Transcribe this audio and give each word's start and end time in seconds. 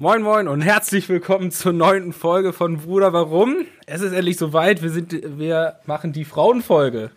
Moin 0.00 0.22
Moin 0.22 0.46
und 0.46 0.60
herzlich 0.60 1.08
willkommen 1.08 1.50
zur 1.50 1.72
neunten 1.72 2.12
Folge 2.12 2.52
von 2.52 2.78
Bruder 2.78 3.12
Warum. 3.12 3.66
Es 3.86 4.00
ist 4.00 4.12
endlich 4.12 4.36
soweit, 4.36 4.80
wir, 4.82 4.90
sind, 4.90 5.12
wir 5.38 5.76
machen 5.86 6.12
die 6.12 6.24
Frauenfolge. 6.24 7.10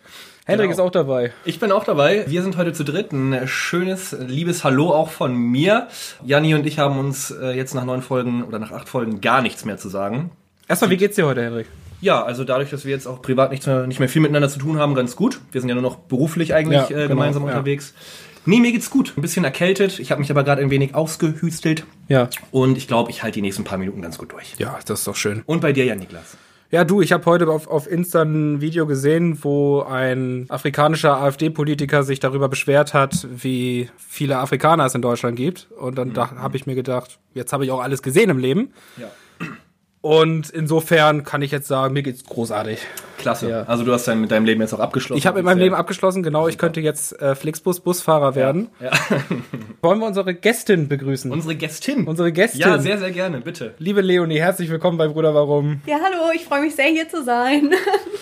Hendrik 0.44 0.70
Genau. 0.70 0.72
ist 0.72 0.80
auch 0.80 0.90
dabei. 0.90 1.32
Ich 1.44 1.60
bin 1.60 1.70
auch 1.70 1.84
dabei. 1.84 2.24
Wir 2.26 2.42
sind 2.42 2.56
heute 2.56 2.72
zu 2.72 2.82
dritt. 2.82 3.12
Ein 3.12 3.46
schönes, 3.46 4.16
liebes 4.18 4.64
Hallo 4.64 4.90
auch 4.90 5.10
von 5.10 5.36
mir. 5.36 5.86
Janni 6.24 6.56
und 6.56 6.66
ich 6.66 6.80
haben 6.80 6.98
uns 6.98 7.30
äh, 7.30 7.52
jetzt 7.52 7.74
nach 7.74 7.84
neun 7.84 8.02
Folgen 8.02 8.42
oder 8.42 8.58
nach 8.58 8.72
acht 8.72 8.88
Folgen 8.88 9.20
gar 9.20 9.42
nichts 9.42 9.64
mehr 9.64 9.76
zu 9.76 9.88
sagen. 9.88 10.32
Erstmal, 10.66 10.90
wie 10.90 10.96
geht's 10.96 11.14
dir 11.14 11.26
heute, 11.26 11.44
Hendrik? 11.44 11.68
Ja, 12.00 12.24
also 12.24 12.42
dadurch, 12.42 12.70
dass 12.70 12.84
wir 12.84 12.90
jetzt 12.90 13.06
auch 13.06 13.22
privat 13.22 13.52
nichts 13.52 13.66
mehr, 13.66 13.86
nicht 13.86 14.00
mehr 14.00 14.08
viel 14.08 14.22
miteinander 14.22 14.48
zu 14.48 14.58
tun 14.58 14.80
haben, 14.80 14.96
ganz 14.96 15.14
gut. 15.14 15.40
Wir 15.52 15.60
sind 15.60 15.68
ja 15.68 15.76
nur 15.76 15.82
noch 15.82 15.94
beruflich 15.96 16.52
eigentlich 16.52 16.80
Ja, 16.80 16.86
äh, 16.86 16.94
genau, 16.94 17.08
gemeinsam 17.08 17.46
ja. 17.46 17.52
Nee, 18.44 18.60
mir 18.60 18.72
geht's 18.72 18.90
gut. 18.90 19.14
Ein 19.16 19.22
bisschen 19.22 19.44
erkältet. 19.44 19.98
Ich 19.98 20.10
habe 20.10 20.20
mich 20.20 20.30
aber 20.30 20.42
gerade 20.42 20.62
ein 20.62 20.70
wenig 20.70 20.94
ausgehüstelt. 20.94 21.84
Ja. 22.08 22.28
Und 22.50 22.76
ich 22.76 22.88
glaube, 22.88 23.10
ich 23.10 23.22
halte 23.22 23.34
die 23.36 23.42
nächsten 23.42 23.64
paar 23.64 23.78
Minuten 23.78 24.02
ganz 24.02 24.18
gut 24.18 24.32
durch. 24.32 24.54
Ja, 24.58 24.78
das 24.84 25.00
ist 25.00 25.06
doch 25.06 25.16
schön. 25.16 25.42
Und 25.46 25.60
bei 25.60 25.72
dir, 25.72 25.84
Jan 25.84 25.98
Niklas? 25.98 26.36
Ja, 26.72 26.84
du, 26.84 27.02
ich 27.02 27.12
habe 27.12 27.26
heute 27.26 27.48
auf, 27.48 27.68
auf 27.68 27.86
Insta 27.86 28.22
ein 28.22 28.62
Video 28.62 28.86
gesehen, 28.86 29.38
wo 29.44 29.82
ein 29.82 30.46
afrikanischer 30.48 31.18
AfD-Politiker 31.18 32.02
sich 32.02 32.18
darüber 32.18 32.48
beschwert 32.48 32.94
hat, 32.94 33.28
wie 33.30 33.90
viele 33.98 34.38
Afrikaner 34.38 34.86
es 34.86 34.94
in 34.94 35.02
Deutschland 35.02 35.36
gibt. 35.36 35.68
Und 35.78 35.98
dann 35.98 36.14
da 36.14 36.30
habe 36.30 36.56
ich 36.56 36.64
mir 36.66 36.74
gedacht, 36.74 37.18
jetzt 37.34 37.52
habe 37.52 37.66
ich 37.66 37.70
auch 37.70 37.80
alles 37.80 38.02
gesehen 38.02 38.30
im 38.30 38.38
Leben. 38.38 38.72
Ja. 38.96 39.10
Und 40.02 40.50
insofern 40.50 41.22
kann 41.22 41.42
ich 41.42 41.52
jetzt 41.52 41.68
sagen, 41.68 41.94
mir 41.94 42.02
geht's 42.02 42.24
großartig. 42.24 42.80
Klasse. 43.18 43.48
Ja. 43.48 43.62
Also 43.62 43.84
du 43.84 43.92
hast 43.92 44.08
dein, 44.08 44.20
mit 44.20 44.32
deinem 44.32 44.44
Leben 44.44 44.60
jetzt 44.60 44.74
auch 44.74 44.80
abgeschlossen. 44.80 45.16
Ich 45.16 45.28
habe 45.28 45.38
in 45.38 45.44
meinem 45.44 45.60
Leben 45.60 45.76
abgeschlossen, 45.76 46.24
genau, 46.24 46.48
ich 46.48 46.58
könnte 46.58 46.80
jetzt 46.80 47.22
äh, 47.22 47.36
Flixbus-Busfahrer 47.36 48.34
werden. 48.34 48.68
Ja. 48.80 48.90
Wollen 49.82 50.00
wir 50.00 50.06
unsere 50.08 50.34
Gästin 50.34 50.88
begrüßen? 50.88 51.30
Unsere 51.30 51.54
Gästin. 51.54 52.08
Unsere 52.08 52.32
Gästin. 52.32 52.62
Ja, 52.62 52.80
sehr, 52.80 52.98
sehr 52.98 53.12
gerne, 53.12 53.42
bitte. 53.42 53.74
Liebe 53.78 54.00
Leonie, 54.00 54.40
herzlich 54.40 54.70
willkommen 54.70 54.98
bei 54.98 55.06
Bruder 55.06 55.36
Warum. 55.36 55.82
Ja, 55.86 55.98
hallo, 56.02 56.32
ich 56.34 56.42
freue 56.42 56.62
mich 56.62 56.74
sehr, 56.74 56.86
hier 56.86 57.08
zu 57.08 57.22
sein. 57.22 57.70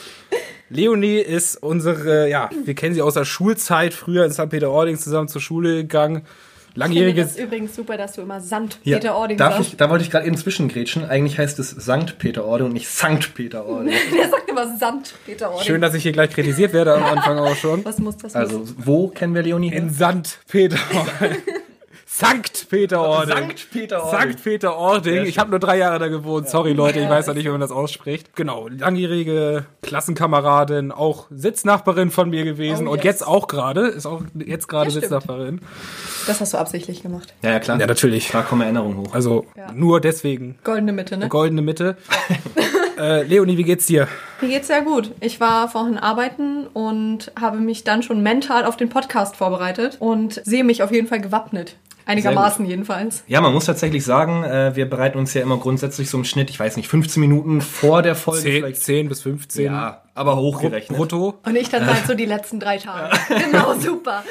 Leonie 0.68 1.18
ist 1.18 1.62
unsere, 1.62 2.28
ja, 2.28 2.50
wir 2.62 2.74
kennen 2.74 2.94
sie 2.94 3.00
aus 3.00 3.14
der 3.14 3.24
Schulzeit, 3.24 3.94
früher 3.94 4.26
in 4.26 4.32
St. 4.32 4.50
Peter-Ording 4.50 4.98
zusammen 4.98 5.28
zur 5.28 5.40
Schule 5.40 5.76
gegangen. 5.76 6.26
Ich 6.70 6.74
finde 6.82 6.94
Langjähriges. 6.96 7.34
das 7.34 7.42
übrigens 7.44 7.74
super, 7.74 7.96
dass 7.96 8.12
du 8.12 8.22
immer 8.22 8.40
Sand 8.40 8.78
Ja, 8.84 8.98
Peter 8.98 9.16
Ording 9.16 9.36
darf 9.38 9.54
sagst. 9.56 9.70
ich, 9.72 9.76
da 9.76 9.90
wollte 9.90 10.04
ich 10.04 10.10
gerade 10.10 10.26
eben 10.26 10.36
zwischengrätschen. 10.36 11.04
Eigentlich 11.04 11.38
heißt 11.38 11.58
es 11.58 11.70
Sankt 11.70 12.18
Peter-Ording 12.18 12.66
und 12.68 12.72
nicht 12.72 12.88
Sankt 12.88 13.34
Peter-Ording. 13.34 13.92
Der 14.16 14.28
sagt 14.28 14.48
immer 14.48 14.76
Sand 14.76 15.14
Peter 15.26 15.50
Ording. 15.50 15.66
Schön, 15.66 15.80
dass 15.80 15.94
ich 15.94 16.02
hier 16.04 16.12
gleich 16.12 16.30
kritisiert 16.30 16.72
werde 16.72 16.94
am 16.94 17.04
Anfang 17.04 17.38
auch 17.38 17.56
schon. 17.56 17.84
Was 17.84 17.98
muss 17.98 18.16
das? 18.18 18.34
Also, 18.36 18.62
wo 18.76 19.08
kennen 19.08 19.34
wir 19.34 19.42
Leonie? 19.42 19.72
In 19.74 19.90
St. 19.90 20.38
Peter-Ording. 20.48 21.36
Sankt 22.12 22.68
Peter-Ording. 22.68 23.36
Sankt 23.36 23.70
Peter-Ording. 23.70 24.10
Sankt 24.20 24.42
Peter-Ording. 24.42 25.12
Sehr 25.14 25.22
Ich 25.26 25.38
habe 25.38 25.50
nur 25.50 25.60
drei 25.60 25.78
Jahre 25.78 26.00
da 26.00 26.08
gewohnt. 26.08 26.48
Sorry, 26.48 26.72
Leute, 26.72 26.98
ich 26.98 27.08
weiß 27.08 27.28
ja 27.28 27.34
nicht, 27.34 27.44
wie 27.46 27.50
man 27.50 27.60
das 27.60 27.70
ausspricht. 27.70 28.34
Genau, 28.34 28.66
langjährige 28.66 29.64
Klassenkameradin, 29.82 30.90
auch 30.90 31.28
Sitznachbarin 31.30 32.10
von 32.10 32.28
mir 32.30 32.42
gewesen 32.42 32.88
Oh, 32.88 32.92
und 32.92 32.96
yes. 32.98 33.04
jetzt 33.04 33.26
auch 33.26 33.46
gerade, 33.46 33.86
ist 33.86 34.06
auch 34.06 34.22
jetzt 34.34 34.66
gerade 34.66 34.90
Ja. 34.90 35.00
Sitznachbarin. 35.00 35.60
Das 36.26 36.40
hast 36.40 36.52
du 36.52 36.58
absichtlich 36.58 37.00
gemacht. 37.02 37.32
Ja, 37.42 37.50
ja, 37.52 37.60
klar. 37.60 37.78
Ja, 37.78 37.86
natürlich. 37.86 38.28
Da 38.32 38.42
kommen 38.42 38.62
Erinnerungen 38.62 38.98
hoch. 38.98 39.14
Also 39.14 39.46
Ja. 39.56 39.70
nur 39.72 40.00
deswegen. 40.00 40.58
Goldene 40.64 40.92
Mitte, 40.92 41.16
ne? 41.16 41.28
Goldene 41.28 41.62
Mitte. 41.62 41.96
äh, 42.98 43.22
Leonie, 43.22 43.56
wie 43.56 43.62
geht's 43.62 43.86
dir? 43.86 44.08
Mir 44.40 44.48
geht's 44.48 44.66
sehr 44.66 44.82
gut. 44.82 45.12
Ich 45.20 45.38
war 45.38 45.68
vorhin 45.68 45.96
arbeiten 45.96 46.66
und 46.66 47.30
habe 47.40 47.58
mich 47.58 47.84
dann 47.84 48.02
schon 48.02 48.20
mental 48.20 48.64
auf 48.64 48.76
den 48.76 48.88
Podcast 48.88 49.36
vorbereitet 49.36 49.96
und 50.00 50.42
sehe 50.44 50.64
mich 50.64 50.82
auf 50.82 50.90
jeden 50.90 51.06
Fall 51.06 51.20
gewappnet. 51.20 51.76
Einigermaßen 52.10 52.66
jedenfalls. 52.66 53.22
Ja, 53.26 53.40
man 53.40 53.52
muss 53.52 53.66
tatsächlich 53.66 54.04
sagen, 54.04 54.44
äh, 54.44 54.74
wir 54.74 54.88
bereiten 54.88 55.18
uns 55.18 55.34
ja 55.34 55.42
immer 55.42 55.58
grundsätzlich 55.58 56.10
so 56.10 56.18
im 56.18 56.24
Schnitt, 56.24 56.50
ich 56.50 56.58
weiß 56.58 56.76
nicht, 56.76 56.88
15 56.88 57.20
Minuten 57.20 57.60
vor 57.60 58.02
der 58.02 58.14
Folge 58.14 58.42
10, 58.42 58.52
vielleicht. 58.52 58.82
10 58.82 59.08
bis 59.08 59.22
15 59.22 59.64
Ja, 59.66 60.02
aber 60.14 60.36
hochgerechnet. 60.36 60.96
brutto. 60.96 61.38
Und 61.44 61.56
ich 61.56 61.68
dann 61.68 61.86
halt 61.86 62.06
so 62.06 62.14
die 62.14 62.26
letzten 62.26 62.60
drei 62.60 62.78
Tage. 62.78 63.10
Genau, 63.28 63.74
super. 63.78 64.24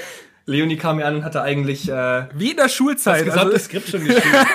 Leonie 0.45 0.77
kam 0.77 0.95
mir 0.97 1.05
an 1.05 1.15
und 1.17 1.25
hatte 1.25 1.41
eigentlich 1.43 1.89
äh, 1.89 2.23
Wie 2.33 2.51
in 2.51 2.57
der 2.57 2.69
Schulzeit. 2.69 3.19
das 3.19 3.25
gesamte 3.25 3.53
Also, 3.53 3.65
Skript 3.65 3.87
schon 3.89 4.03
geschrieben. 4.03 4.35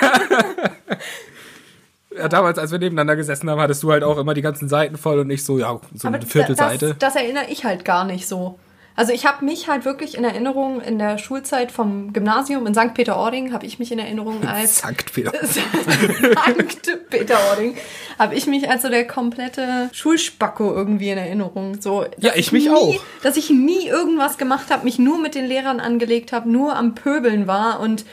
ja, 2.17 2.27
damals, 2.29 2.57
als 2.59 2.71
wir 2.71 2.79
nebeneinander 2.79 3.15
gesessen 3.15 3.49
haben, 3.49 3.59
hattest 3.61 3.83
du 3.83 3.91
halt 3.91 4.03
auch 4.03 4.17
immer 4.17 4.33
die 4.33 4.41
ganzen 4.41 4.69
Seiten 4.69 4.97
voll 4.97 5.19
und 5.19 5.29
ich 5.29 5.43
so, 5.43 5.59
ja, 5.59 5.79
so 5.93 6.07
Aber 6.07 6.17
eine 6.17 6.25
Viertelseite. 6.25 6.95
Das, 6.99 7.13
das 7.13 7.23
erinnere 7.23 7.45
ich 7.49 7.65
halt 7.65 7.85
gar 7.85 8.05
nicht 8.05 8.27
so. 8.27 8.57
Also 8.97 9.11
ich 9.11 9.25
habe 9.25 9.43
mich 9.43 9.67
halt 9.67 9.83
wirklich 9.83 10.17
in 10.17 10.23
Erinnerung 10.23 10.79
in 10.79 10.97
der 10.97 11.17
Schulzeit 11.17 11.71
vom 11.71 12.13
Gymnasium 12.13 12.65
in 12.65 12.73
St. 12.73 12.93
Peter-Ording 12.93 13.51
habe 13.51 13.65
ich 13.65 13.77
mich 13.77 13.91
in 13.91 13.99
Erinnerung 13.99 14.47
als 14.47 14.79
Sankt 14.79 15.13
Peter. 15.13 15.31
Sankt 15.45 17.09
Peter-Ording 17.09 17.75
habe 18.17 18.35
ich 18.35 18.47
mich 18.47 18.69
als 18.69 18.83
so 18.83 18.89
der 18.89 19.05
komplette 19.05 19.89
Schulspacko 19.91 20.73
irgendwie 20.73 21.09
in 21.09 21.17
Erinnerung. 21.17 21.81
So, 21.81 22.05
Ja, 22.19 22.31
ich 22.35 22.53
mich 22.53 22.65
nie, 22.65 22.71
auch. 22.71 22.95
Dass 23.21 23.35
ich 23.35 23.49
nie 23.49 23.87
irgendwas 23.87 24.37
gemacht 24.37 24.71
habe, 24.71 24.85
mich 24.85 24.97
nur 24.97 25.19
mit 25.19 25.35
den 25.35 25.45
Lehrern 25.45 25.81
angelegt 25.81 26.31
habe, 26.31 26.49
nur 26.49 26.75
am 26.75 26.95
Pöbeln 26.95 27.47
war 27.47 27.81
und 27.81 28.05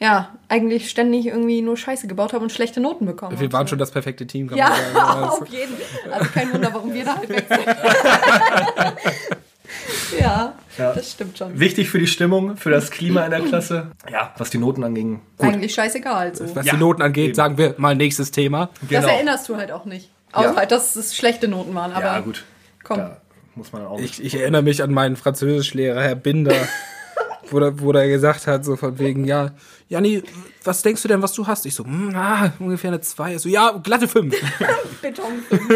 ja, 0.00 0.28
eigentlich 0.48 0.90
ständig 0.90 1.26
irgendwie 1.26 1.60
nur 1.60 1.76
Scheiße 1.76 2.06
gebaut 2.06 2.32
habe 2.32 2.44
und 2.44 2.52
schlechte 2.52 2.80
Noten 2.80 3.04
bekommen 3.04 3.40
Wir 3.40 3.52
waren 3.52 3.66
schon 3.66 3.78
das 3.78 3.90
perfekte 3.90 4.26
Team, 4.28 4.48
kann 4.48 4.58
Ja, 4.58 4.68
man 4.68 4.78
sagen. 4.92 5.22
Also, 5.24 5.24
auf 5.42 5.48
jeden. 5.48 5.74
Also 6.12 6.30
kein 6.32 6.52
Wunder, 6.52 6.72
warum 6.72 6.94
wir 6.94 7.04
da 7.04 7.16
halt 7.16 7.28
weg 7.30 7.46
sind. 7.48 7.66
ja, 10.20 10.54
Ja. 10.76 10.92
das 10.92 11.12
stimmt 11.12 11.38
schon. 11.38 11.58
Wichtig 11.58 11.88
für 11.90 11.98
die 11.98 12.06
Stimmung, 12.06 12.56
für 12.56 12.70
das 12.70 12.90
Klima 12.90 13.24
in 13.24 13.30
der 13.30 13.40
Klasse. 13.48 13.88
Ja, 14.10 14.32
was 14.38 14.50
die 14.50 14.58
Noten 14.58 14.84
anging. 14.84 15.20
Gut. 15.38 15.48
Eigentlich 15.48 15.74
scheißegal. 15.74 16.34
So. 16.34 16.54
Was 16.54 16.66
Ja, 16.66 16.74
die 16.74 16.78
Noten 16.80 17.02
angeht, 17.02 17.26
eben. 17.26 17.34
sagen 17.34 17.58
wir 17.58 17.74
mal 17.78 17.94
nächstes 17.94 18.30
Thema. 18.30 18.70
Das 18.90 19.04
erinnerst 19.04 19.48
du 19.48 19.56
halt 19.56 19.70
auch 19.72 19.84
nicht. 19.84 20.10
Außer 20.32 20.50
Ja. 20.50 20.56
halt, 20.56 20.72
dass 20.72 20.94
es 20.96 21.16
schlechte 21.16 21.48
Noten 21.48 21.74
waren. 21.74 21.92
Aber 21.92 22.04
Ja, 22.04 22.20
gut. 22.20 22.44
komm. 22.84 22.98
Da 22.98 23.16
muss 23.54 23.72
man 23.72 23.86
auch 23.86 23.98
Ich, 23.98 24.22
ich 24.22 24.34
erinnere 24.34 24.62
mich 24.62 24.82
an 24.82 24.92
meinen 24.92 25.16
Französischlehrer, 25.16 26.00
Herr 26.02 26.14
Binder, 26.14 26.54
wo, 27.50 27.60
der, 27.60 27.80
wo 27.80 27.92
der 27.92 28.08
gesagt 28.08 28.46
hat, 28.46 28.64
so 28.64 28.76
von 28.76 28.98
wegen, 28.98 29.24
ja, 29.24 29.50
Janni, 29.88 30.22
was 30.64 30.82
denkst 30.82 31.02
du 31.02 31.08
denn, 31.08 31.22
was 31.22 31.32
du 31.32 31.46
hast? 31.46 31.64
Ich 31.66 31.74
so, 31.74 31.84
hm, 31.84 32.14
ah, 32.14 32.52
ungefähr 32.58 32.90
eine 32.90 33.00
2. 33.00 33.38
So, 33.38 33.48
ja, 33.48 33.78
glatte 33.82 34.08
5. 34.08 34.34
Beton. 35.02 35.24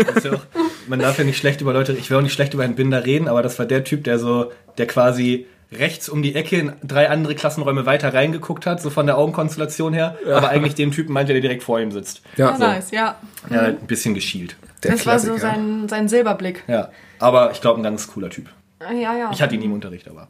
Das 0.07 0.17
ist 0.17 0.25
ja 0.25 0.33
auch, 0.35 0.47
man 0.87 0.99
darf 0.99 1.19
ja 1.19 1.25
nicht 1.25 1.39
schlecht 1.39 1.61
über 1.61 1.73
Leute, 1.73 1.93
ich 1.93 2.11
will 2.11 2.19
auch 2.19 2.23
nicht 2.23 2.35
schlecht 2.35 2.55
über 2.55 2.65
einen 2.65 2.75
Binder 2.75 3.05
reden, 3.05 3.29
aber 3.29 3.43
das 3.43 3.59
war 3.59 3.67
der 3.67 3.85
Typ, 3.85 4.05
der 4.05 4.19
so, 4.19 4.53
der 4.79 4.87
quasi 4.87 5.47
rechts 5.73 6.09
um 6.09 6.23
die 6.23 6.35
Ecke 6.35 6.59
in 6.59 6.73
drei 6.83 7.09
andere 7.09 7.35
Klassenräume 7.35 7.87
weiter 7.87 8.13
reingeguckt 8.13 8.67
hat, 8.67 8.83
so 8.83 8.91
von 8.91 9.07
der 9.07 9.17
Augenkonstellation 9.17 9.95
her, 9.95 10.17
aber 10.27 10.51
eigentlich 10.51 10.75
den 10.75 10.91
Typen 10.91 11.13
meinte, 11.13 11.33
der 11.33 11.41
direkt 11.41 11.63
vor 11.63 11.81
ihm 11.81 11.91
sitzt. 11.91 12.21
Ja, 12.37 12.51
Ja, 12.51 12.59
nice, 12.59 12.91
ja. 12.91 13.17
Ja, 13.51 13.61
ein 13.63 13.79
bisschen 13.87 14.15
geschielt. 14.15 14.57
der 14.83 14.93
das 14.93 15.07
war 15.07 15.19
so 15.19 15.29
Klassiker. 15.29 15.55
sein, 15.55 15.89
sein 15.89 16.09
Silberblick. 16.09 16.65
Ja, 16.67 16.91
aber 17.19 17.53
ich 17.53 17.61
glaube, 17.61 17.81
ein 17.81 17.83
ganz 17.83 18.09
cooler 18.09 18.29
Typ. 18.29 18.49
Ja, 18.91 19.17
ja. 19.17 19.31
Ich 19.33 19.41
hatte 19.43 19.55
ihn 19.55 19.61
nie 19.61 19.67
im 19.67 19.73
Unterricht, 19.73 20.09
aber. 20.09 20.29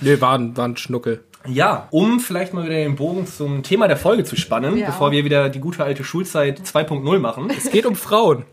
Nee, 0.00 0.20
war 0.20 0.38
ein, 0.38 0.56
war 0.56 0.66
ein 0.68 0.76
Schnuckel. 0.76 1.24
Ja, 1.46 1.88
um 1.90 2.20
vielleicht 2.20 2.54
mal 2.54 2.64
wieder 2.64 2.74
den 2.76 2.96
Bogen 2.96 3.26
zum 3.26 3.62
Thema 3.62 3.86
der 3.86 3.96
Folge 3.98 4.24
zu 4.24 4.34
spannen, 4.36 4.76
Ja. 4.78 4.86
bevor 4.86 5.10
wir 5.10 5.24
wieder 5.24 5.50
die 5.50 5.60
gute 5.60 5.84
alte 5.84 6.02
Schulzeit 6.04 6.60
2.0 6.60 7.18
machen. 7.18 7.50
Es 7.56 7.70
geht 7.70 7.84
um 7.86 7.96
Frauen. 7.96 8.44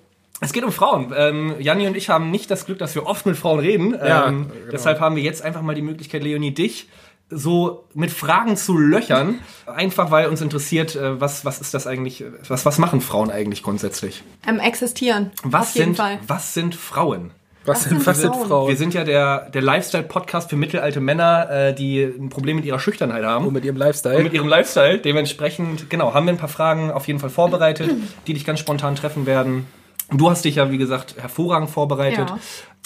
Es 0.41 0.51
geht 0.53 0.63
um 0.63 0.72
Frauen. 0.72 1.13
Ähm, 1.16 1.56
Janni 1.59 1.88
und 1.88 1.95
ich 1.95 2.09
haben 2.09 2.31
nicht 2.31 2.50
das 2.51 2.66
Glück, 2.66 2.79
dass 2.79 2.95
wir 2.95 3.06
oft 3.06 3.25
mit 3.25 3.38
Frauen 3.38 3.59
reden. 3.59 3.91
Ja, 3.94 4.28
ähm, 4.28 4.47
genau. 4.50 4.72
Deshalb 4.72 5.00
haben 5.00 5.16
wir 5.16 5.23
jetzt 5.23 5.41
einfach 5.44 5.62
mal 5.62 5.75
die 5.75 5.81
Möglichkeit, 5.83 6.23
Leonie, 6.23 6.51
dich 6.53 6.89
so 7.29 7.85
mit 7.94 8.12
Fragen 8.12 8.57
zu 8.57 8.78
löchern. 8.78 9.39
Einfach 9.66 10.12
weil 10.12 10.28
uns 10.28 10.41
interessiert, 10.41 10.95
äh, 10.97 11.22
was, 11.22 11.45
was 11.45 11.62
ist 11.62 11.73
das 11.73 11.88
eigentlich, 11.88 12.25
was, 12.50 12.66
was 12.66 12.78
machen 12.78 13.00
Frauen 13.00 13.31
eigentlich 13.31 13.63
grundsätzlich? 13.63 14.23
Am 14.45 14.59
Existieren. 14.59 15.31
Was 15.44 15.69
Auf 15.69 15.75
jeden 15.75 15.85
sind, 15.89 15.95
Fall. 15.97 16.19
was 16.28 16.53
sind 16.53 16.75
Frauen? 16.75 17.31
Was, 17.66 17.83
sind, 17.83 17.97
sind 17.97 18.07
was 18.07 18.22
sind 18.22 18.33
Frauen? 18.33 18.47
Frauen? 18.47 18.69
Wir 18.69 18.77
sind 18.77 18.94
ja 18.94 19.03
der, 19.03 19.49
der 19.51 19.61
Lifestyle-Podcast 19.61 20.49
für 20.49 20.55
mittelalte 20.55 20.99
Männer, 20.99 21.49
äh, 21.49 21.73
die 21.73 22.01
ein 22.01 22.30
Problem 22.30 22.56
mit 22.56 22.65
ihrer 22.65 22.80
Schüchternheit 22.80 23.24
haben. 23.24 23.45
Und 23.45 23.53
mit 23.53 23.65
ihrem 23.65 23.77
Lifestyle. 23.77 24.18
Und 24.18 24.24
mit 24.24 24.33
ihrem 24.33 24.47
Lifestyle. 24.47 24.97
Dementsprechend, 24.97 25.89
genau, 25.89 26.13
haben 26.13 26.25
wir 26.25 26.33
ein 26.33 26.39
paar 26.39 26.50
Fragen 26.50 26.91
auf 26.91 27.07
jeden 27.07 27.19
Fall 27.19 27.30
vorbereitet, 27.30 27.91
die 28.27 28.33
dich 28.33 28.45
ganz 28.45 28.59
spontan 28.59 28.95
treffen 28.95 29.25
werden. 29.25 29.68
Du 30.12 30.30
hast 30.30 30.44
dich 30.46 30.56
ja, 30.56 30.72
wie 30.72 30.78
gesagt, 30.78 31.16
hervorragend 31.19 31.69
vorbereitet. 31.69 32.30
Ja. 32.30 32.40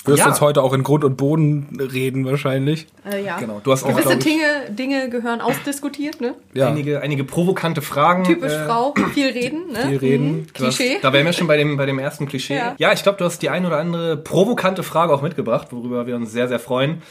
Du 0.03 0.11
wirst 0.11 0.19
Ja. 0.19 0.27
uns 0.29 0.39
heute 0.39 0.61
auch 0.61 0.73
in 0.73 0.83
Grund 0.83 1.03
und 1.03 1.17
Boden 1.17 1.79
reden 1.91 2.25
wahrscheinlich. 2.25 2.85
Äh, 3.11 3.25
ja. 3.25 3.39
Genau, 3.39 3.59
du 3.63 3.71
hast 3.71 3.83
auch, 3.83 3.89
Gewisse 3.89 4.13
ich, 4.13 4.19
Dinge, 4.23 4.43
Dinge 4.69 5.09
gehören 5.09 5.41
ausdiskutiert, 5.41 6.21
ne? 6.21 6.35
Ja. 6.53 6.67
einige, 6.67 7.01
einige 7.01 7.23
provokante 7.23 7.81
Fragen. 7.81 8.23
Typisch 8.23 8.53
äh, 8.53 8.65
Frau, 8.65 8.93
viel 9.15 9.29
reden, 9.29 9.71
ne? 9.71 9.87
viel 9.87 9.97
reden. 9.97 10.31
Mhm. 10.31 10.41
hast- 10.43 10.53
Klischee. 10.53 10.97
Da 11.01 11.11
wären 11.11 11.25
wir 11.25 11.33
schon 11.33 11.47
bei 11.47 11.57
dem, 11.57 11.75
bei 11.77 11.87
dem 11.87 11.97
ersten 11.97 12.27
Klischee. 12.27 12.55
Ja. 12.55 12.75
Ja, 12.77 12.93
ich 12.93 13.01
glaube, 13.01 13.17
du 13.17 13.25
hast 13.25 13.41
die 13.41 13.49
ein 13.49 13.65
oder 13.65 13.79
andere 13.79 14.15
provokante 14.17 14.83
Frage 14.83 15.11
auch 15.11 15.23
mitgebracht, 15.23 15.69
worüber 15.71 16.05
wir 16.05 16.15
uns 16.15 16.31
sehr, 16.31 16.47
sehr 16.47 16.59
freuen. 16.59 17.01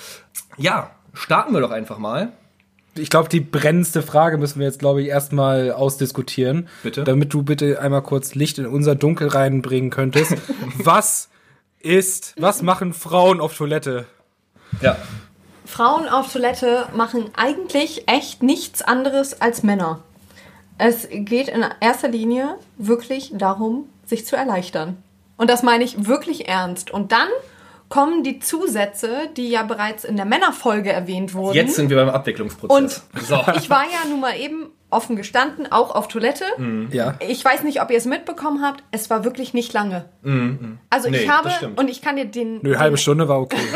Ja, 0.56 0.90
starten 1.14 1.52
wir 1.52 1.60
doch 1.60 1.72
einfach 1.72 1.98
mal. 1.98 2.30
Ich 2.96 3.10
glaube, 3.10 3.28
die 3.28 3.40
brennendste 3.40 4.02
Frage 4.02 4.38
müssen 4.38 4.60
wir 4.60 4.66
jetzt, 4.66 4.78
glaube 4.78 5.02
ich, 5.02 5.08
erstmal 5.08 5.72
ausdiskutieren. 5.72 6.68
Bitte? 6.82 7.04
Damit 7.04 7.32
du 7.32 7.42
bitte 7.42 7.80
einmal 7.80 8.02
kurz 8.02 8.34
Licht 8.34 8.58
in 8.58 8.66
unser 8.66 8.94
Dunkel 8.94 9.28
reinbringen 9.28 9.90
könntest. 9.90 10.36
was 10.78 11.28
ist, 11.80 12.34
was 12.38 12.62
machen 12.62 12.92
Frauen 12.92 13.40
auf 13.40 13.56
Toilette? 13.56 14.06
Ja. 14.80 14.96
Frauen 15.66 16.08
auf 16.08 16.32
Toilette 16.32 16.86
machen 16.94 17.30
eigentlich 17.36 18.08
echt 18.08 18.42
nichts 18.42 18.82
anderes 18.82 19.40
als 19.40 19.62
Männer. 19.62 20.02
Es 20.78 21.08
geht 21.10 21.48
in 21.48 21.64
erster 21.80 22.08
Linie 22.08 22.56
wirklich 22.78 23.32
darum, 23.34 23.88
sich 24.06 24.26
zu 24.26 24.36
erleichtern. 24.36 25.02
Und 25.36 25.50
das 25.50 25.62
meine 25.62 25.84
ich 25.84 26.06
wirklich 26.06 26.48
ernst. 26.48 26.90
Und 26.90 27.12
dann 27.12 27.28
kommen 27.88 28.22
die 28.24 28.40
Zusätze, 28.40 29.28
die 29.36 29.50
ja 29.50 29.62
bereits 29.62 30.04
in 30.04 30.16
der 30.16 30.24
Männerfolge 30.24 30.92
erwähnt 30.92 31.34
wurden. 31.34 31.54
Jetzt 31.54 31.76
sind 31.76 31.90
wir 31.90 31.96
beim 31.96 32.08
Abwicklungsprozess. 32.10 32.76
Und 32.76 33.02
ich 33.56 33.70
war 33.70 33.84
ja 33.84 34.08
nun 34.08 34.20
mal 34.20 34.38
eben 34.38 34.70
offen 34.90 35.16
gestanden, 35.16 35.70
auch 35.70 35.94
auf 35.94 36.06
Toilette. 36.08 36.44
Ja. 36.92 37.16
Ich 37.18 37.44
weiß 37.44 37.64
nicht, 37.64 37.82
ob 37.82 37.90
ihr 37.90 37.98
es 37.98 38.04
mitbekommen 38.04 38.62
habt. 38.62 38.84
Es 38.92 39.10
war 39.10 39.24
wirklich 39.24 39.52
nicht 39.52 39.72
lange. 39.72 40.04
Also 40.88 41.10
Nee, 41.10 41.18
ich 41.18 41.28
habe, 41.28 41.50
und 41.74 41.90
ich 41.90 42.00
kann 42.00 42.14
dir 42.16 42.26
den... 42.26 42.60
Nö, 42.62 42.78
halbe 42.78 42.96
Stunde 42.96 43.26
war 43.28 43.40
okay. 43.40 43.56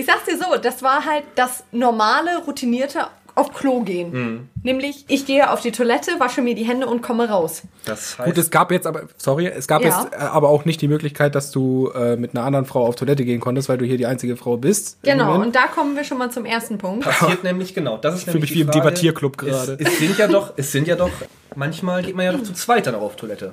Ich 0.00 0.06
sag's 0.06 0.24
dir 0.24 0.38
so, 0.38 0.56
das 0.56 0.82
war 0.82 1.04
halt 1.04 1.24
das 1.34 1.62
normale, 1.72 2.38
routinierte 2.46 3.06
auf 3.34 3.52
Klo 3.54 3.80
gehen. 3.82 4.10
Mhm. 4.12 4.48
Nämlich, 4.62 5.04
ich 5.08 5.26
gehe 5.26 5.50
auf 5.50 5.60
die 5.60 5.72
Toilette, 5.72 6.12
wasche 6.18 6.42
mir 6.42 6.54
die 6.54 6.64
Hände 6.64 6.86
und 6.86 7.02
komme 7.02 7.28
raus. 7.28 7.62
Das 7.84 8.18
heißt, 8.18 8.26
Gut, 8.28 8.38
es 8.38 8.50
gab 8.50 8.70
jetzt 8.72 8.86
aber, 8.86 9.02
sorry, 9.16 9.46
es 9.46 9.66
gab 9.68 9.82
Ja. 9.82 9.88
jetzt 10.02 10.12
äh, 10.14 10.16
aber 10.18 10.48
auch 10.48 10.64
nicht 10.64 10.80
die 10.82 10.88
Möglichkeit, 10.88 11.34
dass 11.34 11.50
du 11.50 11.90
äh, 11.94 12.16
mit 12.16 12.34
einer 12.34 12.44
anderen 12.44 12.66
Frau 12.66 12.86
auf 12.86 12.96
Toilette 12.96 13.24
gehen 13.24 13.40
konntest, 13.40 13.68
weil 13.68 13.78
du 13.78 13.84
hier 13.84 13.96
die 13.96 14.06
einzige 14.06 14.36
Frau 14.36 14.56
bist. 14.56 14.98
Genau, 15.02 15.40
und 15.40 15.54
da 15.54 15.66
kommen 15.66 15.96
wir 15.96 16.04
schon 16.04 16.18
mal 16.18 16.30
zum 16.30 16.44
ersten 16.44 16.78
Punkt. 16.78 17.04
passiert 17.04 17.44
nämlich 17.44 17.74
genau. 17.74 17.96
Das 17.98 18.14
ist 18.16 18.24
fühle 18.24 18.34
nämlich 18.34 18.50
mich 18.50 18.58
wie 18.58 18.62
im. 18.62 18.70
Debattierclub 18.70 19.36
gerade. 19.38 19.76
Es, 19.78 19.88
es 19.88 19.98
sind 19.98 20.18
ja 20.18 20.28
doch, 20.28 20.52
es 20.56 20.72
sind 20.72 20.86
ja 20.88 20.96
doch, 20.96 21.10
manchmal 21.54 22.02
geht 22.02 22.14
man 22.16 22.24
ja 22.26 22.32
doch 22.32 22.42
zu 22.42 22.52
zweit 22.52 22.86
dann 22.86 22.94
auch 22.94 23.02
auf 23.02 23.16
Toilette. 23.16 23.52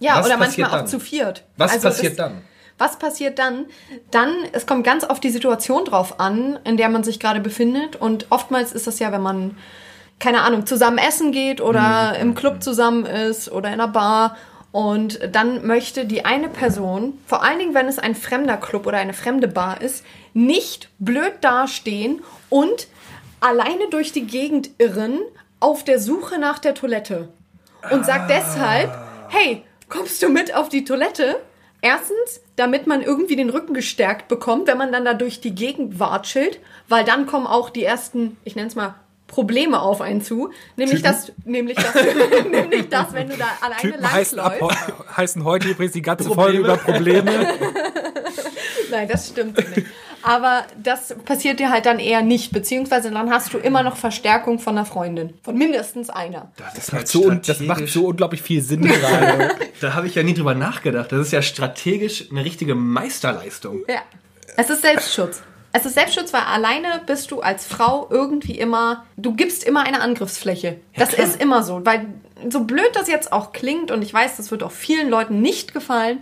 Ja, 0.00 0.18
Was 0.18 0.26
oder 0.26 0.36
manchmal 0.36 0.68
auch 0.70 0.74
dann? 0.78 0.86
zu 0.88 0.98
viert. 0.98 1.44
Was 1.56 1.72
Also 1.72 1.88
passiert 1.88 2.18
dann? 2.18 2.38
Was 2.82 2.96
passiert 2.98 3.38
dann? 3.38 3.66
Dann, 4.10 4.34
es 4.50 4.66
kommt 4.66 4.82
ganz 4.82 5.04
auf 5.04 5.20
die 5.20 5.30
Situation 5.30 5.84
drauf 5.84 6.18
an, 6.18 6.58
in 6.64 6.76
der 6.76 6.88
man 6.88 7.04
sich 7.04 7.20
gerade 7.20 7.38
befindet. 7.38 7.94
Und 7.94 8.26
oftmals 8.30 8.72
ist 8.72 8.88
das 8.88 8.98
ja, 8.98 9.12
wenn 9.12 9.20
man, 9.22 9.56
keine 10.18 10.42
Ahnung, 10.42 10.66
zusammen 10.66 10.98
essen 10.98 11.30
geht 11.30 11.60
oder 11.60 12.18
im 12.18 12.34
Club 12.34 12.60
zusammen 12.60 13.06
ist 13.06 13.52
oder 13.52 13.68
in 13.68 13.74
einer 13.74 13.86
Bar. 13.86 14.36
Und 14.72 15.20
dann 15.30 15.64
möchte 15.64 16.06
die 16.06 16.24
eine 16.24 16.48
Person, 16.48 17.20
vor 17.24 17.44
allen 17.44 17.60
Dingen, 17.60 17.72
wenn 17.72 17.86
es 17.86 18.00
ein 18.00 18.16
fremder 18.16 18.56
Club 18.56 18.84
oder 18.88 18.98
eine 18.98 19.14
fremde 19.14 19.46
Bar 19.46 19.80
ist, 19.80 20.04
nicht 20.34 20.88
blöd 20.98 21.34
dastehen 21.40 22.20
und 22.48 22.88
alleine 23.38 23.90
durch 23.90 24.10
die 24.10 24.26
Gegend 24.26 24.70
irren 24.78 25.20
auf 25.60 25.84
der 25.84 26.00
Suche 26.00 26.40
nach 26.40 26.58
der 26.58 26.74
Toilette. 26.74 27.28
Und 27.92 28.04
sagt 28.04 28.28
deshalb, 28.28 28.90
hey, 29.28 29.62
kommst 29.88 30.20
du 30.20 30.28
mit 30.28 30.52
auf 30.52 30.68
die 30.68 30.84
Toilette? 30.84 31.36
Erstens, 31.82 32.40
damit 32.56 32.86
man 32.86 33.02
irgendwie 33.02 33.34
den 33.36 33.50
Rücken 33.50 33.74
gestärkt 33.74 34.28
bekommt, 34.28 34.68
wenn 34.68 34.78
man 34.78 34.92
dann 34.92 35.04
da 35.04 35.14
durch 35.14 35.40
die 35.40 35.54
Gegend 35.54 35.98
watschelt, 36.00 36.60
weil 36.88 37.04
dann 37.04 37.26
kommen 37.26 37.46
auch 37.46 37.70
die 37.70 37.82
ersten, 37.84 38.36
ich 38.44 38.54
nenne 38.56 38.68
es 38.68 38.74
mal, 38.76 38.94
Probleme 39.26 39.80
auf 39.80 40.00
einen 40.00 40.20
zu. 40.22 40.50
Nämlich 40.76 41.02
das, 41.02 41.32
nämlich 41.44 41.76
das, 41.76 41.94
nämlich 42.50 42.88
das, 42.88 43.12
wenn 43.14 43.28
du 43.30 43.36
da 43.36 43.46
alleine 43.62 43.80
Typen 43.80 44.12
heißen, 44.12 44.38
ab, 44.38 44.56
langsläufst. 44.60 44.88
heu- 44.88 45.04
heißen 45.16 45.44
heute 45.44 45.68
übrigens 45.68 45.92
die 45.94 46.02
ganze 46.02 46.24
Probleme. 46.28 46.42
Folge 46.44 46.58
über 46.58 46.76
Probleme. 46.76 47.48
Nein, 48.90 49.08
das 49.08 49.28
stimmt 49.28 49.56
so 49.56 49.68
nicht. 49.68 49.86
Aber 50.22 50.64
das 50.82 51.14
passiert 51.24 51.60
dir 51.60 51.70
halt 51.70 51.86
dann 51.86 51.98
eher 51.98 52.22
nicht, 52.22 52.52
beziehungsweise 52.52 53.10
dann 53.10 53.30
hast 53.30 53.52
du 53.52 53.58
immer 53.58 53.82
noch 53.82 53.96
Verstärkung 53.96 54.58
von 54.58 54.76
einer 54.76 54.86
Freundin. 54.86 55.34
Von 55.42 55.56
mindestens 55.56 56.10
einer. 56.10 56.52
Das, 56.74 56.92
macht 56.92 57.08
so, 57.08 57.30
das 57.30 57.60
macht 57.60 57.88
so 57.88 58.06
unglaublich 58.06 58.42
viel 58.42 58.62
Sinn 58.62 58.82
gerade. 58.82 59.50
Da 59.80 59.94
habe 59.94 60.06
ich 60.06 60.14
ja 60.14 60.22
nie 60.22 60.34
drüber 60.34 60.54
nachgedacht. 60.54 61.10
Das 61.10 61.18
ist 61.18 61.32
ja 61.32 61.42
strategisch 61.42 62.30
eine 62.30 62.44
richtige 62.44 62.76
Meisterleistung. 62.76 63.80
Ja. 63.88 64.02
Es 64.56 64.70
ist 64.70 64.82
Selbstschutz. 64.82 65.42
Es 65.72 65.86
ist 65.86 65.94
Selbstschutz, 65.94 66.32
weil 66.32 66.42
alleine 66.42 67.00
bist 67.04 67.30
du 67.30 67.40
als 67.40 67.66
Frau 67.66 68.06
irgendwie 68.10 68.58
immer, 68.58 69.04
du 69.16 69.34
gibst 69.34 69.64
immer 69.64 69.84
eine 69.84 70.00
Angriffsfläche. 70.00 70.76
Das 70.94 71.14
ist 71.14 71.40
immer 71.40 71.62
so, 71.62 71.84
weil 71.84 72.06
so 72.48 72.64
blöd 72.64 72.90
das 72.94 73.08
jetzt 73.08 73.32
auch 73.32 73.52
klingt 73.52 73.90
und 73.90 74.02
ich 74.02 74.12
weiß, 74.12 74.36
das 74.36 74.50
wird 74.50 74.62
auch 74.62 74.70
vielen 74.70 75.08
Leuten 75.08 75.40
nicht 75.40 75.72
gefallen, 75.72 76.20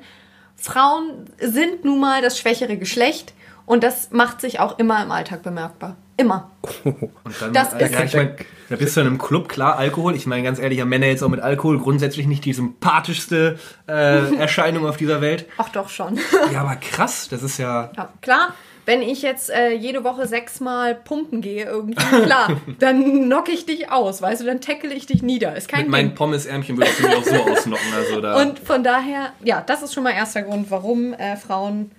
Frauen 0.56 1.24
sind 1.40 1.84
nun 1.84 2.00
mal 2.00 2.22
das 2.22 2.38
schwächere 2.38 2.76
Geschlecht 2.76 3.32
und 3.70 3.84
das 3.84 4.10
macht 4.10 4.40
sich 4.40 4.58
auch 4.58 4.78
immer 4.80 5.00
im 5.02 5.12
Alltag 5.12 5.42
bemerkbar. 5.42 5.96
Immer. 6.16 6.50
Und 6.84 7.10
dann, 7.40 7.52
Das 7.54 7.72
äh, 7.72 7.84
ist- 7.84 7.94
ja, 7.94 8.04
ich 8.04 8.14
mein, 8.14 8.34
da 8.68 8.76
bist 8.76 8.94
du 8.96 9.00
in 9.00 9.06
einem 9.06 9.16
Club, 9.18 9.48
klar, 9.48 9.78
Alkohol. 9.78 10.14
Ich 10.14 10.26
meine, 10.26 10.42
ganz 10.42 10.58
ehrlich, 10.58 10.78
ja, 10.78 10.84
Männer 10.84 11.06
jetzt 11.06 11.22
auch 11.22 11.28
mit 11.30 11.40
Alkohol 11.40 11.78
grundsätzlich 11.78 12.26
nicht 12.26 12.44
die 12.44 12.52
sympathischste 12.52 13.58
äh, 13.88 14.34
Erscheinung 14.36 14.86
auf 14.86 14.96
dieser 14.98 15.20
Welt. 15.22 15.46
Ach 15.56 15.68
doch 15.70 15.88
schon. 15.88 16.18
Ja, 16.52 16.60
aber 16.60 16.76
krass, 16.76 17.28
das 17.30 17.42
ist 17.42 17.56
ja. 17.58 17.90
Ja, 17.96 18.10
klar, 18.20 18.54
wenn 18.84 19.00
ich 19.00 19.22
jetzt 19.22 19.48
äh, 19.50 19.70
jede 19.72 20.04
Woche 20.04 20.26
sechsmal 20.26 20.94
pumpen 20.94 21.40
gehe, 21.40 21.64
irgendwie, 21.64 21.94
klar, 21.94 22.60
dann 22.80 23.24
knock 23.24 23.48
ich 23.48 23.64
dich 23.64 23.90
aus, 23.90 24.20
weißt 24.20 24.42
du, 24.42 24.46
dann 24.46 24.60
tackle 24.60 24.92
ich 24.92 25.06
dich 25.06 25.22
nieder. 25.22 25.56
Ist 25.56 25.68
kein 25.68 25.82
Mit 25.82 25.90
meinen. 25.90 26.14
Pommesärmchen 26.14 26.76
würdest 26.76 26.98
du 27.00 27.06
mich 27.06 27.16
auch 27.16 27.24
so 27.24 27.34
ausnocken. 27.50 27.86
Also 27.96 28.20
da. 28.20 28.36
Und 28.42 28.58
von 28.58 28.84
daher, 28.84 29.32
ja, 29.42 29.62
das 29.64 29.82
ist 29.82 29.94
schon 29.94 30.02
mal 30.02 30.10
erster 30.12 30.42
Grund, 30.42 30.70
warum 30.70 31.14
äh, 31.14 31.36
Frauen 31.36 31.92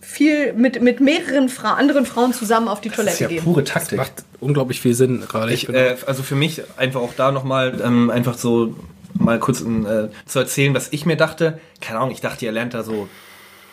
viel 0.00 0.52
mit, 0.54 0.80
mit 0.82 1.00
mehreren 1.00 1.48
Fra 1.48 1.74
anderen 1.74 2.06
Frauen 2.06 2.32
zusammen 2.32 2.68
auf 2.68 2.80
die 2.80 2.88
das 2.88 2.96
Toilette 2.96 3.14
ist 3.14 3.20
ja 3.20 3.28
gehen. 3.28 3.44
pure 3.44 3.64
Taktik. 3.64 3.98
Macht 3.98 4.24
unglaublich 4.40 4.80
viel 4.80 4.94
Sinn 4.94 5.20
gerade. 5.28 5.52
Ich, 5.52 5.66
bin- 5.66 5.74
äh, 5.74 5.96
also 6.06 6.22
für 6.22 6.34
mich 6.36 6.62
einfach 6.76 7.00
auch 7.00 7.12
da 7.16 7.30
nochmal 7.32 7.80
ähm, 7.84 8.10
einfach 8.10 8.36
so 8.38 8.74
mal 9.14 9.38
kurz 9.38 9.60
äh, 9.60 10.08
zu 10.26 10.38
erzählen, 10.38 10.72
was 10.74 10.88
ich 10.92 11.04
mir 11.04 11.16
dachte. 11.16 11.58
Keine 11.80 11.98
Ahnung, 11.98 12.12
ich 12.12 12.20
dachte, 12.20 12.44
ihr 12.46 12.52
lernt 12.52 12.72
da 12.74 12.82
so 12.82 13.08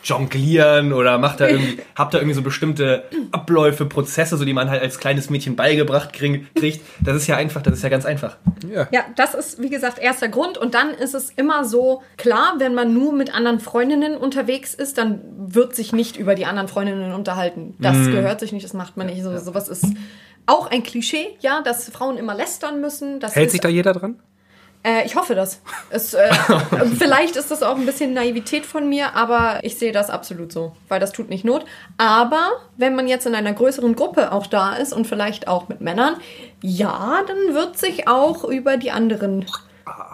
jonglieren 0.04 0.92
oder 0.92 1.18
macht 1.18 1.40
da 1.40 1.48
irgendwie, 1.48 1.78
habt 1.94 2.14
da 2.14 2.18
irgendwie 2.18 2.34
so 2.34 2.42
bestimmte 2.42 3.04
Abläufe, 3.32 3.84
Prozesse, 3.86 4.36
so 4.36 4.44
die 4.44 4.52
man 4.52 4.70
halt 4.70 4.82
als 4.82 4.98
kleines 4.98 5.30
Mädchen 5.30 5.56
beigebracht 5.56 6.12
krieg, 6.12 6.54
kriegt. 6.54 6.80
Das 7.00 7.16
ist 7.16 7.26
ja 7.26 7.36
einfach, 7.36 7.62
das 7.62 7.74
ist 7.74 7.82
ja 7.82 7.88
ganz 7.88 8.04
einfach. 8.06 8.36
ja. 8.72 8.88
Ja, 8.90 9.02
das 9.16 9.34
ist, 9.34 9.60
wie 9.62 9.68
gesagt, 9.70 9.98
erster 9.98 10.28
Grund. 10.28 10.58
Und 10.58 10.74
dann 10.74 10.90
ist 10.90 11.14
es 11.14 11.30
immer 11.30 11.64
so, 11.64 12.02
klar, 12.16 12.54
wenn 12.58 12.74
man 12.74 12.94
nur 12.94 13.12
mit 13.12 13.34
anderen 13.34 13.60
Freundinnen 13.60 14.16
unterwegs 14.16 14.74
ist, 14.74 14.98
dann 14.98 15.20
wird 15.36 15.74
sich 15.74 15.92
nicht 15.92 16.16
über 16.16 16.34
die 16.34 16.46
anderen 16.46 16.68
Freundinnen 16.68 17.12
unterhalten. 17.12 17.74
Das 17.78 17.96
Mhm. 17.96 18.12
gehört 18.12 18.40
sich 18.40 18.52
nicht, 18.52 18.64
das 18.64 18.74
macht 18.74 18.96
man 18.96 19.06
nicht. 19.06 19.22
So, 19.22 19.36
sowas 19.38 19.68
ist 19.68 19.84
auch 20.46 20.70
ein 20.70 20.82
Klischee, 20.82 21.36
ja, 21.40 21.60
dass 21.62 21.88
Frauen 21.90 22.16
immer 22.16 22.34
lästern 22.34 22.80
müssen. 22.80 23.20
Das 23.20 23.34
Hält 23.36 23.46
ist, 23.46 23.52
sich 23.52 23.60
da 23.60 23.68
jeder 23.68 23.92
dran? 23.92 24.18
Äh, 24.84 25.04
ich 25.06 25.16
hoffe 25.16 25.34
das. 25.34 25.60
Es, 25.90 26.14
äh, 26.14 26.30
vielleicht 26.98 27.36
ist 27.36 27.50
das 27.50 27.62
auch 27.62 27.76
ein 27.76 27.86
bisschen 27.86 28.14
Naivität 28.14 28.64
von 28.64 28.88
mir, 28.88 29.14
aber 29.14 29.60
ich 29.62 29.78
sehe 29.78 29.92
das 29.92 30.10
absolut 30.10 30.52
so, 30.52 30.76
weil 30.88 31.00
das 31.00 31.12
tut 31.12 31.28
nicht 31.28 31.44
Not. 31.44 31.64
Aber 31.96 32.52
wenn 32.76 32.94
man 32.94 33.08
jetzt 33.08 33.26
in 33.26 33.34
einer 33.34 33.52
größeren 33.52 33.96
Gruppe 33.96 34.32
auch 34.32 34.46
da 34.46 34.74
ist 34.74 34.92
und 34.92 35.06
vielleicht 35.06 35.48
auch 35.48 35.68
mit 35.68 35.80
Männern, 35.80 36.16
ja, 36.62 37.22
dann 37.26 37.54
wird 37.54 37.78
sich 37.78 38.08
auch 38.08 38.44
über 38.44 38.76
die 38.76 38.90
anderen 38.90 39.46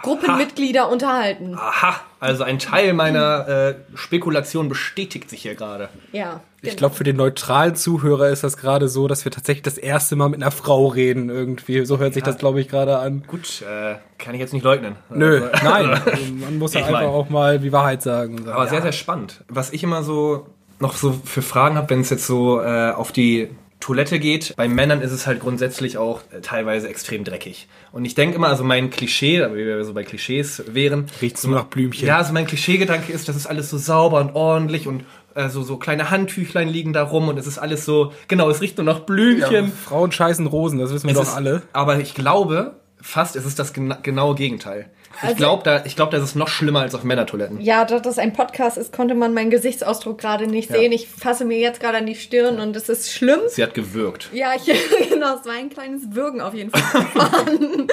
Gruppenmitglieder 0.02 0.88
unterhalten. 0.88 1.56
Aha, 1.58 2.00
also 2.24 2.42
ein 2.44 2.58
Teil 2.58 2.92
meiner 2.94 3.46
äh, 3.48 3.74
Spekulation 3.94 4.68
bestätigt 4.68 5.30
sich 5.30 5.42
hier 5.42 5.54
gerade. 5.54 5.88
Ja. 6.12 6.40
Ich 6.62 6.76
glaube, 6.76 6.94
für 6.94 7.04
den 7.04 7.16
neutralen 7.16 7.76
Zuhörer 7.76 8.30
ist 8.30 8.42
das 8.42 8.56
gerade 8.56 8.88
so, 8.88 9.06
dass 9.06 9.24
wir 9.26 9.30
tatsächlich 9.32 9.62
das 9.62 9.76
erste 9.76 10.16
Mal 10.16 10.30
mit 10.30 10.40
einer 10.42 10.50
Frau 10.50 10.86
reden 10.86 11.28
irgendwie. 11.28 11.84
So 11.84 11.98
hört 11.98 12.14
sich 12.14 12.22
das, 12.22 12.38
glaube 12.38 12.60
ich, 12.60 12.68
gerade 12.68 12.98
an. 12.98 13.22
Gut, 13.26 13.60
äh, 13.62 13.96
kann 14.18 14.34
ich 14.34 14.40
jetzt 14.40 14.54
nicht 14.54 14.62
leugnen. 14.64 14.96
Nö, 15.10 15.46
Also, 15.52 15.64
nein. 15.68 16.00
Man 16.40 16.58
muss 16.58 16.72
ja 16.74 16.80
einfach 16.80 16.92
mein- 17.00 17.08
auch 17.08 17.28
mal 17.28 17.58
die 17.58 17.70
Wahrheit 17.72 18.02
sagen, 18.02 18.48
Aber 18.48 18.64
ja. 18.64 18.70
sehr, 18.70 18.82
sehr 18.82 18.92
spannend. 18.92 19.44
Was 19.48 19.72
ich 19.72 19.82
immer 19.82 20.02
so 20.02 20.46
noch 20.80 20.94
so 20.94 21.12
für 21.24 21.42
Fragen 21.42 21.76
habe, 21.76 21.90
wenn 21.90 22.00
es 22.00 22.10
jetzt 22.10 22.26
so 22.26 22.60
äh, 22.62 22.90
auf 22.92 23.12
die 23.12 23.50
Toilette 23.84 24.18
geht, 24.18 24.56
bei 24.56 24.66
Männern 24.66 25.02
ist 25.02 25.12
es 25.12 25.26
halt 25.26 25.40
grundsätzlich 25.40 25.98
auch 25.98 26.22
äh, 26.32 26.40
teilweise 26.40 26.88
extrem 26.88 27.22
dreckig. 27.22 27.68
Und 27.92 28.06
ich 28.06 28.14
denke 28.14 28.36
immer, 28.36 28.48
also 28.48 28.64
mein 28.64 28.88
Klischee, 28.88 29.36
da 29.36 29.54
wir 29.54 29.84
so 29.84 29.92
bei 29.92 30.04
Klischees 30.04 30.62
wären, 30.68 31.04
Riecht's 31.20 31.44
nur 31.44 31.56
nach 31.56 31.66
Blümchen. 31.66 32.08
ja, 32.08 32.16
also 32.16 32.32
mein 32.32 32.46
Klischeegedanke 32.46 33.12
ist, 33.12 33.28
das 33.28 33.36
ist 33.36 33.46
alles 33.46 33.68
so 33.68 33.76
sauber 33.76 34.22
und 34.22 34.34
ordentlich 34.34 34.86
und 34.86 35.04
äh, 35.34 35.50
so, 35.50 35.62
so 35.62 35.76
kleine 35.76 36.10
Handtüchlein 36.10 36.68
liegen 36.68 36.94
da 36.94 37.02
rum 37.02 37.28
und 37.28 37.36
es 37.36 37.46
ist 37.46 37.58
alles 37.58 37.84
so, 37.84 38.14
genau, 38.26 38.48
es 38.48 38.62
riecht 38.62 38.78
nur 38.78 38.86
nach 38.86 39.00
Blümchen. 39.00 39.70
Frauen 39.70 40.10
scheißen 40.10 40.46
Rosen, 40.46 40.78
das 40.78 40.90
wissen 40.90 41.06
wir 41.06 41.12
Es 41.12 41.18
doch 41.18 41.28
ist, 41.28 41.34
alle. 41.34 41.60
Aber 41.74 42.00
ich 42.00 42.14
glaube, 42.14 42.76
fast 43.02 43.36
ist 43.36 43.44
es 43.44 43.54
das 43.54 43.74
gena 43.74 43.98
genaue 44.02 44.34
Gegenteil. 44.34 44.86
Ich 45.18 45.22
Also- 45.22 45.36
glaube, 45.36 45.62
da, 45.64 45.84
ich 45.84 45.96
glaube, 45.96 46.12
das 46.16 46.22
ist 46.24 46.34
noch 46.36 46.48
schlimmer 46.48 46.80
als 46.80 46.94
auf 46.94 47.04
Männertoiletten. 47.04 47.60
Ja, 47.60 47.84
da 47.84 48.00
das 48.00 48.18
ein 48.18 48.32
Podcast 48.32 48.76
ist, 48.78 48.92
konnte 48.92 49.14
man 49.14 49.32
meinen 49.34 49.50
Gesichtsausdruck 49.50 50.18
gerade 50.18 50.46
nicht 50.46 50.70
Ja. 50.70 50.76
sehen. 50.76 50.92
Ich 50.92 51.08
fasse 51.08 51.44
mir 51.44 51.58
jetzt 51.58 51.80
gerade 51.80 51.98
an 51.98 52.06
die 52.06 52.14
Stirn 52.16 52.60
und 52.60 52.76
es 52.76 52.88
ist 52.88 53.12
schlimm. 53.12 53.40
Sie 53.48 53.62
hat 53.62 53.74
gewürgt. 53.74 54.28
Ja, 54.32 54.52
ich, 54.54 54.64
genau, 55.10 55.36
es 55.36 55.46
war 55.46 55.54
ein 55.54 55.70
kleines 55.70 56.14
Würgen 56.14 56.40
auf 56.40 56.54
jeden 56.54 56.70
Fall. 56.70 57.06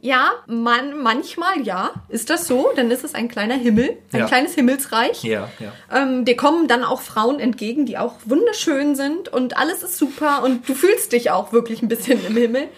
ja, 0.00 0.32
man, 0.46 1.00
manchmal 1.00 1.60
ja, 1.62 1.90
ist 2.08 2.28
das 2.30 2.46
so. 2.48 2.70
Dann 2.74 2.90
ist 2.90 3.04
es 3.04 3.14
ein 3.14 3.28
kleiner 3.28 3.54
Himmel, 3.54 3.98
ein 4.12 4.20
Ja. 4.20 4.26
kleines 4.26 4.54
Himmelsreich. 4.54 5.22
Ja, 5.22 5.48
ja. 5.60 5.72
Ähm, 5.92 6.24
dir 6.24 6.36
kommen 6.36 6.66
dann 6.68 6.82
auch 6.84 7.00
Frauen 7.00 7.38
entgegen, 7.38 7.86
die 7.86 7.96
auch 7.98 8.14
wunderschön 8.24 8.96
sind 8.96 9.28
und 9.28 9.56
alles 9.56 9.82
ist 9.82 9.96
super 9.96 10.42
und 10.42 10.68
du 10.68 10.74
fühlst 10.74 11.12
dich 11.12 11.30
auch 11.30 11.52
wirklich 11.52 11.82
ein 11.82 11.88
bisschen 11.88 12.24
im 12.26 12.36
Himmel. 12.36 12.68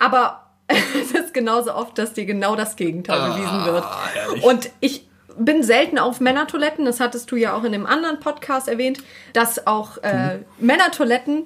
Aber 0.00 0.47
es 0.68 1.12
ist 1.12 1.34
genauso 1.34 1.74
oft, 1.74 1.96
dass 1.98 2.12
dir 2.12 2.26
genau 2.26 2.56
das 2.56 2.76
Gegenteil 2.76 3.30
bewiesen 3.30 3.64
wird. 3.64 3.84
herrlich. 4.14 4.44
Und 4.44 4.70
ich 4.80 5.06
bin 5.38 5.62
selten 5.62 5.98
auf 5.98 6.20
Männertoiletten, 6.20 6.84
das 6.84 7.00
hattest 7.00 7.30
du 7.30 7.36
ja 7.36 7.54
auch 7.56 7.64
in 7.64 7.72
dem 7.72 7.86
anderen 7.86 8.20
Podcast 8.20 8.68
erwähnt, 8.68 8.98
dass 9.32 9.66
auch 9.66 9.98
äh, 9.98 10.38
Männertoiletten 10.58 11.44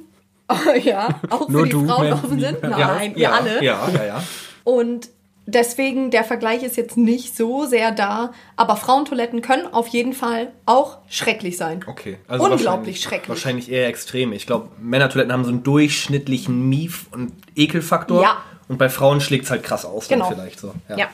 ja, 0.83 1.09
auch 1.31 1.49
für 1.50 1.64
die 1.64 1.71
du, 1.71 1.87
Frauen 1.87 2.09
Mandy. 2.09 2.12
offen 2.26 2.41
sind. 2.41 2.62
Nein, 2.62 2.73
ja, 2.79 3.00
wir 3.00 3.23
ja, 3.23 3.31
alle. 3.33 3.64
Ja, 3.64 3.88
ja, 3.95 4.05
ja. 4.05 4.23
Und 4.64 5.09
deswegen, 5.47 6.11
der 6.11 6.25
Vergleich 6.25 6.62
ist 6.62 6.76
jetzt 6.76 6.97
nicht 6.97 7.37
so 7.37 7.64
sehr 7.64 7.91
da, 7.91 8.33
aber 8.57 8.76
Frauentoiletten 8.76 9.41
können 9.43 9.67
auf 9.73 9.88
jeden 9.88 10.12
Fall 10.12 10.52
auch 10.67 10.99
schrecklich 11.09 11.57
sein. 11.57 11.85
Okay. 11.87 12.19
Unglaublich 12.29 12.64
wahrscheinlich- 12.67 13.00
schrecklich. 13.02 13.29
Wahrscheinlich 13.29 13.71
eher 13.73 13.87
extrem. 13.88 14.33
Ich 14.33 14.47
glaube, 14.47 14.69
Männertoiletten 14.79 15.33
haben 15.33 15.45
so 15.45 15.50
einen 15.50 15.62
durchschnittlichen 15.62 16.69
Mief- 16.69 17.07
und 17.12 17.33
Ekelfaktor. 17.57 18.23
Ja. 18.23 18.37
Und 18.73 18.79
bei 18.79 18.88
Frauen 18.88 19.21
schlägt 19.21 19.45
es 19.45 19.50
halt 19.50 19.62
krass 19.62 19.85
aus, 19.85 20.09
dann 20.09 20.21
Genau. 20.21 20.31
vielleicht 20.31 20.59
so. 20.59 20.73
Ja, 20.97 21.09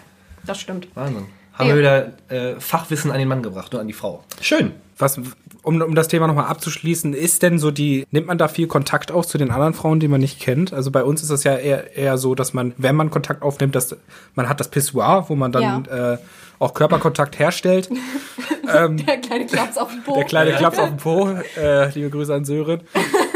das 0.47 0.61
stimmt. 0.61 0.87
Wahnsinn. 0.95 1.25
Haben 1.55 1.69
Ja. 1.71 1.75
wir 1.75 1.79
wieder 1.81 2.13
äh, 2.55 2.61
Fachwissen 2.61 3.11
an 3.11 3.19
den 3.19 3.27
Mann 3.27 3.43
gebracht, 3.43 3.73
nur 3.73 3.81
an 3.81 3.89
die 3.89 3.93
Frau. 3.93 4.23
Schön. 4.41 4.71
Was, 4.97 5.19
um, 5.63 5.83
um 5.83 5.95
das 5.97 6.07
Thema 6.07 6.29
nochmal 6.29 6.47
abzuschließen, 6.47 7.15
ist 7.15 7.43
denn 7.43 7.59
so 7.59 7.73
die, 7.73 8.07
nimmt 8.13 8.29
man 8.29 8.39
da 8.39 8.47
viel 8.47 8.69
Kontakt 8.69 9.11
auf 9.11 9.27
zu 9.27 9.39
den 9.39 9.51
anderen 9.51 9.75
Frauen, 9.75 9.99
die 9.99 10.07
man 10.07 10.21
nicht 10.21 10.39
kennt? 10.41 10.73
Also 10.73 10.93
bei 10.93 11.03
uns 11.03 11.21
ist 11.21 11.31
es 11.31 11.43
ja 11.43 11.57
eher, 11.57 11.97
eher 11.97 12.17
so, 12.17 12.37
dass 12.37 12.55
man, 12.55 12.75
wenn 12.79 12.95
man 12.95 13.11
Kontakt 13.11 13.43
aufnimmt, 13.43 13.75
dass 13.75 13.97
man 14.37 14.49
hat 14.49 14.61
das 14.61 14.69
Pissoir, 14.69 15.25
wo 15.29 15.35
man 15.35 15.51
dann 15.51 15.85
äh, 15.87 16.19
auch 16.61 16.75
Körperkontakt 16.75 17.41
herstellt. 17.41 17.89
Der 18.69 19.17
kleine 19.19 19.47
Klaps 19.47 19.79
auf 19.79 19.91
dem 19.91 20.03
Po. 20.05 20.15
Der 20.15 20.25
kleine 20.25 20.53
Klaps 20.53 20.79
auf 20.79 20.89
dem 20.91 20.99
Po. 20.99 21.29
Äh, 21.57 21.89
liebe 21.95 22.11
Grüße 22.11 22.35
an 22.35 22.45
Sören. 22.45 22.83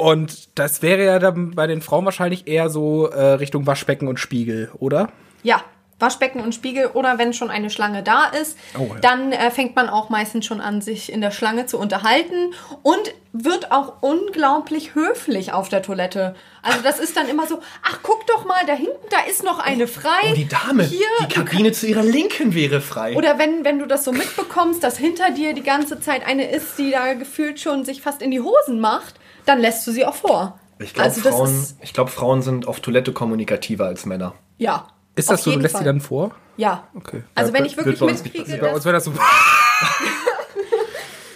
Und 0.00 0.58
das 0.58 0.82
wäre 0.82 1.04
ja 1.04 1.18
dann 1.18 1.52
bei 1.54 1.66
den 1.66 1.82
Frauen 1.82 2.04
wahrscheinlich 2.04 2.46
eher 2.48 2.70
so 2.70 3.06
äh, 3.08 3.20
Richtung 3.34 3.66
Waschbecken 3.66 4.08
und 4.08 4.18
Spiegel, 4.18 4.70
oder? 4.78 5.08
Ja, 5.42 5.62
Waschbecken 5.98 6.40
und 6.40 6.54
Spiegel 6.54 6.86
oder 6.94 7.18
wenn 7.18 7.34
schon 7.34 7.50
eine 7.50 7.68
Schlange 7.68 8.02
da 8.02 8.24
ist, 8.24 8.56
Oh, 8.78 8.86
ja. 8.94 9.00
dann 9.02 9.32
äh, 9.32 9.50
fängt 9.50 9.76
man 9.76 9.90
auch 9.90 10.08
meistens 10.08 10.46
schon 10.46 10.62
an, 10.62 10.80
sich 10.80 11.12
in 11.12 11.20
der 11.20 11.30
Schlange 11.30 11.66
zu 11.66 11.78
unterhalten 11.78 12.54
und 12.82 13.12
wird 13.34 13.70
auch 13.70 14.00
unglaublich 14.00 14.94
höflich 14.94 15.52
auf 15.52 15.68
der 15.68 15.82
Toilette. 15.82 16.34
Also 16.62 16.78
das 16.82 16.98
ist 16.98 17.18
dann 17.18 17.28
immer 17.28 17.46
so, 17.46 17.60
ach 17.82 17.98
guck 18.02 18.26
doch 18.26 18.46
mal, 18.46 18.64
da 18.66 18.72
hinten, 18.72 18.96
da 19.10 19.18
ist 19.30 19.44
noch 19.44 19.58
eine 19.58 19.86
frei. 19.86 20.30
Oh, 20.30 20.34
die 20.34 20.48
Dame. 20.48 20.84
Hier, 20.84 21.06
die 21.28 21.34
Kabine 21.34 21.72
zu 21.72 21.86
ihrer 21.86 22.02
Linken 22.02 22.54
wäre 22.54 22.80
frei. 22.80 23.14
Oder 23.14 23.38
wenn, 23.38 23.64
wenn 23.66 23.78
du 23.78 23.84
das 23.86 24.04
so 24.04 24.12
mitbekommst, 24.12 24.82
dass 24.82 24.96
hinter 24.96 25.30
dir 25.32 25.52
die 25.52 25.62
ganze 25.62 26.00
Zeit 26.00 26.26
eine 26.26 26.50
ist, 26.50 26.78
die 26.78 26.92
da 26.92 27.12
gefühlt 27.12 27.60
schon 27.60 27.84
sich 27.84 28.00
fast 28.00 28.22
in 28.22 28.30
die 28.30 28.40
Hosen 28.40 28.80
macht, 28.80 29.16
dann 29.50 29.60
lässt 29.60 29.86
du 29.86 29.92
sie 29.92 30.04
auch 30.06 30.14
vor. 30.14 30.58
ich 30.78 30.94
glaube, 30.94 31.08
also 31.10 31.20
Frauen, 31.20 31.66
ich 31.82 31.92
glaub, 31.92 32.08
Frauen 32.10 32.42
sind 32.42 32.66
auf 32.68 32.80
Toilette 32.80 33.12
kommunikativer 33.12 33.86
als 33.86 34.06
Männer. 34.06 34.34
ja. 34.58 34.86
Ist 35.16 35.28
das 35.28 35.42
so, 35.42 35.50
du 35.50 35.58
lässt 35.58 35.72
Fall. 35.72 35.80
sie 35.80 35.84
dann 35.86 36.00
vor? 36.00 36.30
Ja. 36.56 36.84
Okay. 36.94 37.24
Also 37.34 37.52
Ja, 37.52 37.58
wenn 37.58 37.66
ich 37.66 37.76
wirklich 37.76 38.00
mitkriege. 38.00 38.58
Bei 38.58 38.72
uns 38.72 38.84
wäre 38.84 38.94
das 38.94 39.04
so. 39.04 39.12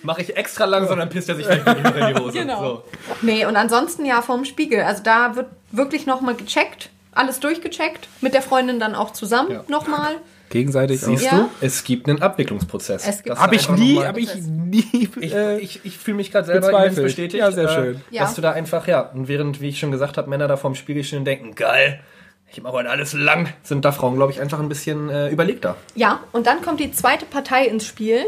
Mache 0.03 0.23
ich 0.23 0.37
extra 0.37 0.65
langsam, 0.67 0.99
dann 0.99 1.09
pisst 1.09 1.29
er 1.29 1.35
sich 1.37 1.47
mehr 1.47 1.67
in 1.67 2.15
die 2.15 2.21
Hose. 2.23 2.39
Genau. 2.39 2.63
So. 2.63 2.85
Nee, 3.23 3.45
und 3.47 3.57
ansonsten 3.57 4.05
ja 4.07 4.23
vorm 4.23 4.45
Spiegel. 4.45 4.83
Also 4.83 5.03
da 5.03 5.35
wird 5.35 5.49
wirklich 5.73 6.07
nochmal 6.07 6.35
gecheckt, 6.35 6.91
alles 7.13 7.41
durchgecheckt, 7.41 8.09
mit 8.21 8.35
der 8.35 8.43
Freundin 8.43 8.79
dann 8.79 8.95
auch 8.95 9.13
zusammen 9.13 9.51
Ja. 9.51 9.65
nochmal. 9.69 10.17
Gegenseitig. 10.55 11.01
Siehst 11.01 11.25
Ja. 11.25 11.33
du, 11.33 11.51
es 11.67 11.83
gibt 11.83 12.09
einen 12.09 12.23
Abwicklungsprozess. 12.23 13.07
Es 13.07 13.23
gibt- 13.25 13.37
Habe 13.37 13.57
ich 13.57 13.69
nie, 13.71 13.99
habe 14.03 14.21
ich 14.21 14.33
nie. 14.37 15.09
Ich, 15.21 15.35
äh, 15.35 15.59
ich, 15.59 15.81
ich 15.85 15.99
fühle 15.99 16.17
mich 16.17 16.31
gerade 16.31 16.47
selber 16.47 16.71
immens 16.71 16.95
bestätigt. 16.95 17.35
Ja, 17.41 17.51
sehr 17.51 17.69
äh, 17.69 17.75
schön. 17.75 18.01
Ja. 18.11 18.23
Dass 18.23 18.35
du 18.37 18.41
da 18.41 18.53
einfach, 18.53 18.87
ja, 18.87 19.01
und 19.01 19.27
während, 19.27 19.61
wie 19.61 19.69
ich 19.69 19.81
schon 19.81 19.91
gesagt 19.91 20.17
habe, 20.17 20.31
Männer 20.31 20.47
da 20.47 20.57
vorm 20.57 20.77
Spiegel 20.77 21.03
stehen 21.03 21.19
und 21.21 21.25
denken, 21.25 21.57
geil, 21.57 21.99
ich 22.53 22.63
mache 22.63 22.75
heute 22.75 22.91
alles 22.91 23.15
lang, 23.15 23.49
sind 23.65 23.85
da 23.85 23.91
Frauen, 23.91 24.15
glaube 24.15 24.31
ich, 24.31 24.41
einfach 24.41 24.61
ein 24.61 24.69
bisschen 24.69 25.11
äh, 25.11 25.29
überlegter. 25.29 25.75
Ja, 25.97 26.21
und 26.31 26.47
dann 26.47 26.63
kommt 26.63 26.79
die 26.79 26.93
zweite 26.93 27.27
Partei 27.27 27.67
ins 27.67 27.85
Spiel, 27.85 28.21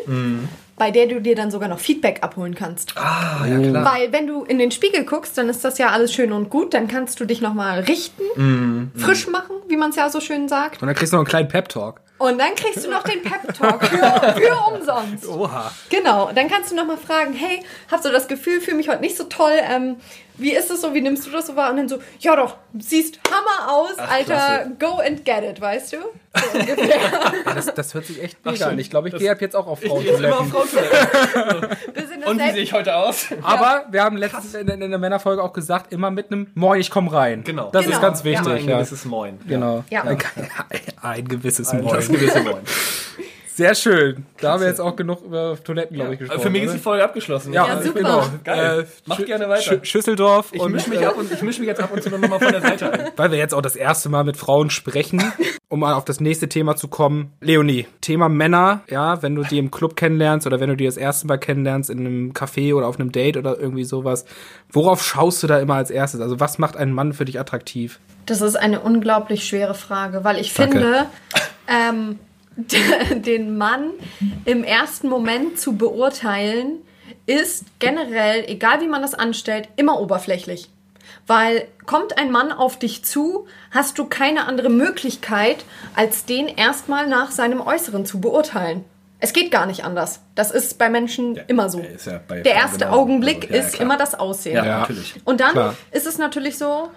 bei 0.77 0.91
der 0.91 1.07
du 1.07 1.21
dir 1.21 1.37
dann 1.37 1.53
sogar 1.53 1.69
noch 1.69 1.79
Feedback 1.79 2.19
abholen 2.25 2.57
kannst. 2.57 2.95
Ah, 2.99 3.47
ja 3.49 3.59
klar. 3.61 3.85
Weil 3.95 4.13
wenn 4.13 4.27
du 4.27 4.43
in 4.45 4.59
den 4.59 4.73
Spiegel 4.73 5.05
guckst, 5.05 5.39
dann 5.39 5.49
ist 5.49 5.65
das 5.65 5.79
ja 5.79 5.91
alles 5.91 6.13
schön 6.13 6.33
und 6.33 6.51
gut. 6.51 6.75
Dann 6.75 6.89
kannst 6.89 7.21
du 7.21 7.25
dich 7.25 7.41
nochmal 7.41 7.81
richten, 7.81 8.91
frisch 8.97 9.29
machen, 9.29 9.55
wie 9.69 9.77
man 9.77 9.91
es 9.91 9.97
ja 9.97 10.11
so 10.11 10.21
schön 10.21 10.49
sagt. 10.49 10.83
Und 10.83 10.87
dann 10.89 10.97
kriegst 10.97 11.13
du 11.13 11.17
noch 11.17 11.21
einen 11.23 11.29
kleinen 11.29 11.49
Pep-Talk. 11.49 12.01
Und 12.19 12.39
dann 12.39 12.55
kriegst 12.55 12.85
du 12.85 12.91
noch 12.91 13.03
den 13.03 13.23
Pep-Talk 13.23 13.85
für, 13.85 14.35
für 14.41 14.57
umsonst. 14.75 15.29
Oha. 15.29 15.71
Genau, 15.91 16.31
dann 16.35 16.49
kannst 16.49 16.71
du 16.71 16.75
nochmal 16.75 16.97
fragen, 16.97 17.35
hey, 17.35 17.63
hab 17.91 18.03
so 18.03 18.11
das 18.11 18.27
Gefühl, 18.27 18.61
fühle 18.61 18.79
mich 18.79 18.89
heute 18.89 19.03
nicht 19.03 19.17
so 19.17 19.25
toll. 19.25 19.59
Ähm, 19.63 19.97
wie 20.39 20.53
ist 20.55 20.71
es 20.71 20.81
so? 20.81 20.93
Wie 20.95 21.01
nimmst 21.01 21.27
du 21.27 21.31
das 21.31 21.47
so 21.47 21.57
wahr? 21.57 21.71
Und 21.71 21.77
dann 21.79 21.89
so, 21.89 21.99
ja 22.21 22.37
doch, 22.37 22.57
siehst 22.79 23.19
Hammer 23.31 23.73
aus, 23.73 23.95
Ach, 23.97 24.11
Alter, 24.11 24.25
klasse. 24.35 24.77
go 24.79 25.01
and 25.01 25.25
get 25.25 25.43
it, 25.43 25.61
weißt 25.61 25.93
du? 25.95 25.97
So. 25.97 26.13
Ja, 27.47 27.55
das, 27.55 27.73
das 27.75 27.95
hört 27.95 28.05
sich 28.07 28.23
echt 28.23 28.45
mega 28.45 28.67
an. 28.67 28.79
Ich 28.79 28.91
glaube, 28.91 29.09
ich 29.09 29.13
Das- 29.13 29.21
gehe 29.23 29.31
ab 29.31 29.41
jetzt 29.41 29.57
auch 29.57 29.67
auf 29.67 29.83
auf 29.83 29.89
Frauentoiletten. 29.89 30.51
Frauentoilette. 30.51 31.77
Bisschen 31.95 32.25
Und 32.27 32.39
wie 32.41 32.51
sehe 32.53 32.63
ich 32.63 32.73
heute 32.73 32.95
aus? 32.97 33.27
Aber 33.43 33.87
wir 33.91 34.03
haben 34.03 34.17
letztens 34.17 34.53
in, 34.55 34.69
in 34.69 34.81
der 34.91 34.99
Männerfolge 34.99 35.43
auch 35.43 35.53
gesagt, 35.53 35.93
immer 35.93 36.11
mit 36.11 36.31
einem 36.33 36.51
Moin, 36.55 36.81
ich 36.81 36.91
komm 36.91 37.09
rein. 37.09 37.43
Genau. 37.45 37.71
Das 37.71 37.85
Genau. 37.85 37.97
ist 37.97 38.03
ganz 38.03 38.19
Ja. 38.21 38.25
wichtig. 38.25 38.53
Ein 38.65 38.69
Ja. 38.69 38.77
gewisses 38.79 39.05
Moin. 39.07 39.39
Genau. 39.47 39.85
Ja. 39.91 40.03
Ein, 40.03 40.19
ein 41.03 41.29
gewisses 41.29 41.71
Ein, 41.71 41.83
Moin. 41.83 41.95
das 41.95 42.09
gewisse 42.09 42.41
Moin. 42.43 42.59
Sehr 43.57 43.75
schön. 43.75 44.27
Da 44.43 44.53
haben 44.53 44.61
wir 44.61 44.67
jetzt 44.69 44.83
auch 44.83 44.95
genug 44.97 45.23
über 45.25 45.57
Toiletten, 45.65 45.97
glaube 45.97 46.13
ich, 46.13 46.19
gesprochen. 46.19 46.43
Für 46.43 46.51
mich 46.51 46.65
ist 46.65 46.75
die? 46.75 46.79
Folge 46.79 47.03
abgeschlossen. 47.03 47.55
ja, 47.55 47.67
Ja, 47.67 47.81
super. 47.81 47.99
genau. 48.01 48.23
Geil. 48.45 48.87
Macht 49.07 49.21
Schü- 49.21 49.25
gerne 49.25 49.49
weiter. 49.49 49.63
Schü- 49.77 49.85
Schüsseldorf. 49.85 50.51
Ich 50.53 50.61
und, 50.61 50.73
mische 50.73 50.91
mich, 50.91 51.01
äh, 51.01 51.07
ab 51.07 51.17
und- 51.17 51.33
ich 51.33 51.41
misch 51.41 51.59
mich 51.59 51.67
jetzt 51.67 51.81
ab 51.81 51.91
und 51.91 52.03
zu 52.03 52.11
noch 52.11 52.19
mal 52.19 52.39
von 52.39 52.53
der 52.53 52.61
Seite 52.61 52.93
ein. 52.93 53.11
weil 53.17 53.31
wir 53.31 53.39
jetzt 53.39 53.55
auch 53.55 53.63
das 53.63 53.75
erste 53.75 54.11
Mal 54.11 54.25
mit 54.25 54.37
Frauen 54.37 54.69
sprechen, 54.69 55.23
um 55.71 55.81
mal 55.81 55.95
auf 55.95 56.05
das 56.05 56.21
nächste 56.21 56.51
Thema 56.51 56.77
zu 56.77 56.89
kommen. 56.89 57.33
Leonie, 57.41 57.87
Thema 58.03 58.29
Männer, 58.29 58.83
ja, 58.91 59.23
wenn 59.23 59.35
du 59.35 59.43
die 59.43 59.57
im 59.57 59.71
Club 59.71 59.97
kennenlernst 59.97 60.47
oder 60.47 60.61
wenn 60.61 60.69
du 60.69 60.77
die 60.77 60.85
das 60.85 60.99
erste 60.99 61.27
Mal 61.27 61.39
kennenlernst 61.39 61.89
in 61.89 62.01
einem 62.01 62.33
Café 62.33 62.75
oder 62.75 62.87
auf 62.89 63.01
einem 63.01 63.11
Date 63.11 63.39
oder 63.39 63.59
irgendwie 63.59 63.85
sowas, 63.85 64.27
worauf 64.71 65.03
schaust 65.03 65.43
du 65.43 65.47
da 65.47 65.59
immer 65.61 65.77
als 65.77 65.91
erstes? 65.91 66.21
Also 66.21 66.39
was 66.41 66.59
macht 66.59 66.77
einen 66.77 66.93
Mann 66.93 67.15
für 67.15 67.25
dich 67.25 67.41
attraktiv? 67.41 68.01
Das 68.27 68.43
ist 68.43 68.57
eine 68.57 68.81
unglaublich 68.81 69.45
schwere 69.45 69.73
Frage, 69.75 70.25
weil 70.25 70.39
ich 70.39 70.53
Danke. 70.53 70.79
finde, 70.79 71.07
ähm, 71.69 72.19
den 73.15 73.57
Mann 73.59 73.91
im 74.45 74.65
ersten 74.65 75.09
Moment 75.09 75.59
zu 75.59 75.77
beurteilen, 75.77 76.79
ist 77.27 77.65
generell, 77.79 78.45
egal 78.49 78.81
wie 78.81 78.89
man 78.89 79.03
das 79.03 79.15
anstellt, 79.15 79.69
immer 79.77 80.01
oberflächlich. 80.01 80.71
Weil 81.27 81.67
kommt 81.87 82.19
ein 82.19 82.31
Mann 82.31 82.53
auf 82.53 82.79
dich 82.79 83.05
zu, 83.05 83.47
hast 83.71 83.99
du 83.99 84.07
keine 84.07 84.47
andere 84.47 84.71
Möglichkeit, 84.71 85.65
als 85.95 86.25
den 86.25 86.47
erstmal 86.49 87.07
nach 87.09 87.31
seinem 87.31 87.61
Äußeren 87.61 88.07
zu 88.07 88.21
beurteilen. 88.21 88.85
Es 89.19 89.33
geht 89.33 89.51
gar 89.51 89.67
nicht 89.67 89.83
anders. 89.85 90.21
Das 90.35 90.51
ist 90.51 90.79
bei 90.79 90.89
Menschen 90.91 91.41
immer 91.49 91.69
so. 91.71 91.81
ja 91.81 92.21
bei 92.29 92.41
Der 92.43 92.55
erste 92.55 92.81
genauso. 92.81 92.99
Augenblick 93.01 93.45
Also, 93.45 93.55
ja, 93.55 93.61
ist 93.63 93.81
immer 93.81 93.97
das 93.97 94.15
Aussehen. 94.15 94.57
Ja, 94.57 94.65
Ja. 94.67 94.79
natürlich. 94.81 95.15
Und 95.25 95.41
dann 95.41 95.53
Klar. 95.53 95.75
ist 95.91 96.07
es 96.07 96.19
natürlich 96.19 96.59
so, 96.59 96.91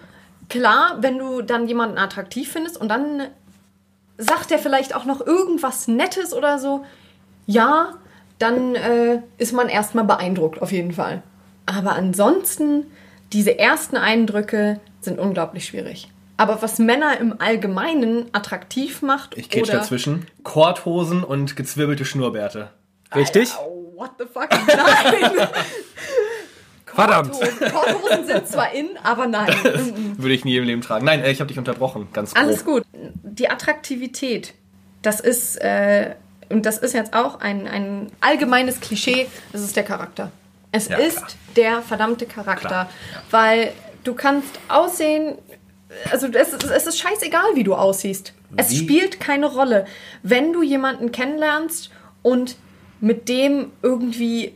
klar, 0.50 0.98
wenn 1.00 1.18
du 1.18 1.42
dann 1.42 1.68
jemanden 1.68 1.98
attraktiv 1.98 2.52
findest 2.52 2.80
und 2.80 2.90
dann 2.90 3.28
sagt 4.20 4.52
er 4.52 4.60
vielleicht 4.60 4.94
auch 4.94 5.06
noch 5.06 5.26
irgendwas 5.26 5.88
Nettes 5.88 6.34
oder 6.34 6.60
so, 6.60 6.86
ja, 7.48 7.96
dann 8.38 8.76
äh, 8.76 9.22
ist 9.38 9.54
man 9.54 9.70
erstmal 9.70 10.04
beeindruckt, 10.04 10.62
auf 10.62 10.72
jeden 10.72 10.94
Fall. 10.94 11.24
Aber 11.66 11.94
ansonsten, 11.94 12.86
diese 13.34 13.58
ersten 13.58 13.98
Eindrücke 13.98 14.80
sind 15.02 15.20
unglaublich 15.20 15.66
schwierig. 15.66 16.10
Aber 16.38 16.62
was 16.62 16.80
Männer 16.80 17.20
im 17.20 17.40
Allgemeinen 17.40 18.28
attraktiv 18.34 19.02
macht, 19.02 19.38
Ich 19.38 19.54
oder 19.62 19.80
dazwischen. 19.80 20.28
Korthosen 20.44 21.24
und 21.24 21.56
gezwirbelte 21.56 22.06
Schnurrbärte. 22.06 22.70
Richtig? 23.14 23.52
Oh, 23.60 23.94
what 23.96 24.12
the 24.20 24.26
fuck? 24.26 24.50
Nein! 24.50 25.48
Verdammt. 27.00 27.32
Korthosen, 27.72 28.26
sind 28.26 28.48
zwar 28.48 28.72
in, 28.74 28.90
aber 29.04 29.28
nein. 29.28 29.54
Würde 30.18 30.34
ich 30.34 30.46
nie 30.46 30.58
im 30.58 30.64
Leben 30.66 30.82
tragen. 30.82 31.06
Nein, 31.06 31.24
ich 31.26 31.40
habe 31.40 31.48
dich 31.48 31.58
unterbrochen. 31.58 32.08
Ganz 32.14 32.34
grob. 32.34 32.44
Alles 32.44 32.66
gut. 32.66 32.84
Die 33.24 33.50
Attraktivität, 33.50 34.54
das 35.02 35.20
ist, 35.20 35.58
äh, 35.62 36.16
und 36.50 36.66
das 36.66 36.78
ist 36.78 36.94
jetzt 36.94 37.14
auch 37.14 37.40
ein, 37.42 37.68
ein 37.68 38.12
allgemeines 38.22 38.80
Klischee, 38.80 39.28
das 39.52 39.62
ist 39.62 39.76
der 39.76 39.84
Charakter. 39.84 40.32
Es 40.72 40.88
Ja, 40.90 40.98
ist 40.98 41.18
klar. 41.18 41.28
der 41.56 41.82
verdammte 41.82 42.26
Charakter. 42.26 42.68
Klar, 42.68 42.90
Weil 43.32 43.72
du 44.04 44.14
kannst 44.14 44.60
aussehen, 44.68 45.36
also 46.12 46.28
es 46.28 46.54
ist, 46.54 46.64
es 46.64 46.86
ist 46.88 47.00
scheißegal, 47.00 47.56
wie 47.56 47.64
du 47.64 47.74
aussiehst. 47.76 48.34
Es 48.56 48.70
Wie? 48.72 48.78
spielt 48.78 49.20
keine 49.20 49.48
Rolle. 49.48 49.86
Wenn 50.24 50.54
du 50.54 50.62
jemanden 50.64 51.12
kennenlernst 51.12 51.92
und 52.22 52.56
mit 53.02 53.30
dem 53.30 53.72
irgendwie, 53.82 54.54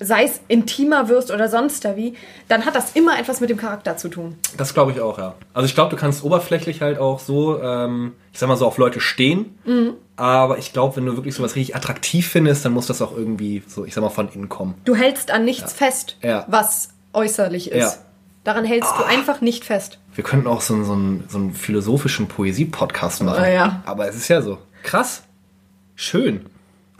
sei 0.00 0.24
es 0.24 0.40
intimer 0.48 1.08
wirst 1.08 1.30
oder 1.32 1.48
sonst 1.48 1.84
da 1.84 1.96
wie, 1.96 2.14
dann 2.48 2.64
hat 2.64 2.74
das 2.76 2.92
immer 2.92 3.18
etwas 3.18 3.40
mit 3.40 3.50
dem 3.50 3.56
Charakter 3.56 3.96
zu 3.96 4.08
tun. 4.08 4.36
Das 4.56 4.72
glaube 4.74 4.92
ich 4.92 5.00
auch, 5.00 5.18
ja. 5.18 5.34
Also 5.54 5.66
ich 5.66 5.74
glaube, 5.74 5.90
du 5.90 5.96
kannst 5.96 6.22
oberflächlich 6.22 6.80
halt 6.82 6.98
auch 6.98 7.18
so, 7.18 7.60
ähm, 7.60 8.12
ich 8.32 8.38
sag 8.38 8.48
mal 8.48 8.56
so, 8.56 8.66
auf 8.66 8.78
Leute 8.78 9.00
stehen. 9.00 9.58
Mhm. 9.64 9.94
Aber 10.16 10.58
ich 10.58 10.72
glaube, 10.72 10.96
wenn 10.96 11.06
du 11.06 11.16
wirklich 11.16 11.34
sowas 11.34 11.56
richtig 11.56 11.74
attraktiv 11.76 12.28
findest, 12.28 12.64
dann 12.64 12.72
muss 12.72 12.86
das 12.86 13.02
auch 13.02 13.16
irgendwie 13.16 13.62
so, 13.66 13.84
ich 13.84 13.94
sag 13.94 14.02
mal, 14.02 14.10
von 14.10 14.28
innen 14.28 14.48
kommen. 14.48 14.74
Du 14.84 14.94
hältst 14.94 15.30
an 15.30 15.44
nichts 15.44 15.72
fest, 15.72 16.16
Ja. 16.22 16.44
was 16.48 16.90
äußerlich 17.12 17.70
ist. 17.72 17.76
Ja. 17.78 17.92
Daran 18.44 18.64
hältst 18.64 18.92
du 18.98 19.04
einfach 19.04 19.40
nicht 19.40 19.64
fest. 19.64 19.98
Wir 20.14 20.24
könnten 20.24 20.46
auch 20.46 20.60
so, 20.60 20.74
einen- 20.74 20.84
so, 20.84 20.92
einen, 20.92 21.24
so 21.28 21.38
einen 21.38 21.52
philosophischen 21.54 22.28
Poesie-Podcast 22.28 23.22
machen. 23.22 23.42
Ah, 23.44 23.48
ja. 23.50 23.82
Aber 23.84 24.08
es 24.08 24.16
ist 24.16 24.28
ja 24.28 24.42
so. 24.42 24.58
Krass. 24.82 25.22
Schön. 25.96 26.46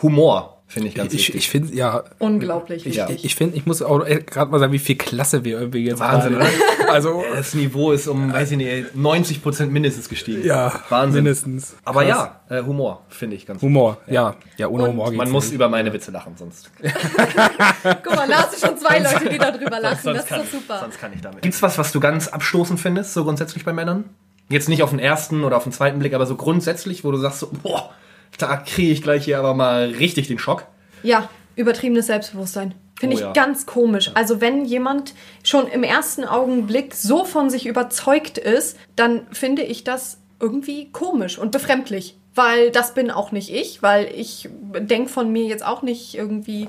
Humor. 0.03 0.58
Finde 0.71 0.89
ich 0.89 0.95
ganz 0.95 1.15
Ich, 1.15 1.21
wichtig. 1.21 1.35
ich 1.37 1.49
finde, 1.49 1.75
ja. 1.75 2.05
Unglaublich 2.19 2.85
Ich, 2.85 2.97
wichtig. 2.99 3.17
ich, 3.21 3.25
ich 3.25 3.35
finde, 3.37 3.57
ich 3.57 3.65
muss 3.65 3.81
auch 3.81 4.05
gerade 4.05 4.51
mal 4.51 4.59
sagen, 4.59 4.71
wie 4.73 4.79
viel 4.79 4.97
Klasse 4.97 5.43
wir 5.43 5.59
irgendwie 5.59 5.87
jetzt 5.87 5.99
Wahnsinn, 5.99 6.35
gerade- 6.35 6.51
Also, 6.91 7.25
das 7.35 7.55
Niveau 7.55 7.91
ist 7.93 8.07
um, 8.07 8.31
weiß 8.33 8.51
ich 8.51 8.59
nicht, 8.59 8.95
90 8.95 9.43
Prozent 9.43 9.73
mindestens 9.73 10.11
gestiegen. 10.11 10.45
ja, 10.45 10.71
Wahnsinn. 10.91 11.25
mindestens. 11.25 11.75
Aber 11.87 12.05
Krass. 12.05 12.29
ja, 12.51 12.59
äh, 12.59 12.63
Humor 12.65 13.03
finde 13.09 13.37
ich 13.37 13.47
ganz 13.47 13.63
Humor, 13.63 13.97
ja. 14.07 14.37
Ja, 14.59 14.69
ohne 14.69 14.83
Und 14.85 14.91
Humor 14.91 15.07
geht's 15.07 15.17
Man 15.17 15.31
muss 15.31 15.47
nicht. 15.47 15.55
über 15.55 15.71
meine 15.71 15.91
Witze 15.91 16.11
lachen, 16.11 16.35
sonst. 16.37 16.71
Guck 16.83 18.15
mal, 18.17 18.29
da 18.29 18.43
hast 18.43 18.63
du 18.63 18.67
schon 18.67 18.77
zwei 18.77 18.99
Leute, 18.99 19.29
die 19.31 19.39
darüber 19.39 19.81
lachen. 19.81 19.99
sonst, 20.03 20.31
das 20.31 20.43
ist 20.43 20.53
doch 20.53 20.61
super. 20.61 20.81
sonst 20.81 21.01
kann 21.01 21.13
ich 21.15 21.21
damit. 21.23 21.43
Gibt's 21.43 21.63
was, 21.63 21.79
was 21.79 21.93
du 21.93 22.01
ganz 22.01 22.29
abstoßend 22.29 22.79
findest, 22.79 23.15
so 23.15 23.25
grundsätzlich 23.25 23.65
bei 23.65 23.73
Männern? 23.73 24.05
Jetzt 24.51 24.69
nicht 24.69 24.83
auf 24.83 24.91
den 24.91 24.99
ersten 24.99 25.45
oder 25.45 25.57
auf 25.57 25.63
den 25.65 25.73
zweiten 25.73 25.99
Blick, 25.99 26.15
aber 26.15 26.27
so 26.27 26.35
grundsätzlich, 26.37 27.05
wo 27.05 27.11
du 27.11 27.19
sagst 27.19 27.41
so, 27.41 27.51
boah, 27.63 27.91
da 28.37 28.57
kriege 28.57 28.93
ich 28.93 29.03
gleich 29.03 29.25
hier 29.25 29.39
aber 29.39 29.55
mal 29.55 29.89
richtig 29.91 30.29
den 30.29 30.39
Schock. 30.39 30.67
Ja, 31.03 31.29
übertriebenes 31.57 32.07
Selbstbewusstsein. 32.07 32.75
Finde 32.99 33.15
Oh 33.15 33.19
ich 33.19 33.25
ja. 33.25 33.33
ganz 33.33 33.67
komisch. 33.67 34.11
Also 34.15 34.41
wenn 34.41 34.65
jemand 34.65 35.15
schon 35.45 35.69
im 35.69 35.85
ersten 35.85 36.25
Augenblick 36.25 36.95
so 36.95 37.25
von 37.25 37.49
sich 37.49 37.67
überzeugt 37.67 38.39
ist, 38.39 38.77
dann 38.97 39.27
finde 39.31 39.63
ich 39.63 39.85
das 39.85 40.19
irgendwie 40.41 40.91
komisch 40.91 41.39
und 41.39 41.53
befremdlich. 41.53 42.17
Weil 42.35 42.71
das 42.71 42.95
bin 42.95 43.11
auch 43.11 43.33
nicht 43.33 43.53
ich, 43.53 43.83
weil 43.83 44.13
ich 44.15 44.49
denke 44.53 45.11
von 45.11 45.31
mir 45.33 45.45
jetzt 45.45 45.65
auch 45.65 45.83
nicht 45.83 46.17
irgendwie 46.17 46.69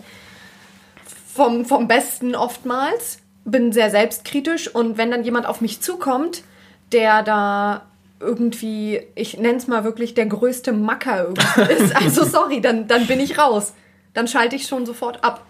vom, 1.34 1.66
vom 1.66 1.88
Besten 1.88 2.36
oftmals. 2.36 3.20
Bin 3.46 3.72
sehr 3.72 3.90
selbstkritisch 3.90 4.74
und 4.74 4.98
wenn 4.98 5.12
dann 5.12 5.24
jemand 5.24 5.46
auf 5.48 5.62
mich 5.62 5.82
zukommt, 5.82 6.44
der 6.92 7.24
da 7.24 7.89
irgendwie, 8.20 9.02
ich 9.16 9.38
nenne 9.38 9.58
es 9.58 9.68
mal 9.68 9.84
wirklich 9.84 10.14
der 10.14 10.26
größte 10.26 10.74
Macker 10.74 11.26
irgendwie 11.26 11.74
ist, 11.74 11.96
also 11.96 12.24
sorry, 12.26 12.62
dann, 12.62 12.88
dann 12.88 13.08
bin 13.08 13.20
ich 13.20 13.38
raus. 13.38 13.74
Dann 14.14 14.28
schalte 14.28 14.56
ich 14.56 14.68
schon 14.68 14.86
sofort 14.86 15.24
ab. 15.24 15.46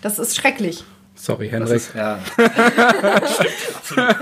Das 0.00 0.18
ist 0.18 0.36
schrecklich. 0.36 0.84
Sorry, 1.14 1.48
Henrik. 1.48 1.76
ist, 1.76 1.94
ja. 1.94 2.18
Stimmt, 2.34 3.50
absolut. 3.76 4.16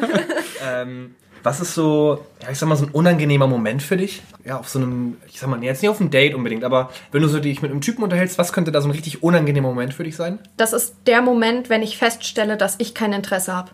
ähm, 0.65 1.15
was 1.43 1.61
ist 1.61 1.75
so, 1.75 2.25
ja, 2.43 2.51
ich 2.51 2.59
sag 2.59 2.69
mal, 2.69 2.77
so 2.77 2.87
ein 2.87 2.91
unangenehmer 2.91 3.47
Moment 3.47 3.83
für 3.83 3.99
dich? 3.99 4.23
Ja, 4.45 4.59
auf 4.59 4.69
so 4.69 4.79
einem, 4.79 5.19
ich 5.27 5.39
sag 5.39 5.51
mal, 5.51 5.63
jetzt 5.63 5.83
nicht 5.83 5.91
auf 5.91 6.01
einem 6.01 6.11
Date 6.11 6.35
unbedingt, 6.35 6.65
aber 6.65 6.91
wenn 7.13 7.21
du 7.21 7.29
so 7.29 7.39
dich 7.39 7.61
mit 7.61 7.71
einem 7.71 7.83
Typen 7.83 8.03
unterhältst, 8.03 8.39
was 8.39 8.53
könnte 8.53 8.73
da 8.73 8.81
so 8.81 8.89
ein 8.89 8.93
richtig 8.93 9.23
unangenehmer 9.23 9.69
Moment 9.69 9.93
für 9.93 10.05
dich 10.05 10.17
sein? 10.17 10.39
Das 10.57 10.73
ist 10.73 10.97
der 11.07 11.21
Moment, 11.21 11.69
wenn 11.69 11.83
ich 11.83 11.99
feststelle, 11.99 12.57
dass 12.57 12.77
ich 12.79 12.95
kein 12.95 13.13
Interesse 13.13 13.55
habe. 13.55 13.73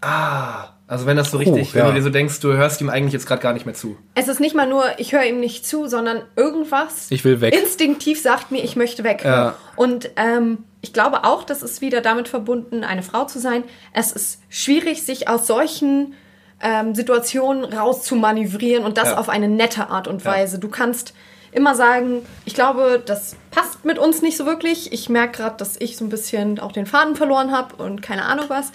Ah, 0.00 0.70
also 0.88 1.06
wenn 1.06 1.16
das 1.16 1.30
so 1.30 1.38
richtig, 1.38 1.72
ja. 1.72 1.80
wenn 1.80 1.86
du 1.88 1.94
dir 1.94 2.02
so 2.02 2.10
denkst, 2.10 2.38
du 2.40 2.52
hörst 2.52 2.80
ihm 2.80 2.88
eigentlich 2.88 3.12
jetzt 3.12 3.26
gerade 3.26 3.42
gar 3.42 3.52
nicht 3.52 3.66
mehr 3.66 3.74
zu. 3.74 3.96
Es 4.14 4.28
ist 4.28 4.40
nicht 4.40 4.54
mal 4.54 4.66
nur, 4.68 4.84
ich 4.98 5.12
höre 5.12 5.24
ihm 5.24 5.40
nicht 5.40 5.66
zu, 5.66 5.86
sondern 5.88 6.22
irgendwas 6.36 7.06
Ich 7.10 7.24
will 7.24 7.40
weg. 7.40 7.54
instinktiv 7.54 8.20
sagt 8.20 8.50
mir, 8.52 8.62
ich 8.62 8.76
möchte 8.76 9.02
weg. 9.04 9.22
Ja. 9.24 9.56
Und 9.74 10.10
ähm, 10.16 10.58
ich 10.82 10.92
glaube 10.92 11.24
auch, 11.24 11.42
das 11.44 11.62
ist 11.62 11.80
wieder 11.80 12.00
damit 12.00 12.28
verbunden, 12.28 12.84
eine 12.84 13.02
Frau 13.02 13.24
zu 13.24 13.38
sein. 13.40 13.64
Es 13.92 14.12
ist 14.12 14.40
schwierig, 14.48 15.02
sich 15.02 15.28
aus 15.28 15.46
solchen 15.46 16.14
ähm, 16.62 16.94
Situationen 16.94 17.64
rauszumanövrieren 17.64 18.84
und 18.84 18.96
das 18.98 19.08
Ja. 19.10 19.18
auf 19.18 19.28
eine 19.28 19.48
nette 19.48 19.90
Art 19.90 20.08
und 20.08 20.24
Weise. 20.24 20.58
Du 20.58 20.68
kannst 20.68 21.14
immer 21.52 21.74
sagen, 21.74 22.22
ich 22.44 22.54
glaube, 22.54 23.02
das 23.04 23.36
passt 23.50 23.84
mit 23.84 23.98
uns 23.98 24.22
nicht 24.22 24.36
so 24.36 24.46
wirklich. 24.46 24.92
Ich 24.92 25.08
merke 25.08 25.38
gerade, 25.38 25.56
dass 25.56 25.76
ich 25.80 25.96
so 25.96 26.04
ein 26.04 26.10
bisschen 26.10 26.60
auch 26.60 26.72
den 26.72 26.86
Faden 26.86 27.16
verloren 27.16 27.50
habe 27.50 27.76
und 27.82 28.02
keine 28.02 28.24
Ahnung 28.24 28.44
was. 28.48 28.72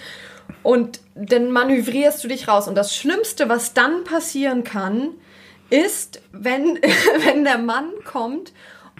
Und 0.63 1.00
dann 1.15 1.51
manövrierst 1.51 2.24
du 2.24 2.27
dich 2.27 2.48
raus. 2.48 2.67
Und 2.67 2.75
das 2.75 2.96
Schlimmste, 2.96 3.50
was 3.50 3.74
dann 3.74 4.03
passieren 4.03 4.63
kann, 4.63 5.10
ist, 5.70 6.22
wenn, 6.31 6.79
wenn 7.25 7.43
der 7.43 7.58
Mann 7.58 7.89
kommt 8.05 8.53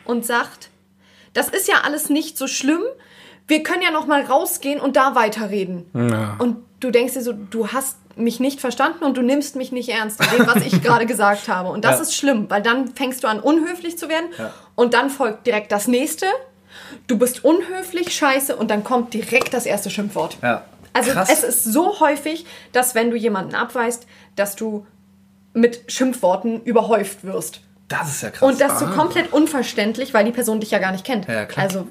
und 0.06 0.26
sagt, 0.26 0.70
das 1.34 1.50
ist 1.50 1.68
ja 1.68 1.82
alles 1.84 2.10
nicht 2.10 2.38
so 2.38 2.48
schlimm. 2.48 2.82
Wir 3.48 3.64
können 3.64 3.82
ja 3.82 3.92
noch 3.92 4.08
mal 4.08 4.22
rausgehen 4.22 4.80
und 4.80 4.96
da 4.96 5.16
weiterreden. 5.16 5.86
Ja. 5.94 6.36
Und 6.40 6.58
du 6.80 6.92
denkst 6.92 7.14
dir 7.14 7.22
so, 7.22 7.34
du 7.34 7.70
hast 7.70 7.98
mich 8.18 8.40
nicht 8.42 8.60
verstanden 8.60 9.04
und 9.06 9.16
du 9.16 9.22
nimmst 9.22 9.56
mich 9.56 9.72
nicht 9.72 9.88
ernst 9.90 10.20
in 10.22 10.38
dem, 10.38 10.48
was 10.48 10.58
ich 10.66 10.82
gerade 10.84 11.06
gesagt 11.06 11.48
habe. 11.48 11.70
Und 11.70 11.86
das 11.86 11.98
Ja. 11.98 12.02
ist 12.04 12.16
schlimm, 12.16 12.50
weil 12.50 12.62
dann 12.62 12.94
fängst 12.96 13.24
du 13.24 13.28
an, 13.28 13.40
unhöflich 13.40 13.98
zu 13.98 14.10
werden. 14.10 14.28
Ja. 14.38 14.54
Und 14.76 14.94
dann 14.94 15.10
folgt 15.10 15.48
direkt 15.48 15.72
das 15.72 15.88
nächste. 15.88 16.26
Du 17.08 17.18
bist 17.18 17.44
unhöflich, 17.46 18.14
scheiße, 18.14 18.56
und 18.56 18.70
dann 18.72 18.84
kommt 18.84 19.14
direkt 19.14 19.54
das 19.54 19.66
erste 19.66 19.90
Schimpfwort. 19.90 20.38
Ja. 20.42 20.64
Also 20.94 21.12
Krass. 21.12 21.30
es 21.32 21.44
ist 21.44 21.64
so 21.66 22.00
häufig, 22.00 22.46
dass 22.72 22.96
wenn 22.96 23.12
du 23.12 23.18
jemanden 23.18 23.56
abweist, 23.56 24.06
dass 24.36 24.56
du 24.56 24.86
mit 25.54 25.84
Schimpfworten 25.92 26.62
überhäuft 26.64 27.24
wirst. 27.24 27.62
Das 27.88 28.10
ist 28.10 28.24
ja 28.24 28.30
krass. 28.30 28.50
Und 28.50 28.62
das 28.62 28.80
so 28.80 28.86
komplett 28.88 29.34
unverständlich, 29.34 30.14
weil 30.14 30.24
die 30.26 30.32
Person 30.32 30.60
dich 30.62 30.72
ja 30.72 30.80
gar 30.80 30.92
nicht 30.94 31.04
kennt. 31.06 31.28
Ja, 31.28 31.34
ja, 31.34 31.46
klar. 31.46 31.66
Also 31.66 31.88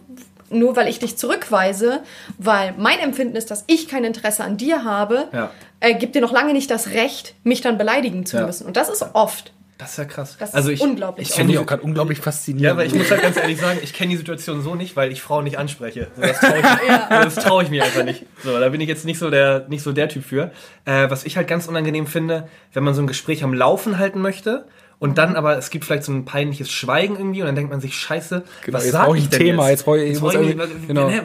nur 0.49 0.75
weil 0.77 0.89
ich 0.89 0.99
dich 0.99 1.17
zurückweise, 1.19 2.03
weil 2.39 2.75
mein 2.79 2.99
Empfinden 2.99 3.37
ist, 3.37 3.51
dass 3.51 3.65
ich 3.67 3.87
kein 3.87 4.05
Interesse 4.05 4.43
an 4.45 4.57
dir 4.57 4.85
habe, 4.85 5.29
Ja. 5.33 5.51
äh, 5.81 5.95
gibt 5.95 6.15
dir 6.15 6.23
noch 6.23 6.33
lange 6.33 6.53
nicht 6.55 6.71
das 6.71 6.89
Recht, 6.89 7.35
mich 7.45 7.61
dann 7.61 7.79
beleidigen 7.79 8.25
zu 8.27 8.39
Ja. 8.39 8.47
müssen. 8.47 8.67
Und 8.67 8.77
das 8.77 8.89
ist 8.89 9.05
oft. 9.13 9.53
Das 9.81 9.93
ist 9.93 9.97
ja 9.97 10.05
krass. 10.05 10.37
Das 10.39 10.53
also 10.53 10.71
ist 10.71 10.81
ich, 10.81 10.83
unglaublich 10.83 11.29
Ich 11.29 11.35
Finde 11.35 11.53
die 11.53 11.59
auch 11.59 11.65
gerade 11.65 11.83
unglaublich 11.83 12.19
faszinierend. 12.19 12.65
Ja, 12.65 12.73
aber 12.73 12.85
ich 12.85 12.95
muss 12.95 13.11
halt 13.11 13.23
ganz 13.23 13.39
ehrlich 13.39 13.59
sagen, 13.59 13.79
ich 13.83 13.95
kenne 13.95 14.11
die 14.11 14.19
Situation 14.19 14.61
so 14.61 14.75
nicht, 14.75 14.95
weil 14.95 15.11
ich 15.11 15.23
Frauen 15.23 15.45
nicht 15.45 15.59
anspreche. 15.59 16.09
So, 16.15 16.23
das 16.23 16.39
traue 16.39 16.59
ich, 16.59 16.65
das 17.09 17.35
trau 17.37 17.61
ich 17.63 17.71
mir 17.71 17.83
einfach 17.83 18.05
nicht. 18.05 18.27
So, 18.45 18.61
da 18.61 18.69
bin 18.69 18.81
ich 18.83 18.89
jetzt 18.89 19.07
nicht 19.07 19.19
so 19.19 19.31
der, 19.31 19.67
nicht 19.69 19.83
so 19.83 19.93
der 19.93 20.11
Typ 20.11 20.25
für. 20.25 20.51
Äh, 20.85 21.09
was 21.09 21.25
ich 21.25 21.39
halt 21.39 21.49
ganz 21.49 21.67
unangenehm 21.67 22.07
finde, 22.07 22.49
wenn 22.75 22.85
man 22.85 22.93
so 22.93 23.01
ein 23.01 23.07
Gespräch 23.07 23.43
am 23.43 23.55
Laufen 23.55 23.99
halten 23.99 24.21
möchte 24.21 24.67
und 25.01 25.19
dann 25.19 25.35
aber 25.35 25.59
es 25.59 25.71
gibt 25.71 25.85
vielleicht 25.85 26.05
so 26.05 26.13
ein 26.13 26.25
peinliches 26.25 26.71
Schweigen 26.71 27.17
irgendwie 27.17 27.41
und 27.41 27.47
dann 27.47 27.57
denkt 27.57 27.71
man 27.73 27.81
sich, 27.81 27.97
scheiße, 27.97 28.45
Genau, 28.65 28.77
was 28.79 28.85
jetzt 28.85 28.93
sag 28.93 29.07
brauche 29.07 29.17
ich 29.17 29.25
ich 29.25 29.29
ein 29.29 29.31
denn 29.33 29.39
Thema, 29.41 29.63
jetzt? 29.65 29.71
jetzt 29.81 29.85
brauche 29.87 29.99
ich- 29.99 30.13
ich 30.13 30.21
muss 30.21 30.35
brauche 30.35 30.45
ich 30.45 30.51
irgendwie- 30.51 30.65
irgendwie- 30.71 30.87
genau. 30.87 31.09
ne, 31.11 31.23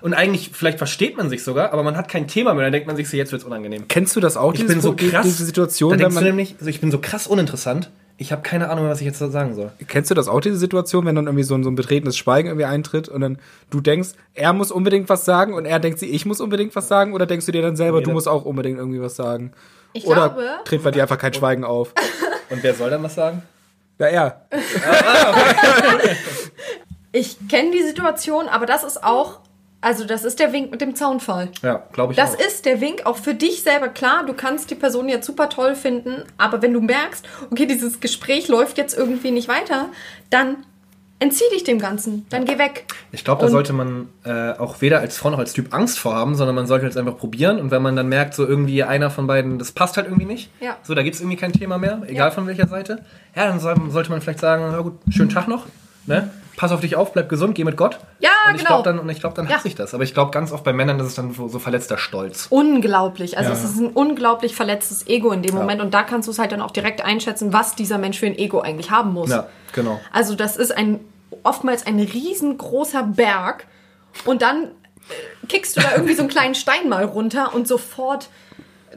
Und 0.00 0.14
eigentlich, 0.14 0.50
vielleicht 0.52 0.78
versteht 0.78 1.16
man 1.16 1.28
sich 1.30 1.44
sogar, 1.44 1.72
aber 1.72 1.84
man 1.84 1.96
hat 1.96 2.08
kein 2.08 2.26
Thema 2.26 2.54
mehr. 2.54 2.64
Dann 2.64 2.72
denkt 2.72 2.88
man 2.88 2.96
sich 2.96 3.08
so, 3.08 3.16
jetzt 3.16 3.30
wird's 3.30 3.44
unangenehm. 3.44 3.86
Kennst 3.86 4.16
du 4.16 4.20
das 4.20 4.36
auch, 4.36 4.54
Ich 4.54 4.66
bin 4.66 4.80
so 4.80 4.94
krass. 4.94 5.24
diese 5.24 5.44
Situation, 5.44 5.96
da 5.96 6.06
wenn 6.06 6.12
man, 6.14 6.24
nämlich, 6.24 6.56
also 6.58 6.68
ich 6.70 6.80
bin 6.80 6.90
so 6.90 6.98
krass 6.98 7.26
uninteressant. 7.28 7.90
Ich 8.20 8.32
habe 8.32 8.42
keine 8.42 8.68
Ahnung, 8.68 8.88
was 8.88 8.98
ich 8.98 9.06
jetzt 9.06 9.20
da 9.20 9.28
sagen 9.28 9.54
soll. 9.54 9.70
Kennst 9.86 10.10
du 10.10 10.14
das 10.16 10.26
auch, 10.26 10.40
diese 10.40 10.56
Situation, 10.56 11.06
wenn 11.06 11.14
dann 11.14 11.26
irgendwie 11.26 11.44
so 11.44 11.54
ein, 11.54 11.62
so 11.62 11.70
ein 11.70 11.76
betretenes 11.76 12.16
Schweigen 12.16 12.48
irgendwie 12.48 12.64
eintritt 12.64 13.08
und 13.08 13.20
dann 13.20 13.38
du 13.70 13.80
denkst, 13.80 14.08
er 14.34 14.52
muss 14.54 14.72
unbedingt 14.72 15.08
was 15.08 15.24
sagen 15.24 15.54
und 15.54 15.66
er 15.66 15.78
denkt 15.78 16.00
sich, 16.00 16.12
ich 16.12 16.26
muss 16.26 16.40
unbedingt 16.40 16.74
was 16.74 16.88
sagen 16.88 17.12
oder 17.12 17.26
denkst 17.26 17.46
du 17.46 17.52
dir 17.52 17.62
dann 17.62 17.76
selber, 17.76 17.98
Nee, 17.98 18.04
du 18.06 18.10
musst 18.10 18.26
auch 18.26 18.44
unbedingt 18.44 18.78
irgendwie 18.78 19.00
was 19.00 19.14
sagen? 19.14 19.52
Ich 19.92 20.04
oder 20.06 20.30
glaube, 20.30 20.44
tritt 20.64 20.82
bei 20.82 20.90
dir 20.90 21.02
einfach 21.02 21.18
kein 21.18 21.32
Schweigen 21.34 21.62
auf? 21.62 21.92
Und 22.50 22.62
wer 22.62 22.74
soll 22.74 22.90
dann 22.90 23.02
was 23.02 23.14
sagen? 23.14 23.42
Ja, 23.98 24.06
er. 24.06 24.46
ich 27.12 27.36
kenne 27.48 27.70
die 27.72 27.82
Situation, 27.82 28.48
aber 28.48 28.66
das 28.66 28.84
ist 28.84 29.02
auch, 29.02 29.40
also 29.80 30.04
das 30.04 30.24
ist 30.24 30.38
der 30.38 30.52
Wink 30.52 30.70
mit 30.70 30.80
dem 30.80 30.94
Zaunfall. 30.94 31.50
Ja, 31.62 31.82
glaube 31.92 32.12
ich 32.12 32.16
Das 32.16 32.34
auch. 32.36 32.40
ist 32.40 32.64
der 32.66 32.80
Wink 32.80 33.06
auch 33.06 33.16
für 33.16 33.34
dich 33.34 33.62
selber. 33.62 33.88
Klar, 33.88 34.24
du 34.24 34.34
kannst 34.34 34.70
die 34.70 34.74
Person 34.74 35.08
jetzt 35.08 35.26
super 35.26 35.48
toll 35.48 35.74
finden, 35.74 36.24
aber 36.36 36.62
wenn 36.62 36.72
du 36.72 36.80
merkst, 36.80 37.26
okay, 37.50 37.66
dieses 37.66 38.00
Gespräch 38.00 38.48
läuft 38.48 38.78
jetzt 38.78 38.96
irgendwie 38.96 39.30
nicht 39.30 39.48
weiter, 39.48 39.86
dann 40.30 40.64
entzieh 41.20 41.44
dich 41.52 41.64
dem 41.64 41.78
Ganzen. 41.78 42.26
Dann 42.30 42.44
geh 42.44 42.58
weg. 42.58 42.84
Ich 43.12 43.24
glaube, 43.24 43.42
da 43.42 43.48
sollte 43.48 43.72
man 43.72 44.08
äh, 44.24 44.52
auch 44.52 44.80
weder 44.80 45.00
als 45.00 45.16
Frau 45.18 45.30
noch 45.30 45.38
als 45.38 45.52
Typ 45.52 45.74
Angst 45.74 45.98
vor 45.98 46.14
haben, 46.14 46.34
sondern 46.34 46.54
man 46.54 46.66
sollte 46.66 46.86
es 46.86 46.96
einfach 46.96 47.16
probieren. 47.16 47.58
Und 47.58 47.70
wenn 47.70 47.82
man 47.82 47.96
dann 47.96 48.08
merkt, 48.08 48.34
so 48.34 48.46
irgendwie 48.46 48.84
einer 48.84 49.10
von 49.10 49.26
beiden, 49.26 49.58
das 49.58 49.72
passt 49.72 49.96
halt 49.96 50.06
irgendwie 50.06 50.26
nicht, 50.26 50.50
Ja. 50.60 50.76
so 50.82 50.94
da 50.94 51.02
gibt 51.02 51.14
es 51.16 51.20
irgendwie 51.20 51.36
kein 51.36 51.52
Thema 51.52 51.78
mehr, 51.78 52.02
egal 52.06 52.28
Ja. 52.28 52.30
von 52.30 52.46
welcher 52.46 52.68
Seite, 52.68 53.04
ja, 53.34 53.46
dann 53.46 53.58
soll, 53.60 53.76
sollte 53.90 54.10
man 54.10 54.20
vielleicht 54.20 54.40
sagen, 54.40 54.64
na 54.70 54.80
gut, 54.80 54.94
schönen 55.10 55.30
Tag 55.30 55.48
noch, 55.48 55.66
ne? 56.06 56.30
Pass 56.58 56.72
auf 56.72 56.80
dich 56.80 56.96
auf, 56.96 57.12
bleib 57.12 57.28
gesund, 57.28 57.54
geh 57.54 57.62
mit 57.64 57.76
Gott. 57.76 57.98
Ja, 58.18 58.30
und 58.48 58.56
ich 58.56 58.58
genau. 58.64 58.82
Glaub 58.82 58.84
dann, 58.84 58.98
und 58.98 59.08
ich 59.08 59.20
glaube, 59.20 59.34
dann 59.36 59.46
Ja. 59.48 59.54
hat 59.56 59.62
sich 59.62 59.74
das. 59.76 59.94
Aber 59.94 60.02
ich 60.02 60.12
glaube, 60.12 60.32
ganz 60.32 60.50
oft 60.52 60.64
bei 60.64 60.72
Männern 60.72 60.98
ist 61.00 61.06
es 61.06 61.14
dann 61.14 61.32
so, 61.32 61.46
so 61.48 61.58
verletzter 61.60 61.96
Stolz. 61.98 62.48
Unglaublich. 62.50 63.38
Also 63.38 63.50
Ja. 63.52 63.56
es 63.56 63.62
ist 63.64 63.78
ein 63.78 63.88
unglaublich 63.90 64.54
verletztes 64.56 65.06
Ego 65.06 65.30
in 65.30 65.42
dem 65.42 65.54
Ja. 65.54 65.60
Moment 65.60 65.80
und 65.80 65.94
da 65.94 66.02
kannst 66.02 66.26
du 66.26 66.32
es 66.32 66.38
halt 66.40 66.50
dann 66.52 66.60
auch 66.60 66.72
direkt 66.72 67.04
einschätzen, 67.04 67.52
was 67.52 67.76
dieser 67.76 67.96
Mensch 67.96 68.18
für 68.18 68.26
ein 68.26 68.36
Ego 68.36 68.60
eigentlich 68.60 68.90
haben 68.90 69.12
muss. 69.12 69.30
Ja, 69.30 69.46
genau. 69.72 70.00
Also 70.12 70.34
das 70.34 70.56
ist 70.56 70.76
ein 70.76 71.00
oftmals 71.44 71.86
ein 71.86 72.00
riesengroßer 72.00 73.04
Berg 73.04 73.66
und 74.24 74.42
dann 74.42 74.64
äh, 74.64 75.46
kickst 75.46 75.76
du 75.76 75.80
da 75.80 75.92
irgendwie 75.94 76.14
so 76.14 76.22
einen 76.22 76.28
kleinen 76.28 76.54
Stein 76.56 76.88
mal 76.88 77.04
runter 77.04 77.54
und 77.54 77.68
sofort 77.68 78.28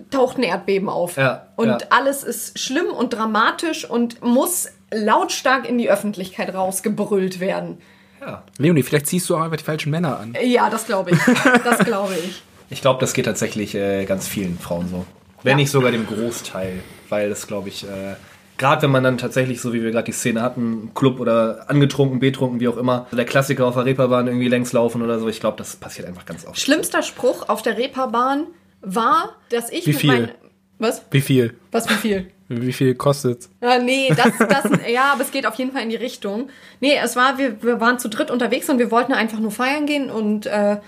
taucht 0.10 0.38
ein 0.38 0.44
Erdbeben 0.44 0.90
auf. 0.90 1.18
Ja, 1.18 1.48
und 1.56 1.68
ja. 1.68 1.78
alles 1.90 2.24
ist 2.24 2.60
schlimm 2.60 2.88
und 2.88 3.14
dramatisch 3.14 3.90
und 3.90 4.22
muss 4.24 4.68
lautstark 4.94 5.68
in 5.68 5.78
die 5.78 5.90
Öffentlichkeit 5.90 6.54
rausgebrüllt 6.54 7.40
werden. 7.40 7.78
Ja. 8.20 8.44
Leonie, 8.58 8.84
vielleicht 8.84 9.08
ziehst 9.08 9.30
du 9.30 9.36
auch 9.36 9.42
einfach 9.42 9.58
die 9.58 9.64
falschen 9.64 9.90
Männer 9.90 10.20
an. 10.20 10.36
Ja, 10.44 10.70
das 10.70 10.86
glaube 10.86 11.12
ich. 11.12 11.18
Das 11.64 11.80
glaube 11.80 12.14
ich. 12.14 12.44
Ich 12.70 12.82
glaube, 12.82 13.00
das 13.00 13.14
geht 13.14 13.26
tatsächlich 13.26 13.74
äh, 13.76 14.06
ganz 14.06 14.28
vielen 14.28 14.58
Frauen 14.60 14.88
so. 14.90 15.06
Wenn 15.44 15.52
Ja. 15.52 15.56
nicht 15.58 15.72
sogar 15.72 15.92
dem 15.92 16.06
Großteil. 16.06 16.82
Weil 17.10 17.30
das, 17.30 17.48
glaube 17.48 17.68
ich, 17.70 17.84
äh, 17.84 18.16
gerade 18.58 18.84
wenn 18.84 18.92
man 18.92 19.04
dann 19.04 19.18
tatsächlich, 19.18 19.60
so 19.60 19.74
wie 19.74 19.82
wir 19.84 19.92
gerade 19.92 20.06
die 20.06 20.12
Szene 20.14 20.42
hatten, 20.42 20.62
im 20.84 20.94
Club 20.94 21.20
oder 21.20 21.66
angetrunken, 21.68 22.20
betrunken, 22.20 22.60
wie 22.60 22.68
auch 22.70 22.78
immer, 22.78 23.08
der 23.12 23.26
Klassiker 23.26 23.66
auf 23.66 23.74
der 23.74 23.86
Reeperbahn 23.86 24.28
irgendwie 24.28 24.48
längs 24.48 24.72
laufen 24.72 25.02
oder 25.02 25.20
so, 25.20 25.28
ich 25.28 25.40
glaube, 25.42 25.58
das 25.58 25.76
passiert 25.76 26.08
einfach 26.08 26.26
ganz 26.26 26.46
oft. 26.46 26.60
Schlimmster 26.60 27.02
Spruch 27.02 27.50
auf 27.50 27.62
der 27.64 27.78
Reeperbahn 27.78 28.46
war, 28.82 29.36
dass 29.50 29.70
ich 29.72 29.86
Wie 29.86 29.92
mit 29.92 30.00
viel? 30.00 30.10
meinen 30.12 30.32
Was? 30.80 31.04
Wie 31.12 31.22
viel? 31.22 31.56
Was 31.72 31.90
wie 31.90 31.94
viel? 31.96 32.32
Wie 32.54 32.74
viel 32.74 32.96
kostet's? 32.96 33.50
Ja, 33.62 33.80
nee, 33.80 34.10
das, 34.10 34.38
das, 34.38 34.70
ja, 34.92 35.14
aber 35.14 35.22
es 35.22 35.32
geht 35.32 35.46
auf 35.46 35.56
jeden 35.56 35.72
Fall 35.72 35.84
in 35.84 35.90
die 35.90 35.96
Richtung. 35.96 36.50
Nee, 36.82 36.98
es 37.02 37.16
war, 37.16 37.38
wir, 37.38 37.64
wir 37.64 37.80
waren 37.80 37.98
zu 37.98 38.10
dritt 38.10 38.30
unterwegs 38.30 38.70
und 38.70 38.78
wir 38.78 38.92
wollten 38.92 39.14
einfach 39.14 39.40
nur 39.40 39.52
feiern 39.52 39.86
gehen 39.86 40.10
und 40.12 40.48
äh, 40.48 40.82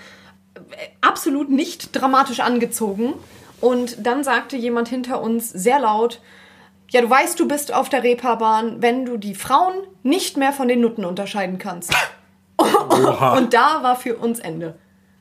absolut 1.00 1.50
nicht 1.50 1.96
dramatisch 1.96 2.42
angezogen. 2.42 3.14
Und 3.62 4.06
dann 4.06 4.26
sagte 4.26 4.58
jemand 4.58 4.90
hinter 4.90 5.22
uns 5.22 5.50
sehr 5.52 5.80
laut, 5.80 6.20
ja, 6.92 7.00
du 7.00 7.10
weißt, 7.10 7.40
du 7.40 7.48
bist 7.48 7.74
auf 7.74 7.88
der 7.88 8.04
Reeperbahn, 8.04 8.82
wenn 8.82 9.06
du 9.06 9.16
die 9.16 9.34
Frauen 9.34 9.74
nicht 10.04 10.36
mehr 10.36 10.52
von 10.52 10.68
den 10.68 10.82
Nutten 10.82 11.06
unterscheiden 11.06 11.60
kannst. 11.60 11.94
und 12.58 13.54
da 13.54 13.84
war 13.84 13.96
für 13.96 14.18
uns 14.18 14.40
Ende. 14.40 14.76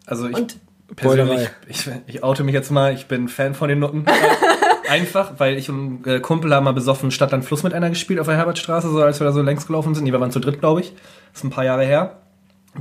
Also 0.07 0.29
ich 0.29 0.37
Und- 0.37 0.57
persönlich, 0.97 1.49
ich, 1.69 1.89
ich 2.07 2.23
oute 2.23 2.45
mich 2.45 2.55
jetzt 2.55 2.71
mal, 2.71 2.93
ich 2.95 3.07
bin 3.07 3.29
Fan 3.29 3.55
von 3.55 3.69
den 3.69 3.79
Nutten. 3.81 4.05
Einfach, 4.89 5.35
weil 5.39 5.57
ich 5.57 5.71
und 5.71 6.07
äh, 6.07 6.21
Kumpel 6.21 6.55
haben 6.55 6.65
mal 6.65 6.73
besoffen 6.73 7.11
Stadt 7.11 7.33
an 7.33 7.43
Fluss 7.43 7.63
mit 7.63 7.73
einer 7.73 7.89
gespielt 7.89 8.21
auf 8.21 8.27
der 8.27 8.37
Herbertstraße, 8.37 8.91
so 8.91 9.01
als 9.03 9.21
wir 9.21 9.25
da 9.27 9.33
so 9.33 9.41
längs 9.41 9.67
gelaufen 9.67 9.95
sind. 9.95 10.05
Die 10.05 10.13
wir 10.13 10.21
waren 10.21 10.31
zu 10.31 10.41
dritt, 10.41 10.61
glaube 10.61 10.81
ich. 10.81 10.93
Das 11.33 11.41
ist 11.41 11.45
ein 11.45 11.51
paar 11.51 11.65
Jahre 11.65 11.85
her. 11.85 12.19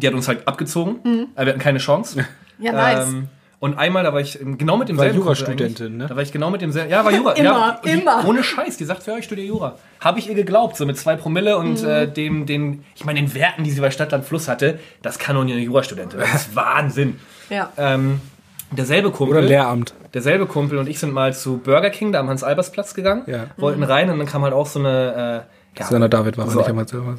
Die 0.01 0.07
hat 0.07 0.13
uns 0.13 0.27
halt 0.27 0.47
abgezogen. 0.47 1.27
Aber 1.35 1.45
wir 1.45 1.53
hatten 1.53 1.61
keine 1.61 1.79
Chance. 1.79 2.19
Mhm. 2.19 2.25
Ja, 2.63 2.73
nice. 2.73 3.07
Ähm, 3.07 3.27
und 3.59 3.77
einmal, 3.79 4.03
da 4.03 4.13
war 4.13 4.19
ich 4.21 4.37
genau 4.39 4.77
mit 4.77 4.87
War 4.89 5.05
demselben 5.05 5.15
Kumpel 5.19 5.23
Jurastudentin, 5.23 5.97
ne? 5.97 6.05
Da 6.07 6.15
war 6.15 6.21
ich 6.21 6.31
genau 6.31 6.51
mit 6.51 6.61
demselben. 6.61 6.91
Ja, 6.91 7.03
war 7.03 7.11
Jura. 7.11 7.31
Immer, 7.35 7.79
ja, 7.83 7.91
immer. 7.91 8.27
Ohne 8.27 8.43
Scheiß. 8.43 8.77
Die 8.77 8.85
sagt, 8.85 9.05
ja, 9.07 9.17
ich 9.17 9.25
studiere 9.25 9.47
Jura. 9.47 9.75
Habe 9.99 10.19
ich 10.19 10.27
ihr 10.29 10.35
geglaubt, 10.35 10.77
so 10.77 10.85
mit 10.85 10.95
zwei 10.97 11.15
Promille 11.15 11.57
und 11.57 11.81
Mhm. 11.81 11.87
äh, 11.89 12.07
dem, 12.07 12.45
den, 12.45 12.83
ich 12.95 13.03
meine, 13.03 13.19
den 13.19 13.33
Werten, 13.33 13.63
die 13.63 13.71
sie 13.71 13.81
bei 13.81 13.89
Stadtland 13.89 14.25
Fluss 14.25 14.47
hatte, 14.47 14.77
das 15.01 15.17
kann 15.17 15.35
doch 15.35 15.43
nicht 15.43 15.53
eine 15.53 15.63
Jurastudentin. 15.63 16.19
Das 16.19 16.33
ist 16.47 16.55
Wahnsinn. 16.55 17.19
Ja. 17.51 17.71
Ähm, 17.77 18.19
derselbe 18.71 19.11
Kumpel. 19.11 19.37
Oder 19.37 19.45
Lehramt. 19.47 19.93
Derselbe 20.13 20.45
Kumpel 20.47 20.77
und 20.79 20.87
ich 20.89 20.99
sind 20.99 21.13
mal 21.13 21.33
zu 21.33 21.57
Burger 21.57 21.89
King, 21.89 22.11
da 22.11 22.19
am 22.19 22.29
Hans-Albers-Platz 22.29 22.93
gegangen, 22.95 23.23
Ja. 23.27 23.45
wollten 23.57 23.83
rein 23.83 24.09
und 24.09 24.17
dann 24.17 24.27
kam 24.27 24.41
halt 24.43 24.53
auch 24.53 24.65
so 24.65 24.79
eine. 24.79 25.45
Äh, 25.75 25.79
ja, 25.79 25.87
einer 25.89 26.09
David 26.09 26.37
war 26.37 26.49
so, 26.49 26.57
nicht 26.59 26.67
einmal 26.69 26.87
selber. 26.87 27.15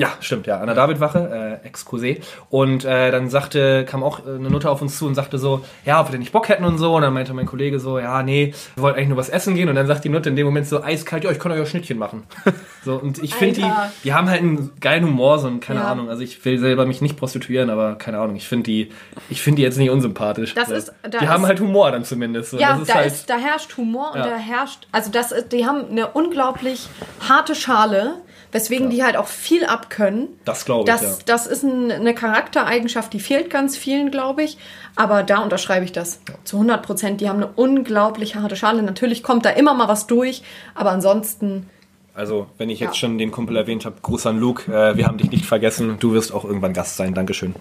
Ja, 0.00 0.12
stimmt, 0.20 0.46
ja, 0.46 0.60
an 0.60 0.66
der 0.66 0.76
Davidwache, 0.76 1.60
äh, 1.64 1.68
Exposé. 1.68 2.20
Und 2.50 2.84
äh, 2.84 3.10
dann 3.10 3.28
sagte, 3.30 3.84
kam 3.84 4.04
auch 4.04 4.20
äh, 4.20 4.30
eine 4.36 4.48
Nutte 4.48 4.70
auf 4.70 4.80
uns 4.80 4.96
zu 4.96 5.06
und 5.06 5.16
sagte 5.16 5.38
so, 5.38 5.64
ja, 5.84 6.00
ob 6.00 6.06
wir 6.06 6.12
denn 6.12 6.20
nicht 6.20 6.30
Bock 6.30 6.48
hätten 6.48 6.64
und 6.64 6.78
so. 6.78 6.94
Und 6.94 7.02
dann 7.02 7.12
meinte 7.12 7.34
mein 7.34 7.46
Kollege 7.46 7.80
so, 7.80 7.98
ja, 7.98 8.22
nee, 8.22 8.54
wir 8.76 8.82
wollten 8.84 8.96
eigentlich 8.96 9.08
nur 9.08 9.18
was 9.18 9.28
essen 9.28 9.56
gehen. 9.56 9.68
Und 9.68 9.74
dann 9.74 9.88
sagt 9.88 10.04
die 10.04 10.08
Nutte 10.08 10.28
in 10.28 10.36
dem 10.36 10.46
Moment 10.46 10.68
so, 10.68 10.82
eiskalt, 10.84 11.24
ja, 11.24 11.32
ich 11.32 11.40
kann 11.40 11.50
euch 11.50 11.60
auch 11.60 11.66
Schnittchen 11.66 11.98
machen. 11.98 12.22
so, 12.84 12.94
und 12.94 13.20
ich 13.22 13.34
finde 13.34 13.60
die, 13.60 13.70
die 14.04 14.14
haben 14.14 14.28
halt 14.30 14.40
einen 14.40 14.70
geilen 14.80 15.04
Humor, 15.04 15.40
so, 15.40 15.48
und 15.48 15.58
keine 15.60 15.80
Ja. 15.80 15.90
Ahnung. 15.90 16.08
Also 16.08 16.22
ich 16.22 16.44
will 16.44 16.60
selber 16.60 16.86
mich 16.86 17.02
nicht 17.02 17.16
prostituieren, 17.16 17.68
aber 17.68 17.96
keine 17.96 18.20
Ahnung, 18.20 18.36
ich 18.36 18.46
finde 18.46 18.62
die, 18.70 18.92
ich 19.28 19.42
finde 19.42 19.56
die 19.56 19.62
jetzt 19.62 19.78
nicht 19.78 19.90
unsympathisch. 19.90 20.54
Das 20.54 20.70
ist- 20.70 20.92
da 21.02 21.18
die 21.18 21.28
haben 21.28 21.42
ist- 21.42 21.48
halt 21.48 21.58
Humor 21.60 21.90
dann 21.90 22.04
zumindest. 22.04 22.52
So. 22.52 22.58
Ja, 22.58 22.74
das 22.74 22.82
ist 22.82 22.90
da, 22.90 22.94
halt, 22.94 23.06
ist, 23.08 23.28
da 23.30 23.36
herrscht 23.36 23.76
Humor 23.76 24.12
und 24.12 24.20
Ja. 24.20 24.26
da 24.28 24.36
herrscht, 24.36 24.86
also 24.92 25.10
das 25.10 25.32
ist, 25.32 25.50
die 25.52 25.66
haben 25.66 25.90
eine 25.90 26.06
unglaublich 26.06 26.88
harte 27.28 27.56
Schale, 27.56 28.14
weswegen 28.52 28.90
die 28.90 29.02
halt 29.04 29.16
auch 29.16 29.26
viel 29.26 29.64
abkönnen. 29.64 30.28
Das 30.44 30.64
glaube 30.64 30.82
ich, 30.82 30.86
Das, 30.94 31.02
ja. 31.02 31.24
das 31.26 31.46
ist 31.46 31.62
ein, 31.64 31.90
eine 31.92 32.14
Charaktereigenschaft, 32.14 33.12
die 33.12 33.20
fehlt 33.20 33.50
ganz 33.50 33.76
vielen, 33.76 34.10
glaube 34.10 34.42
ich. 34.42 34.58
Aber 34.96 35.22
da 35.22 35.38
unterschreibe 35.38 35.84
ich 35.84 35.92
das 35.92 36.20
zu 36.44 36.56
100 36.56 36.82
Prozent. 36.82 37.20
Die 37.20 37.28
haben 37.28 37.36
eine 37.36 37.48
unglaublich 37.54 38.34
harte 38.36 38.56
Schale. 38.56 38.82
Natürlich 38.82 39.22
kommt 39.22 39.44
da 39.44 39.50
immer 39.50 39.74
mal 39.74 39.88
was 39.88 40.06
durch, 40.06 40.42
aber 40.74 40.90
ansonsten, 40.90 41.68
Also, 42.14 42.46
wenn 42.58 42.68
ich 42.68 42.80
jetzt 42.80 42.94
Ja. 42.94 43.00
schon 43.00 43.16
den 43.18 43.30
Kumpel 43.30 43.56
erwähnt 43.56 43.84
habe, 43.84 43.96
Gruß 44.02 44.26
an 44.26 44.40
Luke, 44.40 44.72
äh, 44.72 44.96
wir 44.96 45.06
haben 45.06 45.18
dich 45.18 45.30
nicht 45.30 45.44
vergessen. 45.46 45.98
Du 46.00 46.12
wirst 46.14 46.32
auch 46.34 46.44
irgendwann 46.44 46.72
Gast 46.72 46.96
sein. 46.96 47.14
Dankeschön. 47.14 47.54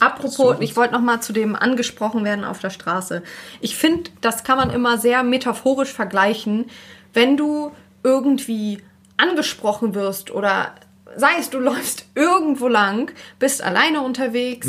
Apropos, 0.00 0.56
ich 0.60 0.76
wollte 0.76 0.92
noch 0.94 1.00
mal 1.00 1.20
zu 1.20 1.32
dem 1.32 1.56
angesprochen 1.56 2.24
werden 2.24 2.44
auf 2.44 2.58
der 2.60 2.70
Straße. 2.70 3.22
Ich 3.60 3.74
finde, 3.76 4.10
das 4.20 4.44
kann 4.44 4.58
man 4.58 4.70
immer 4.70 4.98
sehr 4.98 5.22
metaphorisch 5.22 5.92
vergleichen, 5.92 6.66
wenn 7.14 7.36
du 7.36 7.72
irgendwie 8.04 8.80
angesprochen 9.18 9.94
wirst 9.94 10.30
oder 10.30 10.74
sei 11.16 11.32
es, 11.38 11.50
du 11.50 11.58
läufst 11.60 12.06
irgendwo 12.14 12.68
lang, 12.68 13.12
bist 13.38 13.62
alleine 13.62 14.00
unterwegs 14.00 14.68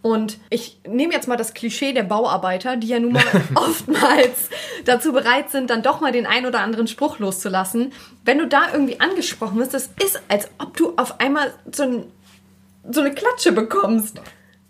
und 0.00 0.38
ich 0.48 0.80
nehme 0.86 1.12
jetzt 1.12 1.28
mal 1.28 1.36
das 1.36 1.54
Klischee 1.54 1.92
der 1.92 2.04
Bauarbeiter, 2.04 2.76
die 2.76 2.88
ja 2.88 3.00
nun 3.00 3.12
mal 3.12 3.24
oftmals 3.54 4.48
dazu 4.84 5.12
bereit 5.12 5.50
sind, 5.50 5.70
dann 5.70 5.82
doch 5.82 6.00
mal 6.00 6.12
den 6.12 6.26
ein 6.26 6.46
oder 6.46 6.60
anderen 6.60 6.86
Spruch 6.86 7.18
loszulassen. 7.18 7.92
Wenn 8.24 8.38
du 8.38 8.46
da 8.46 8.72
irgendwie 8.72 9.00
angesprochen 9.00 9.58
wirst, 9.58 9.74
das 9.74 9.90
ist, 10.02 10.22
als 10.28 10.48
ob 10.58 10.76
du 10.76 10.94
auf 10.96 11.20
einmal 11.20 11.52
so, 11.72 11.82
ein, 11.82 12.04
so 12.88 13.00
eine 13.00 13.12
Klatsche 13.12 13.52
bekommst. 13.52 14.20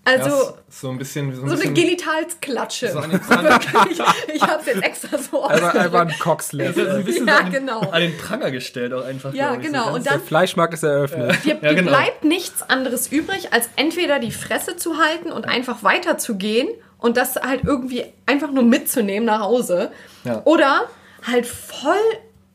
Also 0.09 0.29
Ja, 0.31 0.55
so 0.71 0.89
ein 0.91 0.99
bisschen. 0.99 1.35
So, 1.35 1.43
ein 1.43 1.49
so 1.49 1.55
eine 1.55 1.57
bisschen 1.57 1.75
Genitalsklatsche. 1.75 2.89
So. 2.93 2.99
Wirklich, 3.03 4.01
ich 4.35 4.43
hab's 4.43 4.67
jetzt 4.67 4.83
extra 4.83 5.19
so 5.19 5.43
Einfach, 5.45 5.67
ausgedrückt. 5.69 5.77
einfach 5.95 6.01
ein 6.01 6.19
Coxless. 6.19 6.75
so 6.77 6.83
ein 6.87 7.05
bisschen 7.05 7.27
Ja, 7.27 7.45
so 7.45 7.51
genau. 7.53 7.81
an 7.81 8.01
den 8.01 8.17
Pranger 8.17 8.51
gestellt 8.51 8.93
auch 8.93 9.05
einfach. 9.05 9.35
Ja, 9.35 9.55
genau. 9.57 9.85
So 9.85 9.89
Und 9.89 9.95
ganz- 9.97 10.05
Der 10.05 10.13
dann 10.15 10.23
Fleischmarkt 10.23 10.75
ist 10.75 10.83
eröffnet. 10.83 11.45
dir, 11.45 11.59
Ja, 11.63 11.69
dir 11.71 11.75
genau. 11.75 11.91
bleibt 11.91 12.25
nichts 12.25 12.63
anderes 12.69 13.09
übrig, 13.13 13.53
als 13.53 13.69
entweder 13.77 14.19
die 14.19 14.31
Fresse 14.33 14.77
zu 14.77 14.97
halten 14.99 15.31
und 15.33 15.47
einfach 15.47 15.83
weiterzugehen 15.83 16.69
und 16.99 17.17
das 17.17 17.37
halt 17.37 17.65
irgendwie 17.65 18.05
einfach 18.27 18.51
nur 18.51 18.65
mitzunehmen 18.65 19.27
nach 19.27 19.41
Hause. 19.41 19.91
Ja. 20.25 20.43
Oder 20.45 20.83
halt 21.27 21.47
voll 21.47 21.95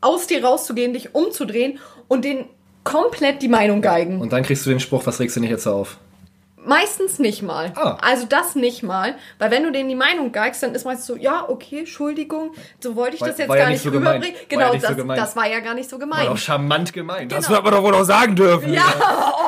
aus 0.00 0.26
dir 0.26 0.44
rauszugehen, 0.44 0.92
dich 0.92 1.14
umzudrehen 1.14 1.78
und 2.08 2.24
den 2.24 2.46
komplett 2.82 3.40
die 3.40 3.48
Meinung 3.48 3.80
geigen. 3.80 4.20
Und 4.20 4.32
dann 4.32 4.42
kriegst 4.42 4.66
du 4.66 4.70
den 4.70 4.80
Spruch, 4.80 5.06
was 5.06 5.18
regst 5.20 5.36
du 5.36 5.40
nicht 5.40 5.50
jetzt 5.50 5.66
auf? 5.66 5.96
Meistens 6.66 7.18
nicht 7.18 7.42
mal. 7.42 7.72
Ah. 7.76 7.96
Also 8.00 8.26
das 8.28 8.54
nicht 8.54 8.82
mal. 8.82 9.14
Weil 9.38 9.50
wenn 9.50 9.62
du 9.64 9.72
denen 9.72 9.88
die 9.88 9.94
Meinung 9.94 10.32
geigst, 10.32 10.62
dann 10.62 10.74
ist 10.74 10.84
meistens 10.84 11.06
so, 11.06 11.16
ja, 11.16 11.44
okay, 11.48 11.80
Entschuldigung, 11.80 12.52
so 12.80 12.96
wollte 12.96 13.16
ich 13.16 13.20
War- 13.20 13.28
das 13.28 13.38
jetzt 13.38 13.48
war 13.48 13.56
ja 13.56 13.64
gar 13.64 13.70
nicht 13.70 13.84
nicht 13.84 13.84
so 13.84 13.90
gemeint. 13.90 14.24
rüberbringen. 14.24 14.36
War 14.40 14.48
Genau, 14.48 14.66
ja 14.66 14.72
nicht 14.72 14.82
so 14.82 14.88
das, 14.88 14.96
gemeint. 14.96 15.20
das 15.20 15.36
war 15.36 15.46
ja 15.48 15.60
gar 15.60 15.74
nicht 15.74 15.90
so 15.90 15.96
War 15.96 16.00
gemeint. 16.00 16.28
doch 16.30 16.38
charmant 16.38 16.92
gemeint. 16.92 17.32
Das 17.32 17.48
wird 17.50 17.62
man 17.64 17.72
doch 17.72 17.82
wohl 17.82 17.94
auch 17.94 18.04
sagen 18.04 18.34
dürfen. 18.36 18.72
Ja, 18.72 18.82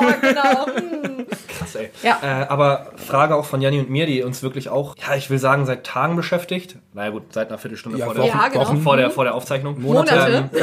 oh, 0.00 0.04
genau. 0.20 0.66
Hm. 0.76 1.26
krass, 1.48 1.74
ey. 1.76 1.90
Ja. 2.02 2.18
Äh, 2.22 2.46
aber 2.48 2.92
Frage 2.96 3.34
auch 3.36 3.44
von 3.44 3.60
Janni 3.60 3.78
und 3.80 3.88
mir, 3.90 4.06
die 4.06 4.22
uns 4.22 4.42
wirklich 4.42 4.68
auch, 4.68 4.94
ja, 4.98 5.14
ich 5.14 5.30
will 5.30 5.38
sagen, 5.38 5.64
seit 5.66 5.84
Tagen 5.84 6.14
beschäftigt. 6.16 6.76
Na 6.92 7.04
ja, 7.04 7.10
gut, 7.10 7.32
seit 7.32 7.48
einer 7.48 7.58
Viertelstunde 7.58 7.98
Ja, 7.98 8.04
vor, 8.06 8.14
der, 8.14 8.24
Wochen, 8.24 8.36
Ja, 8.38 8.48
genau. 8.48 8.60
Wochen 8.66 8.80
vor, 8.82 8.96
der, 8.96 9.10
vor 9.10 9.24
der 9.24 9.34
Aufzeichnung. 9.34 9.80
Monate. 9.80 10.50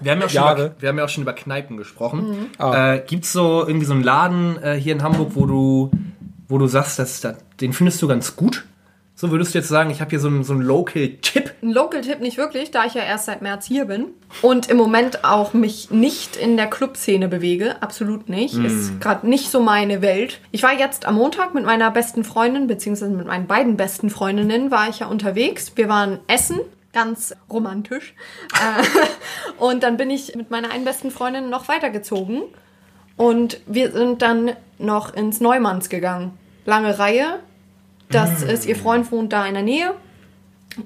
Wir 0.00 0.12
haben, 0.12 0.20
ja 0.20 0.26
auch 0.26 0.30
schon 0.30 0.42
über, 0.56 0.70
wir 0.78 0.88
haben 0.90 0.98
ja 0.98 1.04
auch 1.04 1.08
schon 1.08 1.22
über 1.24 1.32
Kneipen 1.32 1.76
gesprochen. 1.76 2.20
Mhm. 2.28 2.46
Ah. 2.58 2.94
Äh, 2.94 3.00
gibt's 3.04 3.32
so 3.32 3.64
irgendwie 3.66 3.84
so 3.84 3.94
einen 3.94 4.04
Laden 4.04 4.62
äh, 4.62 4.74
hier 4.74 4.92
in 4.92 5.02
Hamburg, 5.02 5.30
wo 5.34 5.44
du, 5.44 5.87
wo 6.48 6.58
du 6.58 6.66
sagst, 6.66 6.98
dass, 6.98 7.20
da- 7.20 7.36
den 7.60 7.72
findest 7.72 8.00
du 8.02 8.08
ganz 8.08 8.36
gut? 8.36 8.64
So 9.14 9.32
würdest 9.32 9.52
du 9.52 9.58
jetzt 9.58 9.66
sagen, 9.68 9.90
ich 9.90 10.00
habe 10.00 10.10
hier 10.10 10.20
so 10.20 10.28
einen, 10.28 10.44
so 10.44 10.52
einen 10.52 10.62
Local-Tipp. 10.62 11.52
Ein 11.60 11.72
Local-Tipp 11.72 12.20
nicht 12.20 12.36
wirklich, 12.36 12.70
da 12.70 12.84
ich 12.84 12.94
ja 12.94 13.02
erst 13.02 13.24
seit 13.26 13.42
März 13.42 13.66
hier 13.66 13.86
bin 13.86 14.06
und 14.42 14.70
im 14.70 14.76
Moment 14.76 15.24
auch 15.24 15.54
mich 15.54 15.90
nicht 15.90 16.36
in 16.36 16.56
der 16.56 16.68
Clubszene 16.68 17.26
bewege. 17.26 17.82
Absolut 17.82 18.28
nicht. 18.28 18.54
Ist 18.54 19.00
gerade 19.00 19.28
nicht 19.28 19.50
so 19.50 19.60
meine 19.60 20.02
Welt. 20.02 20.38
Ich 20.52 20.62
war 20.62 20.72
jetzt 20.72 21.04
am 21.04 21.16
Montag 21.16 21.52
mit 21.52 21.64
meiner 21.64 21.90
besten 21.90 22.22
Freundin, 22.22 22.68
beziehungsweise 22.68 23.10
mit 23.10 23.26
meinen 23.26 23.48
beiden 23.48 23.76
besten 23.76 24.08
Freundinnen, 24.08 24.70
war 24.70 24.88
ich 24.88 25.00
ja 25.00 25.08
unterwegs. 25.08 25.72
Wir 25.74 25.88
waren 25.88 26.20
essen. 26.28 26.60
Ganz 26.92 27.34
romantisch. 27.50 28.14
Äh, 28.54 29.60
und 29.62 29.82
dann 29.82 29.96
bin 29.96 30.10
ich 30.10 30.36
mit 30.36 30.50
meiner 30.52 30.70
einen 30.70 30.84
besten 30.84 31.10
Freundin 31.10 31.50
noch 31.50 31.66
weitergezogen. 31.68 32.42
Und 33.18 33.60
wir 33.66 33.92
sind 33.92 34.22
dann 34.22 34.52
noch 34.78 35.12
ins 35.12 35.40
Neumanns 35.40 35.90
gegangen. 35.90 36.38
Lange 36.64 36.98
Reihe. 36.98 37.40
Das 38.10 38.42
ist, 38.42 38.64
ihr 38.64 38.76
Freund 38.76 39.12
wohnt 39.12 39.34
da 39.34 39.44
in 39.44 39.52
der 39.52 39.62
Nähe. 39.62 39.92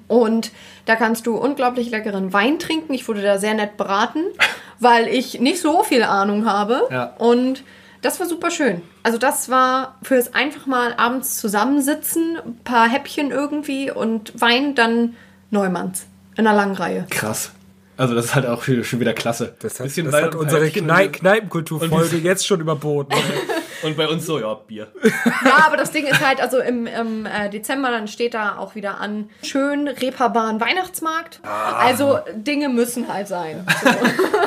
Und 0.08 0.50
da 0.86 0.96
kannst 0.96 1.26
du 1.26 1.36
unglaublich 1.36 1.90
leckeren 1.90 2.32
Wein 2.32 2.58
trinken. 2.58 2.94
Ich 2.94 3.06
wurde 3.06 3.22
da 3.22 3.38
sehr 3.38 3.54
nett 3.54 3.76
beraten, 3.76 4.24
weil 4.80 5.06
ich 5.06 5.40
nicht 5.40 5.60
so 5.60 5.84
viel 5.84 6.02
Ahnung 6.02 6.46
habe. 6.46 6.88
Ja. 6.90 7.12
Und 7.18 7.62
das 8.00 8.18
war 8.18 8.26
super 8.26 8.50
schön. 8.50 8.82
Also 9.02 9.18
das 9.18 9.48
war 9.48 9.96
fürs 10.02 10.34
einfach 10.34 10.66
mal 10.66 10.94
abends 10.96 11.38
zusammensitzen, 11.38 12.38
ein 12.44 12.58
paar 12.64 12.88
Häppchen 12.88 13.30
irgendwie 13.30 13.90
und 13.90 14.32
Wein, 14.40 14.74
dann 14.74 15.14
Neumanns 15.50 16.06
in 16.36 16.46
einer 16.46 16.56
langen 16.56 16.74
Reihe. 16.74 17.06
Krass. 17.10 17.52
Also 17.96 18.14
das 18.14 18.26
ist 18.26 18.34
halt 18.34 18.46
auch 18.46 18.64
schon 18.64 19.00
wieder 19.00 19.12
klasse. 19.12 19.54
Das 19.60 19.78
hat, 19.78 19.86
das 19.96 20.14
hat 20.14 20.34
unsere 20.34 20.70
Kneipenkulturfolge 20.70 22.16
jetzt 22.16 22.46
schon 22.46 22.60
überboten. 22.60 23.14
Und 23.82 23.96
bei 23.96 24.08
uns 24.08 24.26
so, 24.26 24.38
ja, 24.38 24.54
Bier. 24.54 24.88
Ja, 25.44 25.64
aber 25.66 25.76
das 25.76 25.90
Ding 25.90 26.06
ist 26.06 26.24
halt, 26.24 26.40
also 26.40 26.58
im, 26.58 26.86
im 26.86 27.26
äh, 27.26 27.50
Dezember, 27.50 27.90
dann 27.90 28.06
steht 28.08 28.34
da 28.34 28.56
auch 28.58 28.74
wieder 28.74 29.00
an, 29.00 29.28
schön 29.42 29.88
Reeperbahn 29.88 30.60
Weihnachtsmarkt. 30.60 31.40
Also 31.44 32.20
Dinge 32.34 32.68
müssen 32.68 33.12
halt 33.12 33.28
sein. 33.28 33.66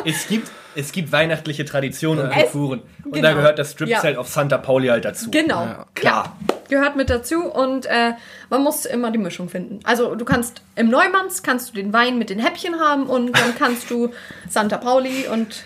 Es 0.07 0.27
gibt, 0.27 0.49
es 0.75 0.91
gibt 0.91 1.11
weihnachtliche 1.11 1.65
Traditionen 1.65 2.25
und 2.25 2.31
Kulturen. 2.31 2.81
Und 3.03 3.13
genau. 3.13 3.29
da 3.29 3.33
gehört 3.33 3.57
das 3.57 3.71
Stripzelt 3.71 4.13
Ja. 4.15 4.19
auf 4.19 4.27
Santa 4.27 4.59
Pauli 4.59 4.87
halt 4.89 5.03
dazu. 5.03 5.31
Genau. 5.31 5.67
klar. 5.95 6.37
Ja, 6.39 6.55
gehört 6.69 6.95
mit 6.95 7.09
dazu 7.09 7.43
und 7.45 7.87
äh, 7.87 8.11
man 8.51 8.61
muss 8.61 8.85
immer 8.85 9.09
die 9.09 9.17
Mischung 9.17 9.49
finden. 9.49 9.79
Also 9.83 10.13
du 10.13 10.25
kannst 10.25 10.61
im 10.75 10.89
Neumanns 10.89 11.41
kannst 11.41 11.69
du 11.69 11.73
den 11.73 11.91
Wein 11.91 12.19
mit 12.19 12.29
den 12.29 12.37
Häppchen 12.39 12.79
haben 12.79 13.07
und 13.07 13.35
dann 13.35 13.55
kannst 13.57 13.89
du 13.89 14.11
Santa 14.47 14.77
Pauli 14.77 15.27
und 15.27 15.63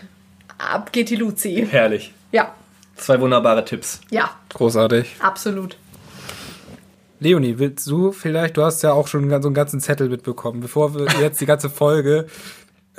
ab 0.58 0.94
geht 0.94 1.10
die 1.10 1.16
Luzi. 1.18 1.68
Herrlich. 1.70 2.14
Zwei 3.00 3.20
wunderbare 3.20 3.66
Tipps. 3.66 4.02
ja, 4.10 4.30
Großartig. 4.50 5.16
absolut. 5.20 5.78
Leonie, 7.22 7.60
willst 7.60 7.86
du 7.90 8.14
vielleicht, 8.14 8.56
du 8.56 8.64
hast 8.64 8.82
ja 8.82 8.94
auch 8.94 9.08
schon 9.08 9.30
so 9.30 9.36
einen 9.36 9.54
ganzen 9.54 9.82
Zettel 9.82 10.08
mitbekommen, 10.08 10.62
bevor 10.62 10.94
wir 10.96 11.06
jetzt 11.22 11.42
die 11.42 11.46
ganze 11.46 11.70
Folge 11.70 12.28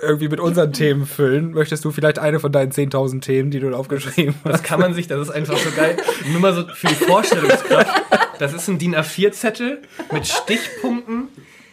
irgendwie 0.02 0.28
mit 0.28 0.40
unseren 0.40 0.72
Themen 0.72 1.06
füllen, 1.06 1.52
möchtest 1.52 1.84
du 1.84 1.90
vielleicht 1.90 2.18
eine 2.18 2.40
von 2.40 2.52
deinen 2.52 2.72
10.000 2.72 3.20
Themen, 3.20 3.50
die 3.50 3.60
du 3.60 3.74
aufgeschrieben 3.74 4.34
hast? 4.44 4.52
Das 4.52 4.62
kann 4.62 4.80
man 4.80 4.94
sich, 4.94 5.06
das 5.06 5.20
ist 5.20 5.30
einfach 5.30 5.56
so 5.56 5.70
geil. 5.70 5.96
Nur 6.30 6.40
mal 6.40 6.54
so 6.54 6.66
für 6.66 6.88
die 6.88 6.94
Vorstellungskraft. 6.94 8.02
Das 8.38 8.52
ist 8.54 8.68
ein 8.68 8.78
DIN 8.78 8.94
A4-Zettel 8.96 9.82
mit 10.12 10.26
Stichpunkten. 10.26 11.28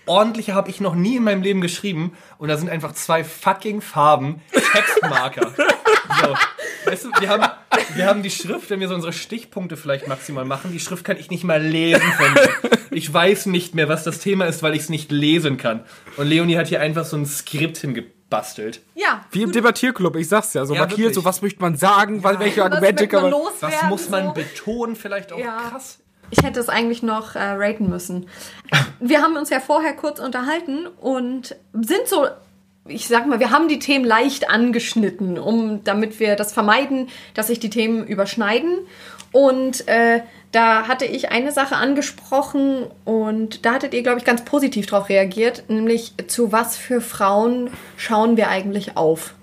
Ordentlicher 0.07 0.55
habe 0.55 0.69
ich 0.69 0.79
noch 0.81 0.95
nie 0.95 1.17
in 1.17 1.23
meinem 1.23 1.41
Leben 1.43 1.61
geschrieben. 1.61 2.13
Und 2.37 2.47
da 2.49 2.57
sind 2.57 2.69
einfach 2.69 2.93
zwei 2.93 3.23
fucking 3.23 3.81
Farben 3.81 4.41
Textmarker. 4.51 5.51
So. 6.21 6.33
Weißt 6.89 7.03
du, 7.03 7.11
wir 7.19 7.27
haben, 7.27 7.45
wir 7.95 8.05
haben 8.07 8.23
die 8.23 8.29
Schrift, 8.31 8.69
wenn 8.69 8.79
wir 8.79 8.87
so 8.87 8.95
unsere 8.95 9.11
Stichpunkte 9.11 9.75
vielleicht 9.75 10.07
maximal 10.07 10.45
machen, 10.45 10.71
die 10.71 10.79
Schrift 10.79 11.03
kann 11.03 11.17
ich 11.17 11.29
nicht 11.29 11.43
mal 11.43 11.61
lesen 11.61 12.01
von 12.13 12.33
mir. 12.33 12.49
Ich 12.91 13.13
weiß 13.13 13.47
nicht 13.47 13.75
mehr, 13.75 13.89
was 13.89 14.05
das 14.05 14.19
Thema 14.19 14.45
ist, 14.45 14.63
weil 14.63 14.73
ich 14.73 14.83
es 14.83 14.89
nicht 14.89 15.11
lesen 15.11 15.57
kann. 15.57 15.83
Und 16.15 16.27
Leonie 16.27 16.57
hat 16.57 16.67
hier 16.69 16.79
einfach 16.79 17.03
so 17.05 17.17
ein 17.17 17.25
Skript 17.25 17.77
hingebastelt. 17.77 18.81
Ja. 18.95 19.25
Wie 19.31 19.41
im 19.43 19.51
Debattierclub, 19.51 20.15
ich 20.15 20.29
sag's 20.29 20.53
ja, 20.53 20.65
so 20.65 20.73
Ja, 20.73 20.79
markiert, 20.81 20.99
wirklich. 20.99 21.15
so 21.15 21.25
was 21.25 21.41
möchte 21.41 21.61
man 21.61 21.75
sagen, 21.75 22.23
weil 22.23 22.39
welche 22.39 22.61
was 22.61 22.71
Argumente 22.71 23.07
kann 23.09 23.23
man 23.29 23.33
Was 23.59 23.83
muss 23.89 24.09
man 24.09 24.27
so? 24.27 24.31
betonen? 24.33 24.95
Vielleicht 24.95 25.33
auch 25.33 25.39
Ja. 25.39 25.69
krass. 25.69 25.99
Ich 26.29 26.43
hätte 26.43 26.59
es 26.59 26.69
eigentlich 26.69 27.03
noch 27.03 27.35
äh, 27.35 27.39
raten 27.39 27.89
müssen. 27.89 28.27
Wir 28.99 29.21
haben 29.21 29.37
uns 29.37 29.49
ja 29.49 29.59
vorher 29.59 29.93
kurz 29.93 30.19
unterhalten 30.19 30.87
und 30.99 31.55
sind 31.73 32.07
so, 32.07 32.27
ich 32.87 33.07
sag 33.07 33.27
mal, 33.27 33.39
wir 33.39 33.51
haben 33.51 33.67
die 33.67 33.79
Themen 33.79 34.05
leicht 34.05 34.49
angeschnitten, 34.49 35.37
um 35.39 35.83
damit 35.83 36.19
wir 36.19 36.35
das 36.35 36.51
vermeiden, 36.53 37.07
dass 37.33 37.47
sich 37.47 37.59
die 37.59 37.69
Themen 37.69 38.05
überschneiden. 38.05 38.79
Und 39.31 39.87
äh, 39.87 40.21
da 40.51 40.87
hatte 40.87 41.05
ich 41.05 41.31
eine 41.31 41.51
Sache 41.51 41.75
angesprochen 41.75 42.87
und 43.05 43.65
da 43.65 43.73
hattet 43.73 43.93
ihr, 43.93 44.03
glaube 44.03 44.19
ich, 44.19 44.25
ganz 44.25 44.43
positiv 44.45 44.87
darauf 44.87 45.09
reagiert, 45.09 45.65
nämlich 45.69 46.13
zu 46.27 46.51
was 46.53 46.77
für 46.77 47.01
Frauen 47.01 47.69
schauen 47.97 48.37
wir 48.37 48.49
eigentlich 48.49 48.95
auf? 48.97 49.33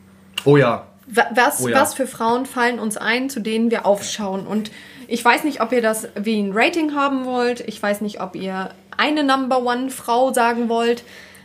Oh 0.47 0.57
ja. 0.57 0.87
Wa- 1.07 1.27
Was, 1.35 1.63
Oh 1.63 1.69
ja. 1.69 1.79
was 1.81 1.93
für 1.95 2.07
Frauen 2.07 2.47
fallen 2.47 2.79
uns 2.79 2.97
ein, 2.97 3.29
zu 3.29 3.41
denen 3.41 3.71
wir 3.71 3.85
aufschauen? 3.85 4.47
Und 4.47 4.71
ich 5.09 5.25
weiß 5.25 5.45
nicht, 5.45 5.61
ob 5.61 5.73
ihr 5.73 5.83
das 5.83 6.09
wie 6.17 6.41
ein 6.41 6.53
Rating 6.55 6.95
haben 6.95 7.25
wollt. 7.25 7.61
Ich 7.61 7.83
weiß 7.83 8.01
nicht, 8.01 8.21
ob 8.21 8.37
ihr 8.37 8.71
eine 8.97 9.25
Number 9.25 9.63
One 9.63 9.91
Frau 9.91 10.33
sagen 10.33 10.69
wollt. 10.69 11.05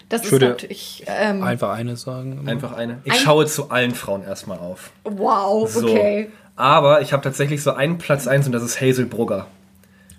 Das 0.10 0.24
ist 0.26 0.32
würde 0.32 0.50
natürlich. 0.50 1.04
Ähm, 1.08 1.44
Einfach 1.44 1.70
eine 1.72 1.96
sagen. 1.96 2.48
Einfach 2.48 2.74
eine. 2.74 3.00
Ich 3.04 3.14
Ein- 3.14 3.20
schaue 3.20 3.46
zu 3.46 3.70
allen 3.70 3.94
Frauen 3.94 4.24
erstmal 4.24 4.58
auf. 4.58 4.92
wow, 5.04 5.70
So. 5.72 5.88
okay. 5.88 6.32
Aber 6.56 7.02
ich 7.02 7.14
habe 7.14 7.24
tatsächlich 7.24 7.64
so 7.64 7.72
einen 7.74 7.98
Platz 8.00 8.28
eins 8.28 8.46
und 8.46 8.52
das 8.52 8.64
ist 8.64 8.82
Hazel 8.82 9.06
Brugger. 9.06 9.46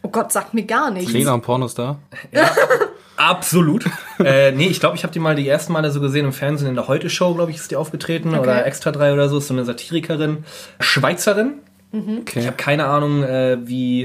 Oh 0.02 0.08
Gott, 0.08 0.32
sagt 0.32 0.54
mir 0.54 0.62
gar 0.64 0.90
nichts. 0.90 1.12
Lena 1.12 1.34
und 1.34 1.42
Pornostar. 1.42 1.98
Absolut. 3.16 3.84
äh, 4.18 4.50
nee, 4.52 4.68
ich 4.68 4.80
glaube, 4.80 4.96
ich 4.96 5.02
habe 5.02 5.12
die 5.12 5.18
mal 5.18 5.34
die 5.34 5.46
ersten 5.46 5.72
Male 5.74 5.90
so 5.90 6.00
gesehen 6.00 6.24
im 6.24 6.32
Fernsehen 6.32 6.68
in 6.68 6.74
der 6.74 6.88
Heute-Show, 6.88 7.34
glaube 7.34 7.50
ich, 7.50 7.58
ist 7.58 7.70
die 7.70 7.76
aufgetreten. 7.76 8.34
Oder 8.34 8.64
Extra 8.64 8.92
3 8.92 9.12
oder 9.12 9.28
so. 9.28 9.38
Ist 9.38 9.48
so 9.48 9.54
eine 9.54 9.64
Satirikerin. 9.66 10.44
Schweizerin. 10.78 11.54
Ich 11.92 11.98
Okay. 12.20 12.46
habe 12.46 12.56
keine 12.56 12.86
Ahnung, 12.86 13.22
äh, 13.22 13.58
wie, 13.66 14.02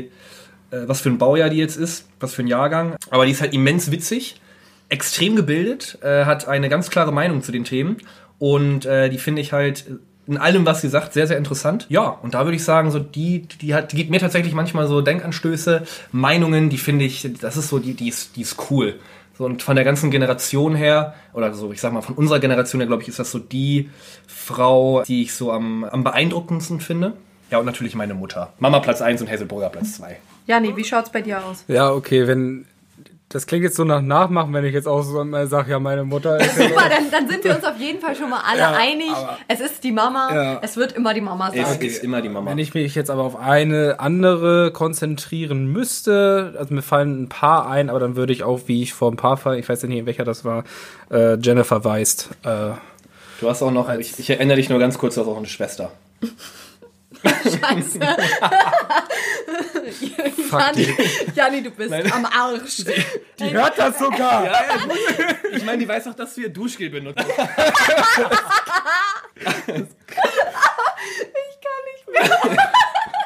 äh, 0.71 0.87
was 0.87 1.01
für 1.01 1.09
ein 1.09 1.17
Baujahr 1.17 1.49
die 1.49 1.57
jetzt 1.57 1.77
ist, 1.77 2.07
was 2.19 2.33
für 2.33 2.41
ein 2.43 2.47
Jahrgang. 2.47 2.95
Aber 3.11 3.25
die 3.25 3.31
ist 3.31 3.41
halt 3.41 3.53
immens 3.53 3.91
witzig, 3.91 4.41
extrem 4.89 5.35
gebildet, 5.35 5.97
äh, 6.01 6.25
hat 6.25 6.47
eine 6.47 6.69
ganz 6.69 6.89
klare 6.89 7.11
Meinung 7.11 7.41
zu 7.41 7.51
den 7.51 7.63
Themen. 7.63 7.97
Und 8.39 8.85
äh, 8.85 9.09
die 9.09 9.17
finde 9.17 9.41
ich 9.41 9.53
halt 9.53 9.85
in 10.27 10.37
allem, 10.37 10.65
was 10.65 10.81
sie 10.81 10.89
sagt, 10.89 11.13
sehr, 11.13 11.27
sehr 11.27 11.37
interessant. 11.37 11.85
Ja, 11.89 12.07
und 12.07 12.33
da 12.33 12.45
würde 12.45 12.55
ich 12.55 12.63
sagen, 12.63 12.89
so 12.89 12.97
die, 12.97 13.41
die 13.61 13.75
hat, 13.75 13.91
die 13.91 13.95
gibt 13.97 14.09
mir 14.09 14.19
tatsächlich 14.19 14.55
manchmal 14.55 14.87
so 14.87 15.01
Denkanstöße, 15.01 15.83
Meinungen, 16.11 16.69
die 16.71 16.79
finde 16.79 17.05
ich, 17.05 17.29
das 17.39 17.57
ist 17.57 17.69
so, 17.69 17.77
die, 17.77 17.93
die 17.93 18.07
ist, 18.09 18.35
die 18.35 18.41
ist 18.41 18.57
cool. 18.71 18.95
So, 19.37 19.45
und 19.45 19.61
von 19.61 19.75
der 19.75 19.85
ganzen 19.85 20.09
Generation 20.11 20.75
her, 20.75 21.13
oder 21.33 21.53
so, 21.53 21.71
ich 21.71 21.79
sag 21.79 21.93
mal, 21.93 22.01
von 22.01 22.15
unserer 22.15 22.39
Generation 22.39 22.79
her, 22.81 22.87
glaube 22.87 23.03
ich, 23.03 23.09
ist 23.09 23.19
das 23.19 23.29
so 23.31 23.37
die 23.37 23.89
Frau, 24.25 25.03
die 25.03 25.23
ich 25.23 25.33
so 25.33 25.51
am, 25.51 25.83
am 25.83 26.03
beeindruckendsten 26.03 26.79
finde. 26.79 27.13
Ja, 27.51 27.59
und 27.59 27.65
natürlich 27.65 27.95
meine 27.95 28.13
Mutter. 28.13 28.53
Mama 28.59 28.79
Platz 28.79 29.01
1 29.01 29.21
und 29.21 29.29
Hazelburger 29.29 29.69
Platz 29.69 29.93
2. 29.97 30.17
Jani, 30.47 30.75
wie 30.75 30.83
schaut's 30.83 31.11
bei 31.11 31.21
dir 31.21 31.43
aus? 31.45 31.63
Ja, 31.67 31.91
okay, 31.91 32.27
wenn... 32.27 32.65
Das 33.27 33.47
klingt 33.47 33.63
jetzt 33.63 33.75
so 33.75 33.83
nach 33.83 34.01
Nachmachen, 34.03 34.53
wenn 34.53 34.63
ich 34.65 34.73
jetzt 34.73 34.87
auch 34.87 35.01
so 35.01 35.25
mal 35.25 35.47
sage, 35.47 35.71
ja, 35.71 35.79
meine 35.79 36.03
Mutter 36.03 36.39
ist 36.39 36.57
ja 36.59 36.67
Super, 36.69 36.83
dann, 36.89 37.09
dann 37.09 37.27
sind 37.27 37.43
wir 37.43 37.55
uns 37.55 37.63
auf 37.65 37.77
jeden 37.79 37.99
Fall 37.99 38.15
schon 38.15 38.29
mal 38.29 38.39
alle 38.47 38.59
Ja, 38.59 38.73
einig. 38.79 39.09
aber- 39.11 39.37
Es 39.47 39.59
ist 39.61 39.83
die 39.83 39.91
Mama. 39.91 40.29
Ja. 40.33 40.59
Es 40.61 40.77
wird 40.77 40.91
immer 40.91 41.13
die 41.15 41.21
Mama 41.21 41.49
sein. 41.51 41.61
Ist, 41.61 41.81
ist 41.81 42.03
immer 42.03 42.21
die 42.21 42.29
Mama. 42.29 42.51
Wenn 42.51 42.59
ich 42.59 42.75
mich 42.75 42.93
jetzt 42.93 43.09
aber 43.09 43.23
auf 43.23 43.35
eine 43.35 43.99
andere 43.99 44.71
konzentrieren 44.71 45.65
müsste, 45.65 46.53
also 46.57 46.71
mir 46.73 46.83
fallen 46.83 47.23
ein 47.23 47.29
paar 47.29 47.67
ein, 47.67 47.89
aber 47.89 47.99
dann 47.99 48.15
würde 48.15 48.31
ich 48.31 48.43
auch, 48.43 48.61
wie 48.67 48.83
ich 48.83 48.93
vor 48.93 49.11
ein 49.11 49.17
paar 49.17 49.37
Fall, 49.37 49.57
ich 49.57 49.67
weiß 49.67 49.81
ja 49.81 49.87
nicht, 49.89 50.05
welcher 50.05 50.23
das 50.23 50.45
war, 50.45 50.63
äh, 51.11 51.35
Jennifer 51.37 51.83
Weist. 51.83 52.29
Äh, 52.43 52.71
Du 53.41 53.49
hast 53.49 53.61
auch 53.63 53.71
noch, 53.71 53.91
ich, 53.95 54.17
ich 54.19 54.29
erinnere 54.29 54.55
dich 54.57 54.69
nur 54.69 54.79
ganz 54.79 54.97
kurz, 54.99 55.15
du 55.15 55.21
hast 55.21 55.27
auch 55.27 55.37
eine 55.37 55.47
Schwester. 55.47 55.91
Scheiße. 57.25 57.99
Jani, 60.51 60.95
Jani, 61.35 61.63
du 61.63 61.71
bist 61.71 61.89
Nein. 61.91 62.11
am 62.11 62.25
Arsch. 62.25 62.83
die 63.39 63.51
hört 63.51 63.77
das 63.77 63.99
sogar! 63.99 64.45
Ja. 64.45 64.61
Ich 65.51 65.63
meine, 65.65 65.77
die 65.79 65.87
weiß 65.87 66.07
auch, 66.07 66.15
dass 66.15 66.35
wir 66.37 66.49
Duschgel 66.49 66.89
benutzen. 66.89 67.25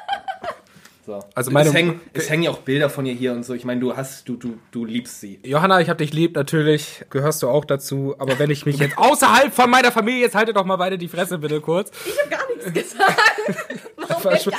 So. 1.10 1.20
Also 1.34 1.50
meine- 1.50 1.70
es, 1.70 1.74
hängen, 1.76 2.00
es 2.14 2.30
hängen 2.30 2.44
ja 2.44 2.52
auch 2.52 2.60
Bilder 2.60 2.88
von 2.88 3.04
ihr 3.04 3.14
hier 3.16 3.32
und 3.34 3.44
so. 3.44 3.56
Ich 3.56 3.66
meine, 3.66 3.80
du 3.82 3.98
hast, 3.98 4.30
du, 4.30 4.36
du, 4.36 4.60
du 4.70 4.86
liebst 4.86 5.20
sie. 5.20 5.40
Johanna, 5.44 5.82
ich 5.82 5.90
hab 5.90 5.98
dich 5.98 6.14
lieb, 6.14 6.36
natürlich 6.36 7.04
gehörst 7.10 7.42
du 7.42 7.50
auch 7.50 7.66
dazu, 7.66 8.14
aber 8.20 8.38
wenn 8.38 8.52
ich 8.52 8.68
mich 8.68 8.78
jetzt 8.78 8.96
außerhalb 8.96 9.52
von 9.52 9.72
meiner 9.72 9.92
Familie, 9.92 10.22
jetzt 10.22 10.36
haltet 10.36 10.56
doch 10.56 10.66
mal 10.66 10.76
beide 10.76 11.00
die 11.00 11.08
Fresse 11.08 11.40
bitte 11.40 11.62
kurz. 11.62 11.90
Ich 12.06 12.16
habe 12.20 12.30
gar 12.30 12.48
nichts 12.56 12.74
gesagt. 12.92 13.18
Warum 13.98 14.28
Einfach 14.28 14.40
schon, 14.40 14.54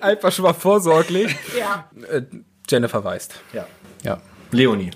einfach 0.00 0.32
schon 0.32 0.44
mal 0.44 0.54
vorsorglich. 0.54 1.36
Ja. 1.58 1.90
Äh, 2.10 2.22
Jennifer 2.66 3.04
Weist. 3.04 3.34
Ja. 3.52 3.66
Ja. 4.04 4.22
Leonie. 4.52 4.90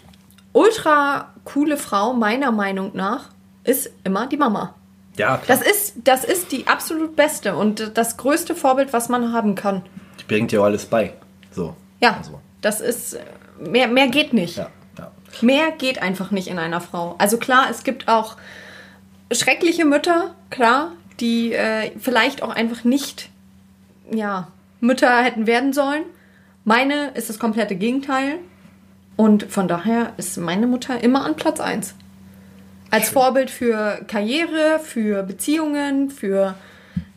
Ultra 0.55 1.35
coole 1.45 1.77
Frau, 1.77 2.15
meiner 2.15 2.51
Meinung 2.51 2.93
nach, 2.95 3.29
ist 3.65 3.91
immer 4.05 4.27
die 4.27 4.39
Mama. 4.39 4.75
Ja, 5.19 5.37
klar. 5.37 5.59
Das 5.59 5.67
ist, 5.71 5.97
das 6.05 6.25
ist 6.25 6.51
die 6.53 6.67
absolut 6.67 7.15
beste 7.15 7.57
und 7.57 7.93
das 7.99 8.17
größte 8.17 8.55
Vorbild, 8.55 8.95
was 8.95 9.11
man 9.11 9.35
haben 9.35 9.55
kann. 9.55 9.83
Bringt 10.29 10.53
dir 10.53 10.61
auch 10.61 10.67
alles 10.67 10.87
bei. 10.87 11.13
So. 11.51 11.75
Ja, 12.01 12.17
Also, 12.19 12.41
das 12.61 12.81
ist, 12.81 13.19
mehr, 13.59 13.89
mehr 13.89 14.09
geht 14.09 14.33
nicht. 14.33 14.57
ja, 14.57 14.71
ja. 14.99 15.11
Mehr 15.41 15.73
geht 15.73 16.01
einfach 16.01 16.31
nicht 16.31 16.47
in 16.49 16.59
einer 16.59 16.81
Frau. 16.81 17.17
Also 17.19 17.39
klar, 17.39 17.67
es 17.71 17.83
gibt 17.83 18.07
auch 18.09 18.37
schreckliche 19.33 19.85
Mütter, 19.85 20.35
klar, 20.51 20.93
die 21.21 21.53
äh, 21.53 21.91
vielleicht 21.99 22.43
auch 22.43 22.51
einfach 22.51 22.85
nicht, 22.85 23.31
ja, 24.13 24.49
Mütter 24.81 25.23
hätten 25.23 25.47
werden 25.49 25.73
sollen. 25.73 26.05
Meine 26.65 27.11
ist 27.15 27.29
das 27.29 27.39
komplette 27.39 27.75
Gegenteil. 27.75 28.37
Und 29.17 29.45
von 29.51 29.67
daher 29.67 30.13
ist 30.17 30.37
meine 30.37 30.69
Mutter 30.69 31.03
immer 31.03 31.25
an 31.25 31.35
Platz 31.35 31.59
1. 31.59 31.95
Als 32.91 33.09
Vorbild 33.11 33.51
für 33.51 34.01
Karriere, 34.07 34.79
für 34.79 35.25
Beziehungen, 35.25 36.09
für 36.11 36.55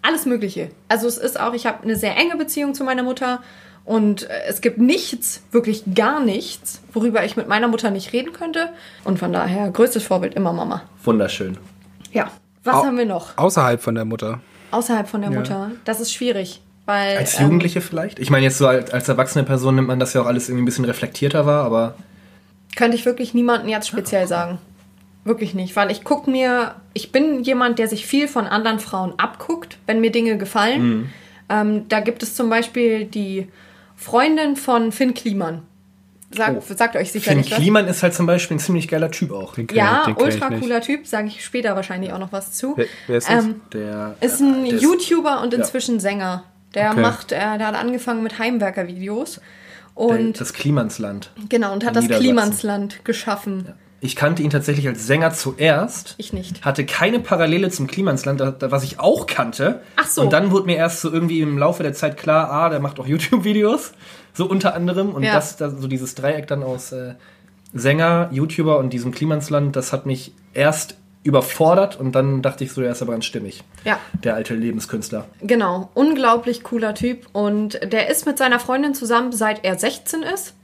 alles 0.01 0.25
Mögliche. 0.25 0.69
Also 0.87 1.07
es 1.07 1.17
ist 1.17 1.39
auch, 1.39 1.53
ich 1.53 1.65
habe 1.65 1.83
eine 1.83 1.95
sehr 1.95 2.15
enge 2.17 2.35
Beziehung 2.37 2.73
zu 2.73 2.83
meiner 2.83 3.03
Mutter 3.03 3.41
und 3.85 4.23
äh, 4.29 4.43
es 4.47 4.61
gibt 4.61 4.77
nichts, 4.77 5.41
wirklich 5.51 5.83
gar 5.95 6.19
nichts, 6.19 6.81
worüber 6.93 7.23
ich 7.25 7.35
mit 7.37 7.47
meiner 7.47 7.67
Mutter 7.67 7.89
nicht 7.91 8.13
reden 8.13 8.33
könnte. 8.33 8.69
Und 9.03 9.19
von 9.19 9.31
daher 9.33 9.69
größtes 9.71 10.03
Vorbild 10.03 10.33
immer 10.35 10.53
Mama. 10.53 10.83
Wunderschön. 11.03 11.57
Ja. 12.11 12.29
Was 12.63 12.75
Au- 12.75 12.85
haben 12.85 12.97
wir 12.97 13.05
noch 13.05 13.37
Außerhalb 13.37 13.81
von 13.81 13.95
der 13.95 14.05
Mutter. 14.05 14.39
außerhalb 14.71 15.07
von 15.09 15.21
der 15.21 15.31
Mutter? 15.31 15.71
Das 15.83 15.99
ist 15.99 16.13
schwierig, 16.13 16.61
weil 16.85 17.17
Als 17.17 17.39
ähm, 17.39 17.45
Jugendliche 17.45 17.81
vielleicht? 17.81 18.19
Ich 18.19 18.29
meine, 18.29 18.45
jetzt 18.45 18.59
so 18.59 18.67
als, 18.67 18.91
als 18.91 19.09
erwachsene 19.09 19.43
Person 19.45 19.75
nimmt 19.75 19.87
man 19.87 19.99
das 19.99 20.13
ja 20.13 20.21
auch 20.21 20.27
alles 20.27 20.47
irgendwie 20.47 20.61
ein 20.63 20.65
bisschen 20.65 20.85
reflektierter 20.85 21.47
wahr, 21.47 21.63
aber 21.65 21.95
könnte 22.75 22.95
ich 22.95 23.05
wirklich 23.05 23.33
niemanden 23.33 23.67
jetzt 23.67 23.87
speziell 23.87 24.27
sagen. 24.27 24.59
Wirklich 25.23 25.53
nicht, 25.53 25.75
weil 25.75 25.91
ich 25.91 26.03
gucke 26.03 26.29
mir, 26.31 26.75
ich 26.93 27.11
bin 27.11 27.43
jemand, 27.43 27.77
der 27.79 27.87
sich 27.87 28.07
viel 28.07 28.27
von 28.27 28.47
anderen 28.47 28.79
Frauen 28.79 29.13
abguckt, 29.17 29.77
wenn 29.85 30.01
mir 30.01 30.11
Dinge 30.11 30.37
gefallen. 30.37 31.11
Ähm, 31.49 31.87
da 31.89 31.99
gibt 31.99 32.23
es 32.23 32.33
zum 32.35 32.49
Beispiel 32.49 33.05
die 33.05 33.47
Freundin 33.95 34.55
von 34.55 34.91
Finn 34.91 35.13
Kliman. 35.13 35.61
Sag, 36.33 36.55
Oh. 36.57 36.61
Sagt 36.75 36.95
euch 36.95 37.11
Finn 37.11 37.21
sicherlich 37.21 37.51
was. 37.51 37.57
Kliman 37.59 37.87
ist 37.87 38.01
halt 38.03 38.13
zum 38.13 38.25
Beispiel 38.25 38.55
ein 38.55 38.59
ziemlich 38.59 38.87
geiler 38.87 39.11
Typ 39.11 39.31
auch. 39.31 39.53
Den 39.55 39.67
Ja, 39.73 40.05
den 40.05 40.15
ultra 40.15 40.49
nicht. 40.49 40.61
cooler 40.61 40.81
Typ, 40.81 41.05
sage 41.05 41.27
ich 41.27 41.43
später 41.43 41.75
wahrscheinlich 41.75 42.13
auch 42.13 42.19
noch 42.19 42.31
was 42.31 42.53
zu. 42.53 42.73
Wer, 42.77 42.85
wer 43.07 43.17
ist 43.17 43.29
das? 43.29 43.45
Ähm, 43.45 43.61
Der 43.73 44.15
ist 44.21 44.39
ein 44.39 44.63
der 44.65 44.79
YouTuber 44.79 45.41
und 45.41 45.53
inzwischen 45.53 45.99
Sänger. 45.99 46.45
Der 46.73 46.91
Okay. 46.91 47.01
macht, 47.01 47.31
äh, 47.33 47.57
der 47.57 47.67
hat 47.67 47.75
angefangen 47.75 48.23
mit 48.23 48.39
Heimwerker-Videos. 48.39 49.35
der, 49.35 49.41
Und 49.93 50.39
das 50.39 50.53
Klimansland. 50.53 51.31
genau, 51.49 51.73
und 51.73 51.85
hat 51.85 51.95
das. 51.97 52.07
Klimansland 52.07 53.03
geschaffen. 53.03 53.73
Ich 54.03 54.15
kannte 54.15 54.41
ihn 54.41 54.49
tatsächlich 54.49 54.87
als 54.87 55.05
Sänger 55.05 55.31
zuerst. 55.31 56.15
Ich 56.17 56.33
nicht. 56.33 56.65
Hatte 56.65 56.85
keine 56.87 57.19
Parallele 57.19 57.69
zum 57.69 57.85
Klimansland, 57.85 58.41
was 58.59 58.83
ich 58.83 58.99
auch 58.99 59.27
kannte. 59.27 59.81
Ach 59.95 60.07
so. 60.07 60.23
Und 60.23 60.33
dann 60.33 60.49
wurde 60.49 60.65
mir 60.65 60.75
erst 60.75 61.01
so 61.01 61.11
irgendwie 61.11 61.39
im 61.41 61.57
Laufe 61.57 61.83
der 61.83 61.93
Zeit 61.93 62.17
klar, 62.17 62.49
ah, 62.51 62.69
der 62.69 62.79
macht 62.79 62.99
auch 62.99 63.05
YouTube-Videos. 63.05 63.91
So 64.33 64.45
unter 64.49 64.73
anderem. 64.73 65.11
Und 65.11 65.21
Ja. 65.23 65.33
das, 65.33 65.55
das, 65.57 65.73
so 65.79 65.87
dieses 65.87 66.15
Dreieck 66.15 66.47
dann 66.47 66.63
aus 66.63 66.91
äh, 66.91 67.13
Sänger, 67.73 68.29
YouTuber 68.31 68.79
und 68.79 68.91
diesem 68.91 69.11
Klimansland, 69.11 69.75
das 69.75 69.93
hat 69.93 70.05
mich 70.07 70.33
erst 70.53 70.97
überfordert 71.23 71.99
und 71.99 72.13
dann 72.13 72.41
dachte 72.41 72.63
ich 72.63 72.71
so, 72.73 72.81
der 72.81 72.91
ist 72.91 73.01
aber 73.03 73.11
ganz 73.11 73.25
stimmig. 73.25 73.63
Ja. 73.85 73.99
Der 74.23 74.33
alte 74.33 74.55
Lebenskünstler. 74.55 75.25
Genau, 75.41 75.91
unglaublich 75.93 76.63
cooler 76.63 76.95
Typ. 76.95 77.27
Und 77.33 77.79
der 77.93 78.09
ist 78.09 78.25
mit 78.25 78.39
seiner 78.39 78.59
Freundin 78.59 78.95
zusammen, 78.95 79.31
seit 79.31 79.63
er 79.63 79.77
16 79.77 80.23
ist. 80.23 80.55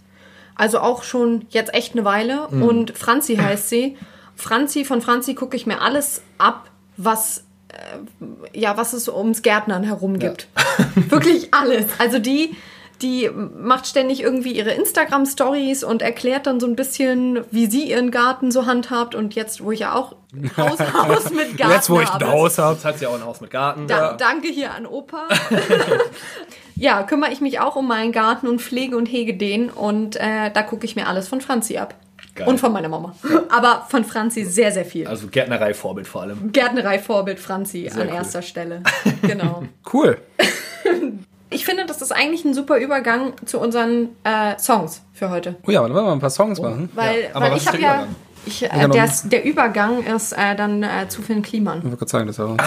Also 0.57 0.79
auch 0.79 1.03
schon 1.03 1.45
jetzt 1.49 1.73
echt 1.73 1.93
eine 1.93 2.03
Weile. 2.03 2.47
Und 2.47 2.97
Franzi 2.97 3.35
heißt 3.35 3.69
sie. 3.69 3.97
Franzi, 4.35 4.85
von 4.85 5.01
Franzi 5.01 5.33
gucke 5.33 5.55
ich 5.55 5.65
mir 5.65 5.81
alles 5.81 6.21
ab, 6.37 6.69
was, 6.95 7.43
äh, 7.69 8.59
ja, 8.59 8.77
was 8.77 8.93
es 8.93 9.09
ums 9.09 9.41
Gärtnern 9.41 9.83
herum 9.83 10.19
gibt. 10.19 10.47
Wirklich 10.95 11.53
alles. 11.53 11.85
Also 11.99 12.19
die, 12.19 12.55
die 13.01 13.29
macht 13.29 13.87
ständig 13.87 14.21
irgendwie 14.21 14.51
ihre 14.51 14.71
Instagram-Stories 14.71 15.83
und 15.83 16.01
erklärt 16.01 16.47
dann 16.47 16.59
so 16.59 16.67
ein 16.67 16.75
bisschen, 16.75 17.43
wie 17.51 17.67
sie 17.67 17.89
ihren 17.89 18.11
Garten 18.11 18.51
so 18.51 18.65
handhabt. 18.65 19.15
Und 19.15 19.35
jetzt, 19.35 19.63
wo 19.63 19.71
ich 19.71 19.81
ja 19.81 19.93
auch 19.93 20.15
ein 20.33 20.51
Haus, 20.57 20.79
Haus 20.79 21.29
mit 21.31 21.57
Garten 21.57 21.73
Jetzt, 21.73 21.89
wo 21.89 21.99
ich 21.99 22.09
ein 22.09 22.13
habe. 22.13 22.31
Haus 22.31 22.57
habe. 22.57 22.83
Hat 22.83 22.97
sie 22.99 23.05
ja 23.05 23.09
auch 23.09 23.15
ein 23.15 23.25
Haus 23.25 23.41
mit 23.41 23.51
Garten. 23.51 23.87
Da, 23.87 24.13
Danke 24.13 24.47
hier 24.49 24.73
an 24.73 24.85
Opa. 24.85 25.27
ja, 26.77 27.03
kümmere 27.03 27.31
ich 27.31 27.41
mich 27.41 27.59
auch 27.59 27.75
um 27.75 27.87
meinen 27.87 28.11
Garten 28.11 28.47
und 28.47 28.61
pflege 28.61 28.97
und 28.97 29.07
hege 29.07 29.35
den. 29.35 29.69
Und 29.69 30.15
äh, 30.15 30.51
da 30.51 30.61
gucke 30.63 30.85
ich 30.85 30.95
mir 30.95 31.07
alles 31.07 31.27
von 31.27 31.41
Franzi 31.41 31.77
ab. 31.77 31.95
Geil. 32.35 32.47
Und 32.47 32.59
von 32.59 32.71
meiner 32.71 32.89
Mama. 32.89 33.15
Aber 33.49 33.85
von 33.89 34.05
Franzi 34.05 34.45
sehr, 34.45 34.71
sehr 34.71 34.85
viel. 34.85 35.07
Also 35.07 35.27
Gärtnerei-Vorbild 35.27 36.07
vor 36.07 36.21
allem. 36.21 36.51
Gärtnerei-Vorbild 36.51 37.39
Franzi 37.39 37.89
an 37.91 38.07
cool. 38.07 38.15
erster 38.15 38.41
Stelle. 38.41 38.83
Genau. 39.21 39.63
Cool. 39.91 40.17
Ich 41.49 41.63
finde, 41.63 41.85
das 41.85 42.01
ist 42.01 42.11
eigentlich 42.11 42.43
ein 42.43 42.53
super 42.53 42.77
Übergang 42.77 43.31
zu 43.45 43.61
unseren 43.61 44.09
äh, 44.25 44.59
Songs 44.59 45.01
für 45.13 45.29
heute. 45.29 45.55
Oh 45.65 45.71
ja, 45.71 45.81
dann 45.81 45.93
wollen 45.93 46.03
wir 46.03 46.09
mal 46.09 46.11
ein 46.11 46.19
paar 46.19 46.29
Songs 46.29 46.59
machen. 46.59 46.89
Weil, 46.93 47.29
Ja, 47.33 47.39
weil 47.39 47.55
ich 47.55 47.65
habe 47.65 47.77
der 47.77 47.87
ja. 47.87 47.95
Übergang? 47.95 48.15
Ich, 48.45 48.63
äh, 48.63 48.89
der, 48.89 49.09
der 49.23 49.45
Übergang 49.45 50.03
ist 50.03 50.33
äh, 50.33 50.55
dann 50.57 50.83
äh, 50.83 51.07
zu 51.07 51.21
Finn 51.21 51.41
Kliman. 51.41 51.77
Ich 51.79 51.83
wollte 51.85 51.97
gerade 51.97 52.11
sagen, 52.11 52.27
das 52.27 52.39
war 52.39 52.57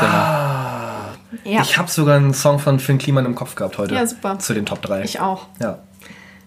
Ja, 1.44 1.62
Ich 1.62 1.78
habe 1.78 1.90
sogar 1.90 2.16
einen 2.16 2.34
Song 2.34 2.58
von 2.58 2.78
Finn 2.80 2.98
Kliman 2.98 3.24
im 3.24 3.34
Kopf 3.34 3.54
gehabt 3.54 3.78
heute. 3.78 3.94
Ja, 3.94 4.06
super. 4.06 4.38
Zu 4.38 4.54
den 4.54 4.66
Top 4.66 4.82
3. 4.82 5.02
ich 5.04 5.20
auch. 5.20 5.46
Ja. 5.60 5.78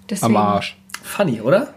Deswegen. 0.10 0.36
am 0.36 0.38
Arsch. 0.38 0.78
Funny, 1.02 1.42
oder? 1.42 1.74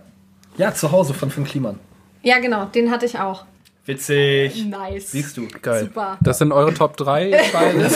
Ja, 0.56 0.74
zu 0.74 0.90
Hause 0.92 1.14
von 1.14 1.30
Finn 1.30 1.44
Kliman. 1.44 1.78
Ja, 2.22 2.38
genau, 2.38 2.64
den 2.66 2.90
hatte 2.90 3.06
ich 3.06 3.18
auch. 3.18 3.44
Witzig. 3.86 4.66
Nice. 4.66 5.12
Siehst 5.12 5.36
du. 5.36 5.46
Geil. 5.62 5.84
Super. 5.84 6.18
Das 6.20 6.38
sind 6.38 6.52
eure 6.52 6.74
Top 6.74 6.96
3 6.96 7.30
beide. 7.52 7.88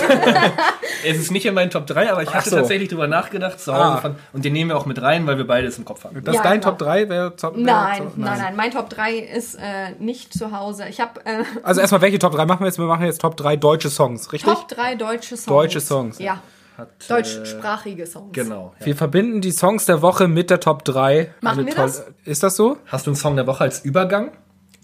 Es 1.04 1.16
ist 1.18 1.30
nicht 1.30 1.46
in 1.46 1.54
meinen 1.54 1.70
Top 1.70 1.86
3, 1.86 2.12
aber 2.12 2.22
ich 2.22 2.32
hatte 2.32 2.50
so. 2.50 2.56
tatsächlich 2.56 2.88
drüber 2.88 3.08
nachgedacht 3.08 3.58
zu 3.60 3.72
Hause 3.74 3.84
Ah. 3.84 3.96
von, 3.96 4.14
und 4.32 4.44
den 4.44 4.52
nehmen 4.52 4.70
wir 4.70 4.76
auch 4.76 4.86
mit 4.86 5.00
rein, 5.02 5.26
weil 5.26 5.36
wir 5.38 5.46
beides 5.46 5.78
im 5.78 5.84
Kopf 5.84 6.04
haben. 6.04 6.22
Das 6.22 6.34
Ja, 6.34 6.40
ist 6.40 6.44
dein 6.44 6.60
genau. 6.60 6.70
Top 6.70 6.78
3? 6.78 7.08
Wäre 7.08 7.34
Top 7.36 7.56
wär 7.56 7.62
Nein, 7.64 8.02
nein, 8.16 8.38
nein, 8.38 8.56
Mein 8.56 8.70
Top 8.70 8.88
3 8.90 9.14
ist 9.18 9.56
äh, 9.56 9.90
nicht 9.98 10.32
zu 10.32 10.52
Hause. 10.56 10.84
Ich 10.88 11.00
habe 11.00 11.20
äh, 11.24 11.42
Also 11.62 11.80
erstmal, 11.80 12.00
welche 12.02 12.18
Top 12.18 12.32
3 12.34 12.46
machen 12.46 12.60
wir 12.60 12.66
jetzt? 12.66 12.78
Wir 12.78 12.84
machen 12.86 13.04
jetzt 13.06 13.20
Top 13.20 13.36
3 13.36 13.56
deutsche 13.56 13.90
Songs, 13.90 14.32
richtig? 14.32 14.52
Top 14.52 14.68
3 14.68 14.94
deutsche 14.96 15.36
Songs. 15.36 15.46
Deutsche 15.46 15.80
Songs. 15.80 16.18
Ja, 16.18 16.40
Hat, 16.78 16.88
deutschsprachige 17.08 18.06
Songs. 18.06 18.36
Äh, 18.36 18.42
genau. 18.42 18.74
Ja. 18.80 18.86
Wir 18.86 18.96
verbinden 18.96 19.40
die 19.40 19.50
Songs 19.52 19.86
der 19.86 20.02
Woche 20.02 20.28
mit 20.28 20.50
der 20.50 20.60
Top 20.60 20.84
3. 20.84 21.32
Machen 21.40 21.66
wir 21.66 21.74
das? 21.74 22.06
Ist 22.24 22.42
das 22.42 22.56
so? 22.56 22.76
Hast 22.86 23.06
du 23.06 23.10
einen 23.10 23.16
Song 23.16 23.36
der 23.36 23.46
Woche 23.46 23.64
als 23.64 23.80
Übergang? 23.84 24.30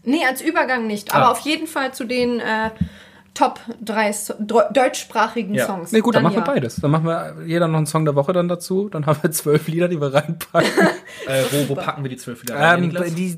Nee, 0.06 0.24
als 0.26 0.40
Übergang 0.40 0.86
nicht, 0.86 1.14
aber 1.14 1.26
Ah. 1.26 1.30
auf 1.32 1.40
jeden 1.40 1.66
Fall 1.66 1.92
zu 1.92 2.04
den 2.04 2.40
äh, 2.40 2.70
Top 3.34 3.60
3 3.84 4.12
so 4.12 4.32
Deu- 4.34 4.72
deutschsprachigen 4.72 5.52
Ja. 5.54 5.66
Songs. 5.66 5.92
Nee, 5.92 6.00
gut, 6.00 6.14
dann, 6.14 6.22
machen 6.22 6.36
ja. 6.36 6.40
wir 6.46 6.54
beides. 6.54 6.76
Dann 6.76 6.90
machen 6.90 7.04
wir 7.04 7.36
jeder 7.44 7.68
noch 7.68 7.76
einen 7.76 7.84
Song 7.86 8.06
der 8.06 8.14
Woche 8.14 8.32
dann 8.32 8.48
dazu. 8.48 8.88
Dann 8.88 9.04
haben 9.04 9.18
wir 9.22 9.30
zwölf 9.30 9.68
Lieder, 9.68 9.88
die 9.88 10.00
wir 10.00 10.14
reinpacken. 10.14 10.70
Äh, 11.26 11.42
wo, 11.50 11.70
wo 11.70 11.74
packen 11.74 12.04
wir 12.04 12.08
die 12.08 12.18
zwölf 12.18 12.40
wieder 12.42 12.54
rein? 12.56 12.84
ähm, 12.84 13.14
die, 13.16 13.36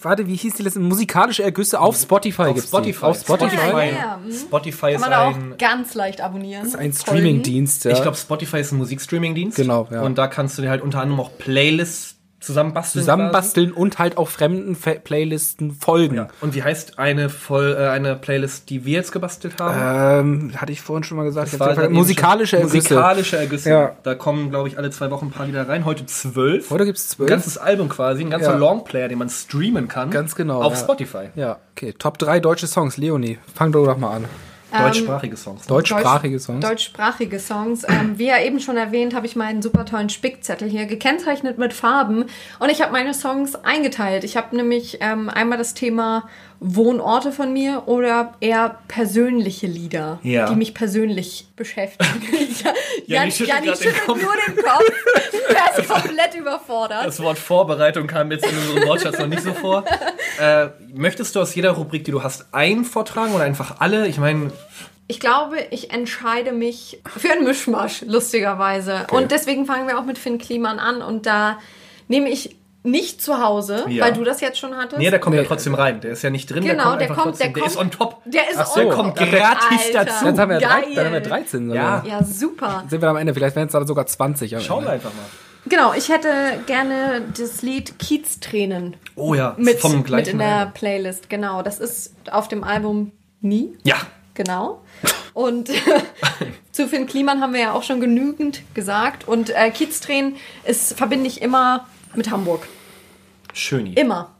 warte, 0.00 0.26
wie 0.26 0.36
hieß 0.36 0.54
die 0.54 0.62
letzte? 0.62 0.80
Musikalische 0.80 1.42
Ergüsse 1.42 1.78
auf 1.80 1.94
Spotify 1.96 2.42
auf 2.44 2.54
gibt's 2.54 2.68
Spotify. 2.68 3.04
Auf 3.04 3.18
Spotify. 3.20 3.56
Spotify, 3.56 3.76
ja, 3.76 3.84
ja. 3.84 4.16
Mhm. 4.24 4.32
Spotify 4.32 4.80
Kann 4.80 4.94
ist 4.94 5.00
man 5.02 5.10
da 5.10 5.24
auch 5.26 5.34
ein... 5.34 5.54
ganz 5.58 5.92
leicht 5.94 6.22
abonnieren. 6.22 6.62
Das 6.62 6.72
ist 6.72 6.80
ein. 6.80 6.92
Streamingdienst, 6.94 7.84
ja. 7.84 7.90
Ich 7.92 8.00
glaube, 8.00 8.16
Spotify 8.16 8.60
ist 8.60 8.72
ein 8.72 8.78
Musikstreaming-Dienst. 8.78 9.56
Genau, 9.58 9.86
ja. 9.90 10.00
Und 10.02 10.16
da 10.16 10.28
kannst 10.28 10.56
du 10.56 10.62
dir 10.62 10.70
halt 10.70 10.80
unter 10.80 11.00
anderem 11.02 11.20
auch 11.20 11.30
Playlists 11.36 12.15
zusammenbasteln. 12.40 13.02
zusammenbasteln 13.02 13.72
und 13.72 13.98
halt 13.98 14.18
auch 14.18 14.28
fremden 14.28 14.76
Fa 14.76 14.92
Playlisten 15.02 15.72
folgen. 15.72 16.16
quasi. 16.16 16.28
Und 16.40 16.54
wie 16.54 16.62
heißt 16.62 16.98
eine, 16.98 17.28
voll, 17.28 17.76
äh, 17.78 17.88
eine 17.88 18.14
Playlist, 18.16 18.70
die 18.70 18.84
wir 18.84 18.94
jetzt 18.94 19.12
gebastelt 19.12 19.60
haben? 19.60 20.50
Ähm, 20.50 20.52
hatte 20.60 20.72
ich 20.72 20.80
vorhin 20.80 21.02
schon 21.04 21.16
mal 21.16 21.24
gesagt. 21.24 21.52
Das 21.52 21.58
war 21.60 21.88
musikalische 21.90 22.56
Ergüsse. 22.56 22.76
Musikalische 22.76 23.36
Ergüsse. 23.38 23.70
Ja. 23.70 23.96
Da 24.02 24.14
kommen, 24.14 24.50
glaube 24.50 24.68
ich, 24.68 24.78
alle 24.78 24.90
zwei 24.90 25.10
Wochen 25.10 25.26
ein 25.26 25.30
paar 25.30 25.46
Lieder 25.46 25.68
rein. 25.68 25.84
Heute 25.84 26.06
zwölf. 26.06 26.70
Heute 26.70 26.84
gibt's 26.84 27.06
Ein 27.10 27.16
zwölf. 27.16 27.30
ganzes 27.30 27.58
Album 27.58 27.88
quasi, 27.88 28.22
ein 28.22 28.30
ganzer 28.30 28.52
Ja. 28.52 28.58
Longplayer, 28.58 29.08
den 29.08 29.18
man 29.18 29.28
streamen 29.30 29.88
kann. 29.88 30.10
Ganz 30.10 30.34
genau, 30.34 30.62
Auf 30.62 30.74
ja. 30.74 30.78
Spotify. 30.80 31.28
Ja, 31.34 31.58
okay. 31.72 31.94
Top 31.98 32.18
3 32.18 32.40
deutsche 32.40 32.66
Songs. 32.66 32.96
Leonie, 32.96 33.38
fang 33.54 33.72
doch 33.72 33.84
doch 33.86 33.96
mal 33.96 34.16
an. 34.16 34.24
Deutschsprachige 34.84 35.36
Songs. 35.36 35.66
Deutschsprachige 35.66 36.38
Songs. 36.38 36.60
Deutschsprachige 36.66 37.38
Songs. 37.38 37.84
Ähm, 37.88 38.18
wie 38.18 38.26
ja 38.26 38.40
eben 38.40 38.60
schon 38.60 38.76
erwähnt, 38.76 39.14
habe 39.14 39.26
ich 39.26 39.36
meinen 39.36 39.62
super 39.62 39.84
tollen 39.84 40.08
Spickzettel 40.08 40.68
hier 40.68 40.86
gekennzeichnet 40.86 41.58
mit 41.58 41.72
Farben 41.72 42.26
und 42.58 42.70
ich 42.70 42.82
habe 42.82 42.92
meine 42.92 43.14
Songs 43.14 43.54
eingeteilt. 43.54 44.24
Ich 44.24 44.36
habe 44.36 44.54
nämlich 44.56 44.98
ähm, 45.00 45.28
einmal 45.28 45.58
das 45.58 45.74
Thema 45.74 46.28
Wohnorte 46.60 47.32
von 47.32 47.52
mir 47.52 47.82
oder 47.86 48.34
eher 48.40 48.78
persönliche 48.88 49.66
Lieder, 49.66 50.18
Ja. 50.22 50.48
die 50.48 50.56
mich 50.56 50.72
persönlich 50.74 51.46
beschäftigen. 51.56 52.22
ja, 53.06 53.18
Janni 53.18 53.32
schüttelt 53.32 53.64
grad 53.64 53.84
den 53.84 53.94
Kopf. 54.06 54.22
nur 54.22 54.32
den 54.46 54.56
Kopf. 54.64 54.92
Er 55.48 55.78
ist 55.78 55.88
komplett 55.88 56.34
überfordert. 56.34 57.04
Das 57.06 57.20
Wort 57.20 57.38
Vorbereitung 57.38 58.06
kam 58.06 58.30
jetzt 58.30 58.46
in 58.46 58.56
unserem 58.56 58.88
Wortschatz 58.88 59.18
noch 59.18 59.26
nicht 59.26 59.42
so 59.42 59.52
vor. 59.52 59.84
Äh, 60.38 60.68
möchtest 60.92 61.34
du 61.34 61.40
aus 61.40 61.54
jeder 61.54 61.70
Rubrik, 61.70 62.04
die 62.04 62.10
du 62.10 62.22
hast, 62.22 62.44
einen 62.52 62.84
vortragen 62.84 63.32
oder 63.34 63.44
einfach 63.44 63.76
alle? 63.80 64.06
Ich 64.06 64.18
meine, 64.18 64.52
Ich 65.06 65.18
glaube, 65.18 65.56
ich 65.70 65.92
entscheide 65.92 66.52
mich 66.52 67.00
für 67.16 67.30
einen 67.32 67.44
Mischmasch, 67.44 68.02
lustigerweise. 68.02 69.06
Und 69.12 69.30
deswegen 69.30 69.64
fangen 69.64 69.88
wir 69.88 69.98
auch 69.98 70.04
mit 70.04 70.18
Finn 70.18 70.36
Kliman 70.36 70.78
an. 70.78 71.00
Und 71.00 71.24
da 71.24 71.58
nehme 72.08 72.28
ich 72.28 72.54
nicht 72.86 73.20
zu 73.20 73.42
Hause, 73.42 73.84
Ja. 73.88 74.04
weil 74.04 74.12
du 74.14 74.24
das 74.24 74.40
jetzt 74.40 74.58
schon 74.58 74.76
hattest. 74.76 74.98
nee, 74.98 75.10
der 75.10 75.18
kommt 75.18 75.36
ja 75.36 75.44
trotzdem 75.44 75.74
rein. 75.74 76.00
Der 76.00 76.12
ist 76.12 76.22
ja 76.22 76.30
nicht 76.30 76.46
drin, 76.50 76.64
Genau, 76.64 76.90
der 76.96 76.98
der 76.98 77.08
kommt 77.08 77.10
einfach 77.10 77.22
kommt- 77.22 77.36
trotzdem. 77.38 77.52
der 77.54 77.62
Der 77.62 77.70
ist 77.70 77.76
on 77.76 77.90
top. 77.90 78.22
Der 78.24 78.50
ist 78.50 78.56
Ach 78.58 78.66
so, 78.66 78.80
on 78.80 78.86
Der 78.86 78.94
top. 78.96 79.04
kommt 79.04 79.16
gratis 79.16 79.86
Alter. 79.94 80.04
dazu. 80.06 80.24
Jetzt 80.26 80.38
haben 80.38 80.50
wir, 80.50 80.58
drei, 80.58 80.82
dann 80.94 81.04
haben 81.06 81.12
wir 81.12 81.20
13. 81.20 81.70
Ja. 81.74 82.02
Ja, 82.06 82.22
super. 82.24 82.84
Sind 82.88 83.02
wir 83.02 83.08
am 83.08 83.16
Ende, 83.16 83.34
vielleicht 83.34 83.56
werden 83.56 83.66
es 83.66 83.72
dann 83.72 83.86
sogar 83.86 84.06
20. 84.06 84.56
am 84.56 84.62
Schauen 84.62 84.84
wir 84.84 84.92
einfach 84.92 85.10
mal. 85.12 85.24
Genau, 85.68 85.92
ich 85.94 86.08
hätte 86.10 86.28
gerne 86.66 87.22
das 87.36 87.62
Lied 87.62 87.98
Kieztränen 87.98 88.94
Oh 89.16 89.34
ja, 89.34 89.54
mit, 89.58 89.80
vom 89.80 89.96
mit 89.96 90.06
gleichen 90.06 90.30
in 90.30 90.38
der 90.38 90.56
Album. 90.58 90.72
Playlist. 90.74 91.28
Genau, 91.28 91.62
das 91.62 91.80
ist 91.80 92.14
auf 92.30 92.46
dem 92.48 92.62
Album 92.64 93.10
Nie. 93.40 93.76
Ja, 93.82 93.96
Genau. 94.34 94.82
Und 95.32 95.70
zu 96.72 96.86
Finn 96.88 97.06
Kliman 97.06 97.40
haben 97.40 97.52
wir 97.54 97.60
ja 97.60 97.72
auch 97.72 97.82
schon 97.82 98.00
genügend 98.00 98.62
gesagt. 98.74 99.26
Und 99.26 99.48
äh, 99.50 99.70
Kieztränen 99.70 100.36
ist, 100.64 100.96
verbinde 100.96 101.26
ich 101.26 101.40
immer 101.42 101.86
mit 102.14 102.30
Hamburg. 102.30 102.66
Schöni. 103.56 103.94
Immer. 103.94 104.32